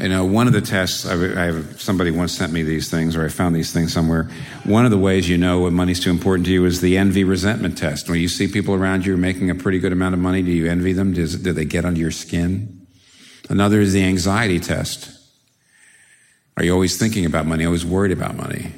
You 0.02 0.10
know, 0.10 0.26
one 0.26 0.48
of 0.48 0.54
the 0.54 0.62
tests, 0.62 1.06
I, 1.06 1.16
have, 1.16 1.80
somebody 1.80 2.10
once 2.10 2.36
sent 2.36 2.52
me 2.52 2.64
these 2.64 2.90
things, 2.90 3.16
or 3.16 3.24
I 3.24 3.30
found 3.30 3.56
these 3.56 3.72
things 3.72 3.94
somewhere. 3.94 4.24
One 4.64 4.84
of 4.84 4.90
the 4.90 4.98
ways 4.98 5.30
you 5.30 5.38
know 5.38 5.62
when 5.62 5.76
money's 5.76 6.00
too 6.00 6.10
important 6.10 6.48
to 6.48 6.52
you 6.52 6.66
is 6.66 6.82
the 6.82 6.98
envy 6.98 7.24
resentment 7.24 7.78
test. 7.78 8.10
When 8.10 8.20
you 8.20 8.28
see 8.28 8.48
people 8.48 8.74
around 8.74 9.06
you 9.06 9.16
making 9.16 9.52
a 9.52 9.56
pretty 9.56 9.78
good 9.78 9.94
amount 9.94 10.16
of 10.16 10.20
money, 10.20 10.42
do 10.42 10.50
you 10.50 10.68
envy 10.68 10.94
them? 10.94 11.14
Does, 11.14 11.36
do 11.36 11.54
they 11.54 11.66
get 11.66 11.86
under 11.86 12.00
your 12.00 12.10
skin? 12.10 12.88
Another 13.48 13.80
is 13.80 13.94
the 13.94 14.04
anxiety 14.04 14.60
test. 14.60 15.12
Are 16.58 16.64
you 16.64 16.74
always 16.74 16.98
thinking 16.98 17.26
about 17.26 17.46
money, 17.46 17.64
always 17.64 17.86
worried 17.86 18.12
about 18.12 18.36
money? 18.36 18.74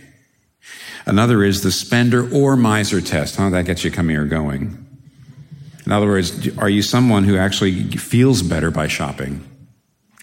Another 1.05 1.41
is 1.45 1.63
the 1.63 1.71
spender 1.71 2.29
or 2.33 2.57
miser 2.57 2.99
test. 2.99 3.37
Huh? 3.37 3.49
That 3.49 3.65
gets 3.65 3.85
you 3.85 3.91
coming 3.91 4.17
or 4.17 4.25
going. 4.25 4.85
In 5.85 5.91
other 5.93 6.07
words, 6.07 6.57
are 6.57 6.69
you 6.69 6.81
someone 6.81 7.23
who 7.23 7.37
actually 7.37 7.83
feels 7.91 8.41
better 8.41 8.71
by 8.71 8.87
shopping? 8.87 9.52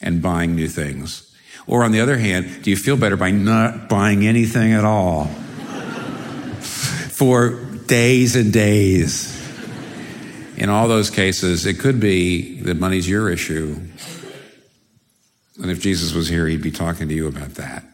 And 0.01 0.23
buying 0.23 0.55
new 0.55 0.69
things? 0.69 1.27
Or 1.67 1.85
on 1.85 1.93
the 1.93 2.01
other 2.01 2.17
hand, 2.17 2.63
do 2.63 2.71
you 2.71 2.77
feel 2.77 2.97
better 2.97 3.17
by 3.17 3.31
not 3.31 3.89
buying 3.89 4.27
anything 4.27 4.73
at 4.73 4.85
all 4.85 5.27
for 7.11 7.51
days 7.87 8.37
and 8.37 8.53
days? 8.53 9.37
In 10.57 10.69
all 10.69 10.89
those 10.89 11.11
cases, 11.11 11.65
it 11.65 11.79
could 11.79 12.01
be 12.01 12.61
that 12.63 12.79
money's 12.79 13.09
your 13.09 13.31
issue. 13.31 13.81
And 15.63 15.71
if 15.71 15.81
Jesus 15.81 16.13
was 16.13 16.29
here, 16.29 16.47
he'd 16.47 16.63
be 16.63 16.71
talking 16.71 17.09
to 17.09 17.15
you 17.15 17.29
about 17.29 17.55
that. 17.55 17.85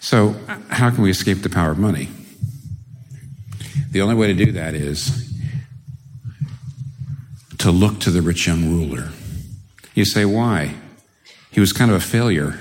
So, 0.00 0.34
how 0.68 0.90
can 0.90 1.02
we 1.02 1.10
escape 1.10 1.42
the 1.42 1.50
power 1.50 1.70
of 1.70 1.78
money? 1.78 2.08
The 3.90 4.00
only 4.00 4.14
way 4.14 4.28
to 4.28 4.34
do 4.34 4.52
that 4.52 4.74
is 4.74 5.30
to 7.58 7.70
look 7.70 8.00
to 8.00 8.10
the 8.10 8.22
rich 8.22 8.46
young 8.46 8.64
ruler. 8.70 9.10
You 9.94 10.04
say, 10.04 10.24
why? 10.24 10.74
He 11.50 11.60
was 11.60 11.72
kind 11.72 11.90
of 11.90 11.96
a 11.96 12.00
failure. 12.00 12.58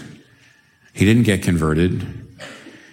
He 0.93 1.05
didn't 1.05 1.23
get 1.23 1.43
converted. 1.43 2.27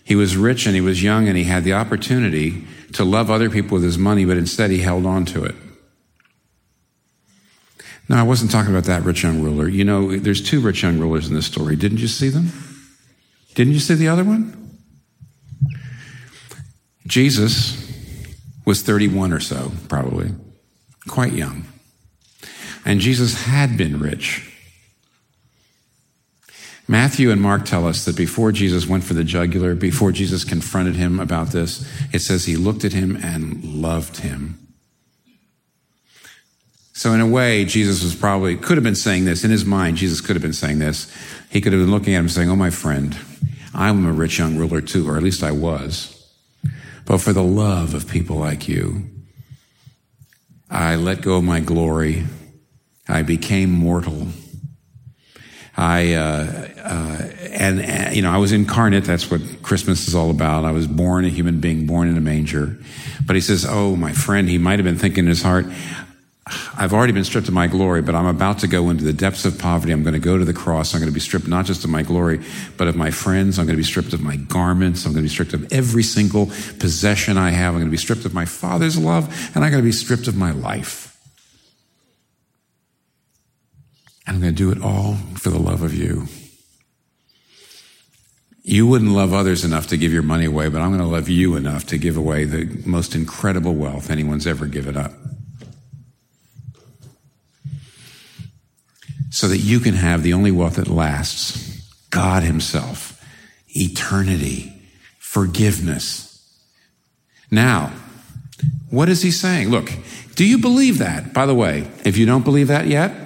He 0.04 0.14
was 0.14 0.36
rich 0.36 0.66
and 0.66 0.74
he 0.74 0.80
was 0.80 1.02
young 1.02 1.26
and 1.26 1.36
he 1.36 1.44
had 1.44 1.64
the 1.64 1.72
opportunity 1.72 2.64
to 2.92 3.04
love 3.04 3.30
other 3.30 3.50
people 3.50 3.74
with 3.74 3.84
his 3.84 3.98
money, 3.98 4.24
but 4.24 4.36
instead 4.36 4.70
he 4.70 4.78
held 4.78 5.06
on 5.06 5.24
to 5.26 5.44
it. 5.44 5.54
No, 8.08 8.16
I 8.16 8.22
wasn't 8.22 8.52
talking 8.52 8.70
about 8.70 8.84
that 8.84 9.02
rich 9.02 9.24
young 9.24 9.42
ruler. 9.42 9.68
You 9.68 9.84
know, 9.84 10.16
there's 10.16 10.40
two 10.40 10.60
rich 10.60 10.82
young 10.82 10.98
rulers 11.00 11.28
in 11.28 11.34
this 11.34 11.46
story. 11.46 11.74
Didn't 11.74 11.98
you 11.98 12.06
see 12.06 12.28
them? 12.28 12.52
Didn't 13.54 13.72
you 13.72 13.80
see 13.80 13.94
the 13.94 14.08
other 14.08 14.22
one? 14.22 14.78
Jesus 17.06 17.82
was 18.64 18.82
31 18.82 19.32
or 19.32 19.40
so, 19.40 19.72
probably, 19.88 20.32
quite 21.08 21.32
young. 21.32 21.64
And 22.86 23.00
Jesus 23.00 23.42
had 23.42 23.76
been 23.76 23.98
rich. 23.98 24.52
Matthew 26.88 27.32
and 27.32 27.42
Mark 27.42 27.64
tell 27.64 27.84
us 27.84 28.04
that 28.04 28.14
before 28.14 28.52
Jesus 28.52 28.86
went 28.86 29.02
for 29.02 29.14
the 29.14 29.24
jugular, 29.24 29.74
before 29.74 30.12
Jesus 30.12 30.44
confronted 30.44 30.94
him 30.94 31.18
about 31.18 31.48
this, 31.48 31.84
it 32.12 32.20
says 32.20 32.44
he 32.44 32.56
looked 32.56 32.84
at 32.84 32.92
him 32.92 33.16
and 33.16 33.64
loved 33.64 34.18
him. 34.18 34.58
So, 36.92 37.12
in 37.12 37.20
a 37.20 37.26
way, 37.26 37.64
Jesus 37.64 38.04
was 38.04 38.14
probably, 38.14 38.56
could 38.56 38.76
have 38.76 38.84
been 38.84 38.94
saying 38.94 39.24
this 39.24 39.44
in 39.44 39.50
his 39.50 39.64
mind. 39.64 39.96
Jesus 39.96 40.20
could 40.20 40.36
have 40.36 40.42
been 40.42 40.52
saying 40.52 40.78
this. 40.78 41.12
He 41.50 41.60
could 41.60 41.72
have 41.72 41.82
been 41.82 41.90
looking 41.90 42.14
at 42.14 42.20
him 42.20 42.28
saying, 42.28 42.48
Oh, 42.48 42.56
my 42.56 42.70
friend, 42.70 43.18
I'm 43.74 44.06
a 44.06 44.12
rich 44.12 44.38
young 44.38 44.56
ruler 44.56 44.80
too, 44.80 45.06
or 45.08 45.16
at 45.16 45.22
least 45.22 45.42
I 45.42 45.50
was. 45.50 46.12
But 47.04 47.18
for 47.18 47.32
the 47.32 47.42
love 47.42 47.94
of 47.94 48.08
people 48.08 48.36
like 48.36 48.68
you, 48.68 49.10
I 50.70 50.94
let 50.94 51.20
go 51.20 51.36
of 51.36 51.44
my 51.44 51.60
glory. 51.60 52.24
I 53.08 53.22
became 53.22 53.70
mortal 53.70 54.28
I, 55.76 56.14
uh, 56.14 56.68
uh, 56.82 57.28
and, 57.52 57.80
and, 57.80 58.08
uh, 58.08 58.10
you 58.10 58.22
know, 58.22 58.30
I 58.30 58.38
was 58.38 58.52
incarnate. 58.52 59.04
That's 59.04 59.30
what 59.30 59.42
Christmas 59.62 60.08
is 60.08 60.14
all 60.14 60.30
about. 60.30 60.64
I 60.64 60.70
was 60.70 60.86
born 60.86 61.26
a 61.26 61.28
human 61.28 61.60
being, 61.60 61.86
born 61.86 62.08
in 62.08 62.16
a 62.16 62.20
manger. 62.20 62.78
But 63.26 63.36
he 63.36 63.42
says, 63.42 63.66
Oh, 63.68 63.94
my 63.94 64.12
friend, 64.12 64.48
he 64.48 64.56
might 64.56 64.78
have 64.78 64.84
been 64.84 64.96
thinking 64.96 65.24
in 65.24 65.28
his 65.28 65.42
heart, 65.42 65.66
I've 66.78 66.94
already 66.94 67.12
been 67.12 67.24
stripped 67.24 67.48
of 67.48 67.54
my 67.54 67.66
glory, 67.66 68.02
but 68.02 68.14
I'm 68.14 68.26
about 68.26 68.60
to 68.60 68.68
go 68.68 68.88
into 68.88 69.02
the 69.02 69.12
depths 69.12 69.44
of 69.44 69.58
poverty. 69.58 69.92
I'm 69.92 70.04
going 70.04 70.14
to 70.14 70.20
go 70.20 70.38
to 70.38 70.44
the 70.44 70.54
cross. 70.54 70.94
I'm 70.94 71.00
going 71.00 71.10
to 71.10 71.14
be 71.14 71.20
stripped 71.20 71.48
not 71.48 71.66
just 71.66 71.82
of 71.82 71.90
my 71.90 72.02
glory, 72.02 72.40
but 72.76 72.86
of 72.86 72.94
my 72.94 73.10
friends. 73.10 73.58
I'm 73.58 73.66
going 73.66 73.76
to 73.76 73.80
be 73.80 73.84
stripped 73.84 74.12
of 74.12 74.20
my 74.22 74.36
garments. 74.36 75.04
I'm 75.04 75.12
going 75.12 75.24
to 75.24 75.28
be 75.28 75.32
stripped 75.32 75.54
of 75.54 75.70
every 75.72 76.04
single 76.04 76.46
possession 76.78 77.36
I 77.36 77.50
have. 77.50 77.74
I'm 77.74 77.80
going 77.80 77.88
to 77.88 77.90
be 77.90 77.96
stripped 77.96 78.24
of 78.24 78.32
my 78.32 78.44
father's 78.44 78.96
love, 78.96 79.26
and 79.54 79.64
I'm 79.64 79.72
going 79.72 79.82
to 79.82 79.86
be 79.86 79.92
stripped 79.92 80.28
of 80.28 80.36
my 80.36 80.52
life. 80.52 81.06
And 84.14 84.15
I'm 84.26 84.40
going 84.40 84.54
to 84.54 84.56
do 84.56 84.72
it 84.72 84.82
all 84.82 85.14
for 85.34 85.50
the 85.50 85.58
love 85.58 85.82
of 85.82 85.94
you. 85.94 86.26
You 88.68 88.84
wouldn't 88.88 89.12
love 89.12 89.32
others 89.32 89.64
enough 89.64 89.86
to 89.88 89.96
give 89.96 90.12
your 90.12 90.24
money 90.24 90.46
away, 90.46 90.68
but 90.68 90.80
I'm 90.80 90.88
going 90.88 91.00
to 91.00 91.06
love 91.06 91.28
you 91.28 91.54
enough 91.54 91.86
to 91.86 91.98
give 91.98 92.16
away 92.16 92.42
the 92.44 92.82
most 92.84 93.14
incredible 93.14 93.74
wealth 93.74 94.10
anyone's 94.10 94.44
ever 94.44 94.66
given 94.66 94.96
up. 94.96 95.12
So 99.30 99.46
that 99.46 99.58
you 99.58 99.78
can 99.78 99.94
have 99.94 100.24
the 100.24 100.32
only 100.32 100.50
wealth 100.50 100.76
that 100.76 100.88
lasts 100.88 101.80
God 102.10 102.42
Himself, 102.42 103.22
eternity, 103.68 104.72
forgiveness. 105.20 106.32
Now, 107.52 107.92
what 108.90 109.08
is 109.08 109.22
He 109.22 109.30
saying? 109.30 109.68
Look, 109.68 109.92
do 110.34 110.44
you 110.44 110.58
believe 110.58 110.98
that? 110.98 111.32
By 111.32 111.46
the 111.46 111.54
way, 111.54 111.88
if 112.04 112.16
you 112.16 112.26
don't 112.26 112.44
believe 112.44 112.66
that 112.68 112.88
yet, 112.88 113.25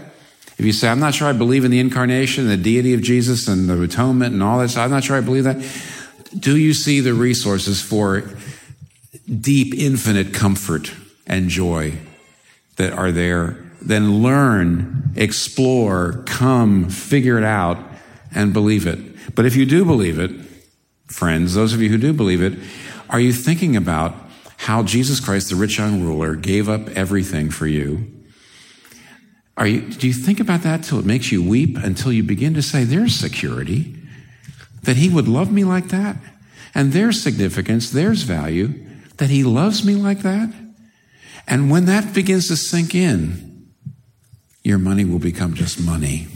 if 0.60 0.66
you 0.66 0.74
say, 0.74 0.90
I'm 0.90 1.00
not 1.00 1.14
sure 1.14 1.26
I 1.26 1.32
believe 1.32 1.64
in 1.64 1.70
the 1.70 1.80
incarnation 1.80 2.46
the 2.46 2.54
deity 2.54 2.92
of 2.92 3.00
Jesus 3.00 3.48
and 3.48 3.66
the 3.66 3.80
atonement 3.80 4.34
and 4.34 4.42
all 4.42 4.58
this, 4.58 4.76
I'm 4.76 4.90
not 4.90 5.02
sure 5.02 5.16
I 5.16 5.22
believe 5.22 5.44
that. 5.44 5.56
Do 6.38 6.54
you 6.54 6.74
see 6.74 7.00
the 7.00 7.14
resources 7.14 7.80
for 7.80 8.28
deep, 9.26 9.72
infinite 9.74 10.34
comfort 10.34 10.92
and 11.26 11.48
joy 11.48 11.94
that 12.76 12.92
are 12.92 13.10
there? 13.10 13.56
Then 13.80 14.22
learn, 14.22 15.14
explore, 15.16 16.24
come, 16.26 16.90
figure 16.90 17.38
it 17.38 17.44
out, 17.44 17.78
and 18.34 18.52
believe 18.52 18.86
it. 18.86 19.34
But 19.34 19.46
if 19.46 19.56
you 19.56 19.64
do 19.64 19.86
believe 19.86 20.18
it, 20.18 20.30
friends, 21.06 21.54
those 21.54 21.72
of 21.72 21.80
you 21.80 21.88
who 21.88 21.96
do 21.96 22.12
believe 22.12 22.42
it, 22.42 22.58
are 23.08 23.18
you 23.18 23.32
thinking 23.32 23.76
about 23.76 24.14
how 24.58 24.82
Jesus 24.82 25.20
Christ, 25.20 25.48
the 25.48 25.56
rich 25.56 25.78
young 25.78 26.02
ruler, 26.02 26.34
gave 26.34 26.68
up 26.68 26.86
everything 26.90 27.48
for 27.48 27.66
you? 27.66 28.19
Are 29.60 29.66
you, 29.66 29.82
do 29.82 30.06
you 30.06 30.14
think 30.14 30.40
about 30.40 30.62
that 30.62 30.82
till 30.82 30.98
it 30.98 31.04
makes 31.04 31.30
you 31.30 31.46
weep 31.46 31.76
until 31.76 32.10
you 32.10 32.22
begin 32.22 32.54
to 32.54 32.62
say, 32.62 32.82
there's 32.82 33.14
security, 33.14 33.94
that 34.84 34.96
he 34.96 35.10
would 35.10 35.28
love 35.28 35.52
me 35.52 35.64
like 35.64 35.88
that? 35.88 36.16
And 36.74 36.94
there's 36.94 37.22
significance, 37.22 37.90
there's 37.90 38.22
value, 38.22 38.86
that 39.18 39.28
he 39.28 39.44
loves 39.44 39.84
me 39.84 39.96
like 39.96 40.20
that? 40.20 40.50
And 41.46 41.70
when 41.70 41.84
that 41.84 42.14
begins 42.14 42.48
to 42.48 42.56
sink 42.56 42.94
in, 42.94 43.68
your 44.64 44.78
money 44.78 45.04
will 45.04 45.18
become 45.18 45.52
just 45.52 45.78
money. 45.78 46.28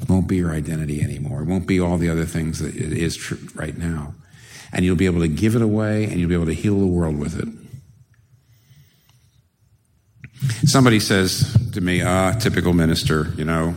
It 0.00 0.08
won't 0.08 0.28
be 0.28 0.36
your 0.36 0.52
identity 0.52 1.02
anymore. 1.02 1.42
It 1.42 1.46
won't 1.46 1.66
be 1.66 1.80
all 1.80 1.98
the 1.98 2.10
other 2.10 2.26
things 2.26 2.60
that 2.60 2.76
it 2.76 2.92
is 2.92 3.32
right 3.56 3.76
now. 3.76 4.14
And 4.72 4.84
you'll 4.84 4.94
be 4.94 5.06
able 5.06 5.20
to 5.20 5.28
give 5.28 5.56
it 5.56 5.62
away 5.62 6.04
and 6.04 6.20
you'll 6.20 6.28
be 6.28 6.34
able 6.36 6.46
to 6.46 6.54
heal 6.54 6.78
the 6.78 6.86
world 6.86 7.18
with 7.18 7.40
it. 7.40 7.48
Somebody 10.64 11.00
says 11.00 11.56
to 11.72 11.80
me, 11.80 12.02
ah, 12.02 12.32
typical 12.32 12.72
minister, 12.72 13.32
you 13.36 13.44
know, 13.44 13.74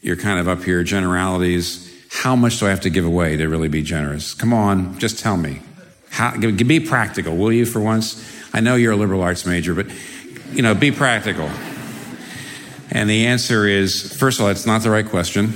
you're 0.00 0.16
kind 0.16 0.40
of 0.40 0.48
up 0.48 0.62
here, 0.62 0.82
generalities. 0.82 1.86
How 2.10 2.34
much 2.36 2.58
do 2.58 2.66
I 2.66 2.70
have 2.70 2.80
to 2.80 2.90
give 2.90 3.04
away 3.04 3.36
to 3.36 3.46
really 3.46 3.68
be 3.68 3.82
generous? 3.82 4.34
Come 4.34 4.52
on, 4.52 4.98
just 4.98 5.18
tell 5.18 5.36
me. 5.36 5.60
How, 6.10 6.36
be 6.36 6.80
practical, 6.80 7.36
will 7.36 7.52
you, 7.52 7.64
for 7.64 7.80
once? 7.80 8.26
I 8.52 8.60
know 8.60 8.74
you're 8.74 8.92
a 8.92 8.96
liberal 8.96 9.22
arts 9.22 9.46
major, 9.46 9.74
but, 9.74 9.86
you 10.52 10.62
know, 10.62 10.74
be 10.74 10.90
practical. 10.90 11.48
And 12.90 13.08
the 13.08 13.26
answer 13.26 13.66
is 13.66 14.16
first 14.16 14.40
of 14.40 14.44
all, 14.44 14.50
it's 14.50 14.66
not 14.66 14.82
the 14.82 14.90
right 14.90 15.06
question. 15.06 15.54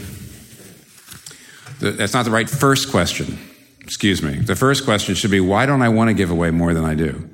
That's 1.80 2.14
not 2.14 2.24
the 2.24 2.30
right 2.30 2.48
first 2.48 2.90
question. 2.90 3.38
Excuse 3.80 4.22
me. 4.22 4.36
The 4.36 4.56
first 4.56 4.84
question 4.84 5.14
should 5.14 5.30
be 5.30 5.40
why 5.40 5.66
don't 5.66 5.82
I 5.82 5.88
want 5.88 6.08
to 6.08 6.14
give 6.14 6.30
away 6.30 6.50
more 6.50 6.72
than 6.72 6.84
I 6.84 6.94
do? 6.94 7.28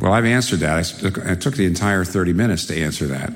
Well, 0.00 0.12
I've 0.12 0.24
answered 0.24 0.60
that. 0.60 0.78
I 0.78 0.82
took, 0.82 1.26
I 1.26 1.34
took, 1.34 1.54
the 1.54 1.66
entire 1.66 2.04
30 2.04 2.32
minutes 2.32 2.66
to 2.66 2.76
answer 2.76 3.06
that 3.08 3.32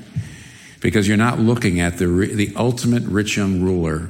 because 0.79 1.07
you're 1.07 1.17
not 1.17 1.39
looking 1.39 1.79
at 1.79 1.97
the, 1.97 2.07
the 2.07 2.53
ultimate 2.55 3.03
rich 3.03 3.37
young 3.37 3.61
ruler 3.61 4.09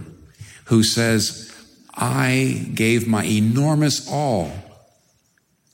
who 0.65 0.83
says, 0.83 1.53
I 1.93 2.69
gave 2.73 3.07
my 3.07 3.23
enormous 3.25 4.07
all 4.09 4.51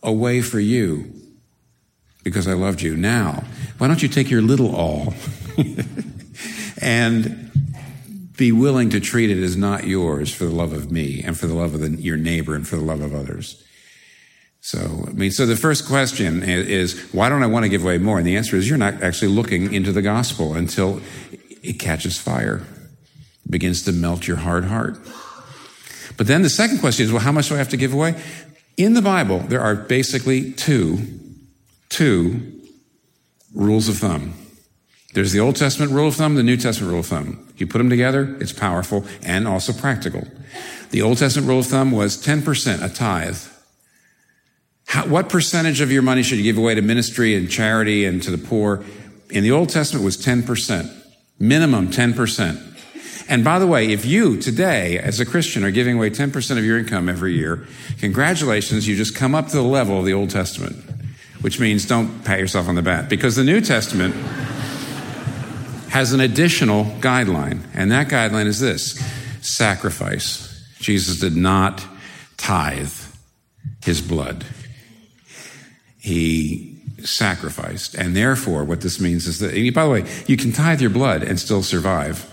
away 0.02 0.42
for 0.42 0.60
you 0.60 1.14
because 2.24 2.48
I 2.48 2.54
loved 2.54 2.82
you. 2.82 2.96
Now, 2.96 3.44
why 3.78 3.88
don't 3.88 4.02
you 4.02 4.10
take 4.10 4.30
your 4.30 4.42
little 4.42 4.76
all 4.76 5.14
and 6.82 7.52
be 8.36 8.52
willing 8.52 8.90
to 8.92 9.00
treat 9.00 9.30
it 9.30 9.42
as 9.42 9.56
not 9.56 9.86
yours 9.86 10.34
for 10.34 10.46
the 10.46 10.52
love 10.52 10.74
of 10.74 10.92
me 10.92 11.24
and 11.24 11.38
for 11.38 11.48
the 11.48 11.56
love 11.56 11.74
of 11.74 11.82
the, 11.82 11.90
your 11.90 12.18
neighbor 12.18 12.54
and 12.54 12.68
for 12.68 12.76
the 12.76 12.84
love 12.84 13.02
of 13.02 13.14
others? 13.14 13.64
So, 14.68 15.06
I 15.08 15.12
mean, 15.12 15.32
so 15.32 15.46
the 15.46 15.56
first 15.56 15.88
question 15.88 16.44
is, 16.44 17.00
why 17.14 17.30
don't 17.30 17.42
I 17.42 17.48
want 17.48 17.64
to 17.64 17.70
give 17.70 17.86
away 17.86 18.00
more? 18.00 18.18
And 18.18 18.28
the 18.28 18.36
answer 18.36 18.58
is, 18.58 18.68
you're 18.68 18.78
not 18.78 19.02
actually 19.02 19.30
looking 19.30 19.74
into 19.74 19.94
the 19.94 20.02
gospel 20.02 20.56
until 20.56 21.00
it 21.64 21.80
catches 21.80 22.18
fire, 22.18 22.64
begins 23.50 23.84
to 23.84 23.94
melt 23.94 24.28
your 24.28 24.36
hard 24.36 24.66
heart. 24.66 25.00
But 26.18 26.28
then 26.28 26.42
the 26.42 26.50
second 26.50 26.80
question 26.80 27.06
is, 27.06 27.14
well, 27.14 27.22
how 27.22 27.32
much 27.32 27.48
do 27.48 27.56
I 27.56 27.60
have 27.60 27.70
to 27.70 27.78
give 27.78 27.94
away? 27.94 28.22
In 28.76 28.94
the 28.94 29.02
Bible, 29.02 29.40
there 29.40 29.62
are 29.62 29.74
basically 29.74 30.52
two, 30.52 31.00
two 31.88 32.62
rules 33.54 33.88
of 33.88 33.96
thumb. 34.00 34.34
There's 35.14 35.32
the 35.32 35.40
Old 35.40 35.56
Testament 35.56 35.94
rule 35.94 36.10
of 36.10 36.16
thumb, 36.16 36.36
the 36.36 36.44
New 36.44 36.58
Testament 36.58 36.92
rule 36.92 37.00
of 37.00 37.06
thumb. 37.06 37.48
You 37.56 37.68
put 37.68 37.78
them 37.78 37.90
together, 37.90 38.36
it's 38.42 38.52
powerful 38.52 39.06
and 39.24 39.48
also 39.48 39.72
practical. 39.72 40.28
The 40.90 41.04
Old 41.04 41.20
Testament 41.20 41.48
rule 41.48 41.60
of 41.60 41.68
thumb 41.68 41.94
was 41.94 42.22
10%, 42.22 42.84
a 42.84 42.94
tithe. 42.94 43.38
How, 44.88 45.06
what 45.06 45.28
percentage 45.28 45.82
of 45.82 45.92
your 45.92 46.02
money 46.02 46.24
should 46.24 46.38
you 46.38 46.46
give 46.46 46.58
away 46.58 46.74
to 46.74 46.82
ministry 46.82 47.36
and 47.36 47.52
charity 47.52 48.06
and 48.06 48.24
to 48.24 48.32
the 48.32 48.38
poor? 48.38 48.84
In 49.30 49.44
the 49.44 49.52
Old 49.52 49.70
Testament 49.70 50.06
was 50.06 50.18
10%, 50.18 50.90
minimum 51.40 51.92
10%. 51.92 52.64
And 53.30 53.44
by 53.44 53.60
the 53.60 53.68
way, 53.68 53.92
if 53.92 54.06
you 54.06 54.38
today, 54.38 54.98
as 54.98 55.20
a 55.20 55.26
Christian, 55.26 55.66
are 55.66 55.72
giving 55.72 55.98
away 55.98 56.10
10% 56.10 56.58
of 56.58 56.64
your 56.64 56.80
income 56.80 57.10
every 57.10 57.34
year, 57.34 57.68
congratulations, 58.00 58.88
you 58.88 58.96
just 58.96 59.14
come 59.14 59.36
up 59.36 59.48
to 59.48 59.58
the 59.58 59.62
level 59.62 60.00
of 60.00 60.06
the 60.06 60.14
Old 60.14 60.30
Testament, 60.30 60.78
which 61.42 61.60
means 61.60 61.86
don't 61.86 62.24
pat 62.24 62.40
yourself 62.40 62.70
on 62.70 62.76
the 62.76 62.82
back 62.82 63.10
because 63.10 63.36
the 63.36 63.44
New 63.44 63.60
Testament 63.60 64.16
has 65.90 66.14
an 66.14 66.22
additional 66.22 66.86
guideline, 67.02 67.60
and 67.74 67.92
that 67.92 68.08
guideline 68.08 68.46
is 68.46 68.62
this 68.62 68.98
sacrifice. 69.42 70.66
Jesus 70.80 71.20
did 71.20 71.36
not 71.36 71.84
tithe 72.38 72.94
his 73.84 74.02
blood 74.02 74.46
he 76.00 76.82
sacrificed. 77.04 77.96
And 77.96 78.16
therefore, 78.16 78.64
what 78.64 78.82
this 78.82 79.00
means 79.00 79.28
is 79.28 79.40
that, 79.40 79.54
by 79.74 79.86
the 79.86 79.90
way, 79.92 80.06
you 80.28 80.38
can 80.38 80.52
tithe 80.52 80.82
your 80.82 80.90
blood 80.90 81.24
and 81.24 81.40
still 81.40 81.64
survive, 81.64 82.26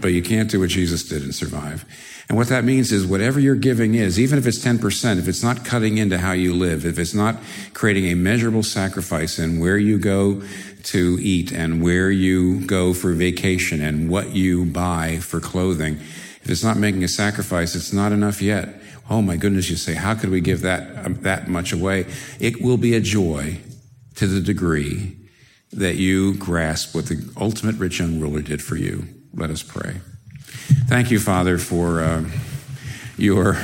but 0.00 0.08
you 0.08 0.22
can't 0.22 0.50
do 0.50 0.60
what 0.60 0.70
Jesus 0.70 1.04
did 1.04 1.22
and 1.22 1.34
survive. 1.34 1.84
And 2.28 2.36
what 2.36 2.48
that 2.48 2.64
means 2.64 2.90
is 2.90 3.06
whatever 3.06 3.38
your 3.38 3.54
giving 3.54 3.94
is, 3.94 4.18
even 4.18 4.36
if 4.36 4.46
it's 4.46 4.58
10%, 4.58 5.18
if 5.18 5.28
it's 5.28 5.44
not 5.44 5.64
cutting 5.64 5.98
into 5.98 6.18
how 6.18 6.32
you 6.32 6.54
live, 6.54 6.84
if 6.84 6.98
it's 6.98 7.14
not 7.14 7.36
creating 7.72 8.06
a 8.06 8.14
measurable 8.16 8.64
sacrifice 8.64 9.38
in 9.38 9.60
where 9.60 9.78
you 9.78 9.96
go 9.96 10.42
to 10.84 11.18
eat 11.20 11.52
and 11.52 11.82
where 11.82 12.10
you 12.10 12.66
go 12.66 12.92
for 12.94 13.12
vacation 13.12 13.80
and 13.80 14.10
what 14.10 14.34
you 14.34 14.64
buy 14.64 15.18
for 15.18 15.40
clothing, 15.40 16.00
If 16.46 16.52
it's 16.52 16.62
not 16.62 16.76
making 16.76 17.02
a 17.02 17.08
sacrifice, 17.08 17.74
it's 17.74 17.92
not 17.92 18.12
enough 18.12 18.40
yet. 18.40 18.80
Oh 19.08 19.22
my 19.22 19.36
goodness, 19.36 19.70
you 19.70 19.76
say, 19.76 19.94
how 19.94 20.14
could 20.14 20.30
we 20.30 20.40
give 20.40 20.62
that, 20.62 21.06
um, 21.06 21.14
that 21.22 21.48
much 21.48 21.72
away? 21.72 22.06
It 22.40 22.60
will 22.60 22.76
be 22.76 22.94
a 22.94 23.00
joy 23.00 23.58
to 24.16 24.26
the 24.26 24.40
degree 24.40 25.16
that 25.72 25.96
you 25.96 26.34
grasp 26.34 26.94
what 26.94 27.06
the 27.06 27.32
ultimate 27.40 27.76
rich 27.76 27.98
young 27.98 28.18
ruler 28.18 28.42
did 28.42 28.62
for 28.62 28.76
you. 28.76 29.06
Let 29.32 29.50
us 29.50 29.62
pray. 29.62 30.00
Thank 30.88 31.10
you, 31.10 31.20
Father, 31.20 31.58
for 31.58 32.00
uh, 32.00 32.24
your 33.16 33.56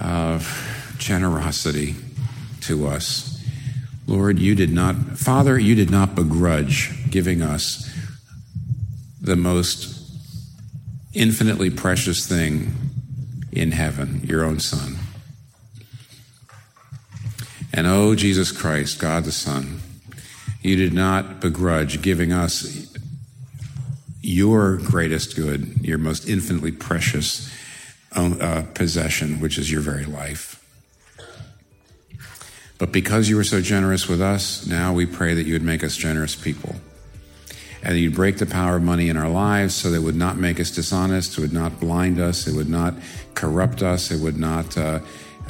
uh, 0.00 0.42
generosity 0.98 1.94
to 2.62 2.86
us. 2.86 3.28
Lord, 4.06 4.38
you 4.38 4.54
did 4.54 4.72
not, 4.72 4.96
Father, 5.18 5.58
you 5.58 5.74
did 5.74 5.90
not 5.90 6.14
begrudge 6.14 7.10
giving 7.10 7.42
us 7.42 7.88
the 9.20 9.36
most 9.36 10.00
infinitely 11.14 11.70
precious 11.70 12.26
thing 12.26 12.74
in 13.52 13.72
heaven, 13.72 14.22
your 14.24 14.44
own 14.44 14.58
Son. 14.58 14.96
And 17.72 17.86
oh, 17.86 18.14
Jesus 18.14 18.52
Christ, 18.52 18.98
God 18.98 19.24
the 19.24 19.32
Son, 19.32 19.80
you 20.62 20.76
did 20.76 20.92
not 20.92 21.40
begrudge 21.40 22.02
giving 22.02 22.32
us 22.32 22.88
your 24.20 24.76
greatest 24.76 25.36
good, 25.36 25.78
your 25.82 25.98
most 25.98 26.28
infinitely 26.28 26.72
precious 26.72 27.52
uh, 28.14 28.62
possession, 28.74 29.40
which 29.40 29.58
is 29.58 29.70
your 29.70 29.80
very 29.80 30.04
life. 30.04 30.58
But 32.78 32.92
because 32.92 33.28
you 33.28 33.36
were 33.36 33.44
so 33.44 33.60
generous 33.60 34.08
with 34.08 34.20
us, 34.20 34.66
now 34.66 34.92
we 34.92 35.06
pray 35.06 35.34
that 35.34 35.44
you 35.44 35.52
would 35.52 35.62
make 35.62 35.84
us 35.84 35.96
generous 35.96 36.34
people. 36.34 36.76
And 37.82 37.98
you'd 37.98 38.14
break 38.14 38.38
the 38.38 38.46
power 38.46 38.76
of 38.76 38.82
money 38.82 39.08
in 39.08 39.16
our 39.16 39.28
lives 39.28 39.74
so 39.74 39.90
that 39.90 39.96
it 39.96 40.02
would 40.02 40.16
not 40.16 40.36
make 40.36 40.60
us 40.60 40.70
dishonest, 40.70 41.36
it 41.36 41.40
would 41.40 41.52
not 41.52 41.80
blind 41.80 42.20
us, 42.20 42.46
it 42.46 42.54
would 42.54 42.68
not 42.68 42.94
corrupt 43.34 43.82
us, 43.82 44.10
it 44.10 44.20
would 44.20 44.38
not 44.38 44.76
uh, 44.78 45.00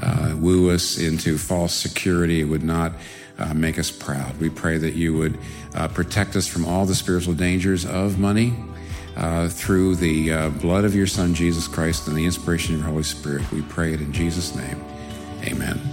uh, 0.01 0.35
woo 0.39 0.71
us 0.71 0.99
into 0.99 1.37
false 1.37 1.75
security, 1.75 2.41
it 2.41 2.45
would 2.45 2.65
not 2.65 2.93
uh, 3.39 3.53
make 3.53 3.79
us 3.79 3.91
proud. 3.91 4.39
We 4.41 4.51
pray 4.51 4.79
that 4.79 4.95
you 4.95 5.15
would 5.17 5.39
uh, 5.75 5.89
protect 5.89 6.37
us 6.37 6.47
from 6.47 6.65
all 6.65 6.87
the 6.87 6.95
spiritual 6.95 7.35
dangers 7.35 7.85
of 7.85 8.19
money 8.19 8.55
uh, 9.17 9.49
through 9.49 9.97
the 9.97 10.33
uh, 10.33 10.49
blood 10.51 10.85
of 10.85 10.95
your 10.95 11.07
Son, 11.07 11.35
Jesus 11.35 11.69
Christ, 11.69 12.09
and 12.09 12.17
the 12.17 12.25
inspiration 12.25 12.75
of 12.75 12.81
your 12.81 12.91
Holy 12.91 13.03
Spirit. 13.03 13.51
We 13.53 13.63
pray 13.63 13.93
it 13.93 14.01
in 14.01 14.13
Jesus' 14.13 14.55
name. 14.55 14.83
Amen. 15.45 15.92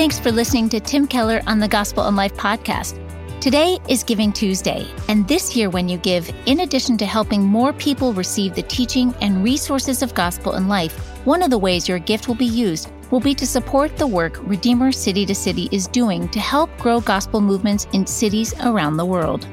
Thanks 0.00 0.18
for 0.18 0.32
listening 0.32 0.70
to 0.70 0.80
Tim 0.80 1.06
Keller 1.06 1.42
on 1.46 1.58
the 1.58 1.68
Gospel 1.68 2.08
in 2.08 2.16
Life 2.16 2.32
podcast. 2.32 2.98
Today 3.38 3.78
is 3.86 4.02
Giving 4.02 4.32
Tuesday, 4.32 4.90
and 5.08 5.28
this 5.28 5.54
year, 5.54 5.68
when 5.68 5.90
you 5.90 5.98
give, 5.98 6.34
in 6.46 6.60
addition 6.60 6.96
to 6.96 7.04
helping 7.04 7.42
more 7.42 7.74
people 7.74 8.14
receive 8.14 8.54
the 8.54 8.62
teaching 8.62 9.14
and 9.20 9.44
resources 9.44 10.02
of 10.02 10.14
gospel 10.14 10.54
in 10.54 10.68
life, 10.68 10.96
one 11.26 11.42
of 11.42 11.50
the 11.50 11.58
ways 11.58 11.86
your 11.86 11.98
gift 11.98 12.28
will 12.28 12.34
be 12.34 12.46
used 12.46 12.90
will 13.10 13.20
be 13.20 13.34
to 13.34 13.46
support 13.46 13.94
the 13.98 14.06
work 14.06 14.38
Redeemer 14.44 14.90
City 14.90 15.26
to 15.26 15.34
City 15.34 15.68
is 15.70 15.86
doing 15.86 16.30
to 16.30 16.40
help 16.40 16.74
grow 16.78 17.00
gospel 17.00 17.42
movements 17.42 17.86
in 17.92 18.06
cities 18.06 18.54
around 18.62 18.96
the 18.96 19.04
world. 19.04 19.46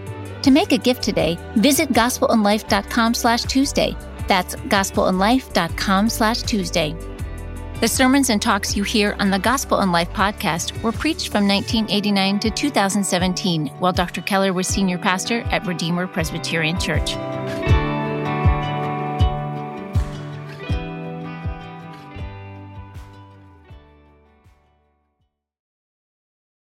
To 0.44 0.50
make 0.50 0.72
a 0.72 0.78
gift 0.78 1.04
today, 1.04 1.38
visit 1.58 1.90
gospelinlife.com 1.90 3.16
slash 3.16 3.44
Tuesday. 3.44 3.98
That's 4.30 4.56
gospelinlife.com 4.56 6.08
slash 6.08 6.44
Tuesday. 6.44 6.96
The 7.80 7.88
sermons 7.88 8.32
and 8.32 8.42
talks 8.42 8.76
you 8.76 8.82
hear 8.82 9.16
on 9.20 9.30
the 9.30 9.38
Gospel 9.38 9.82
in 9.82 9.92
Life 9.92 10.10
podcast 10.10 10.82
were 10.82 10.92
preached 10.92 11.28
from 11.32 11.48
1989 11.48 12.40
to 12.40 12.50
2017 12.50 13.68
while 13.78 13.94
Dr. 13.94 14.22
Keller 14.22 14.52
was 14.52 14.68
senior 14.68 14.98
pastor 14.98 15.42
at 15.52 15.64
Redeemer 15.68 16.08
Presbyterian 16.08 16.80
Church. 16.80 17.16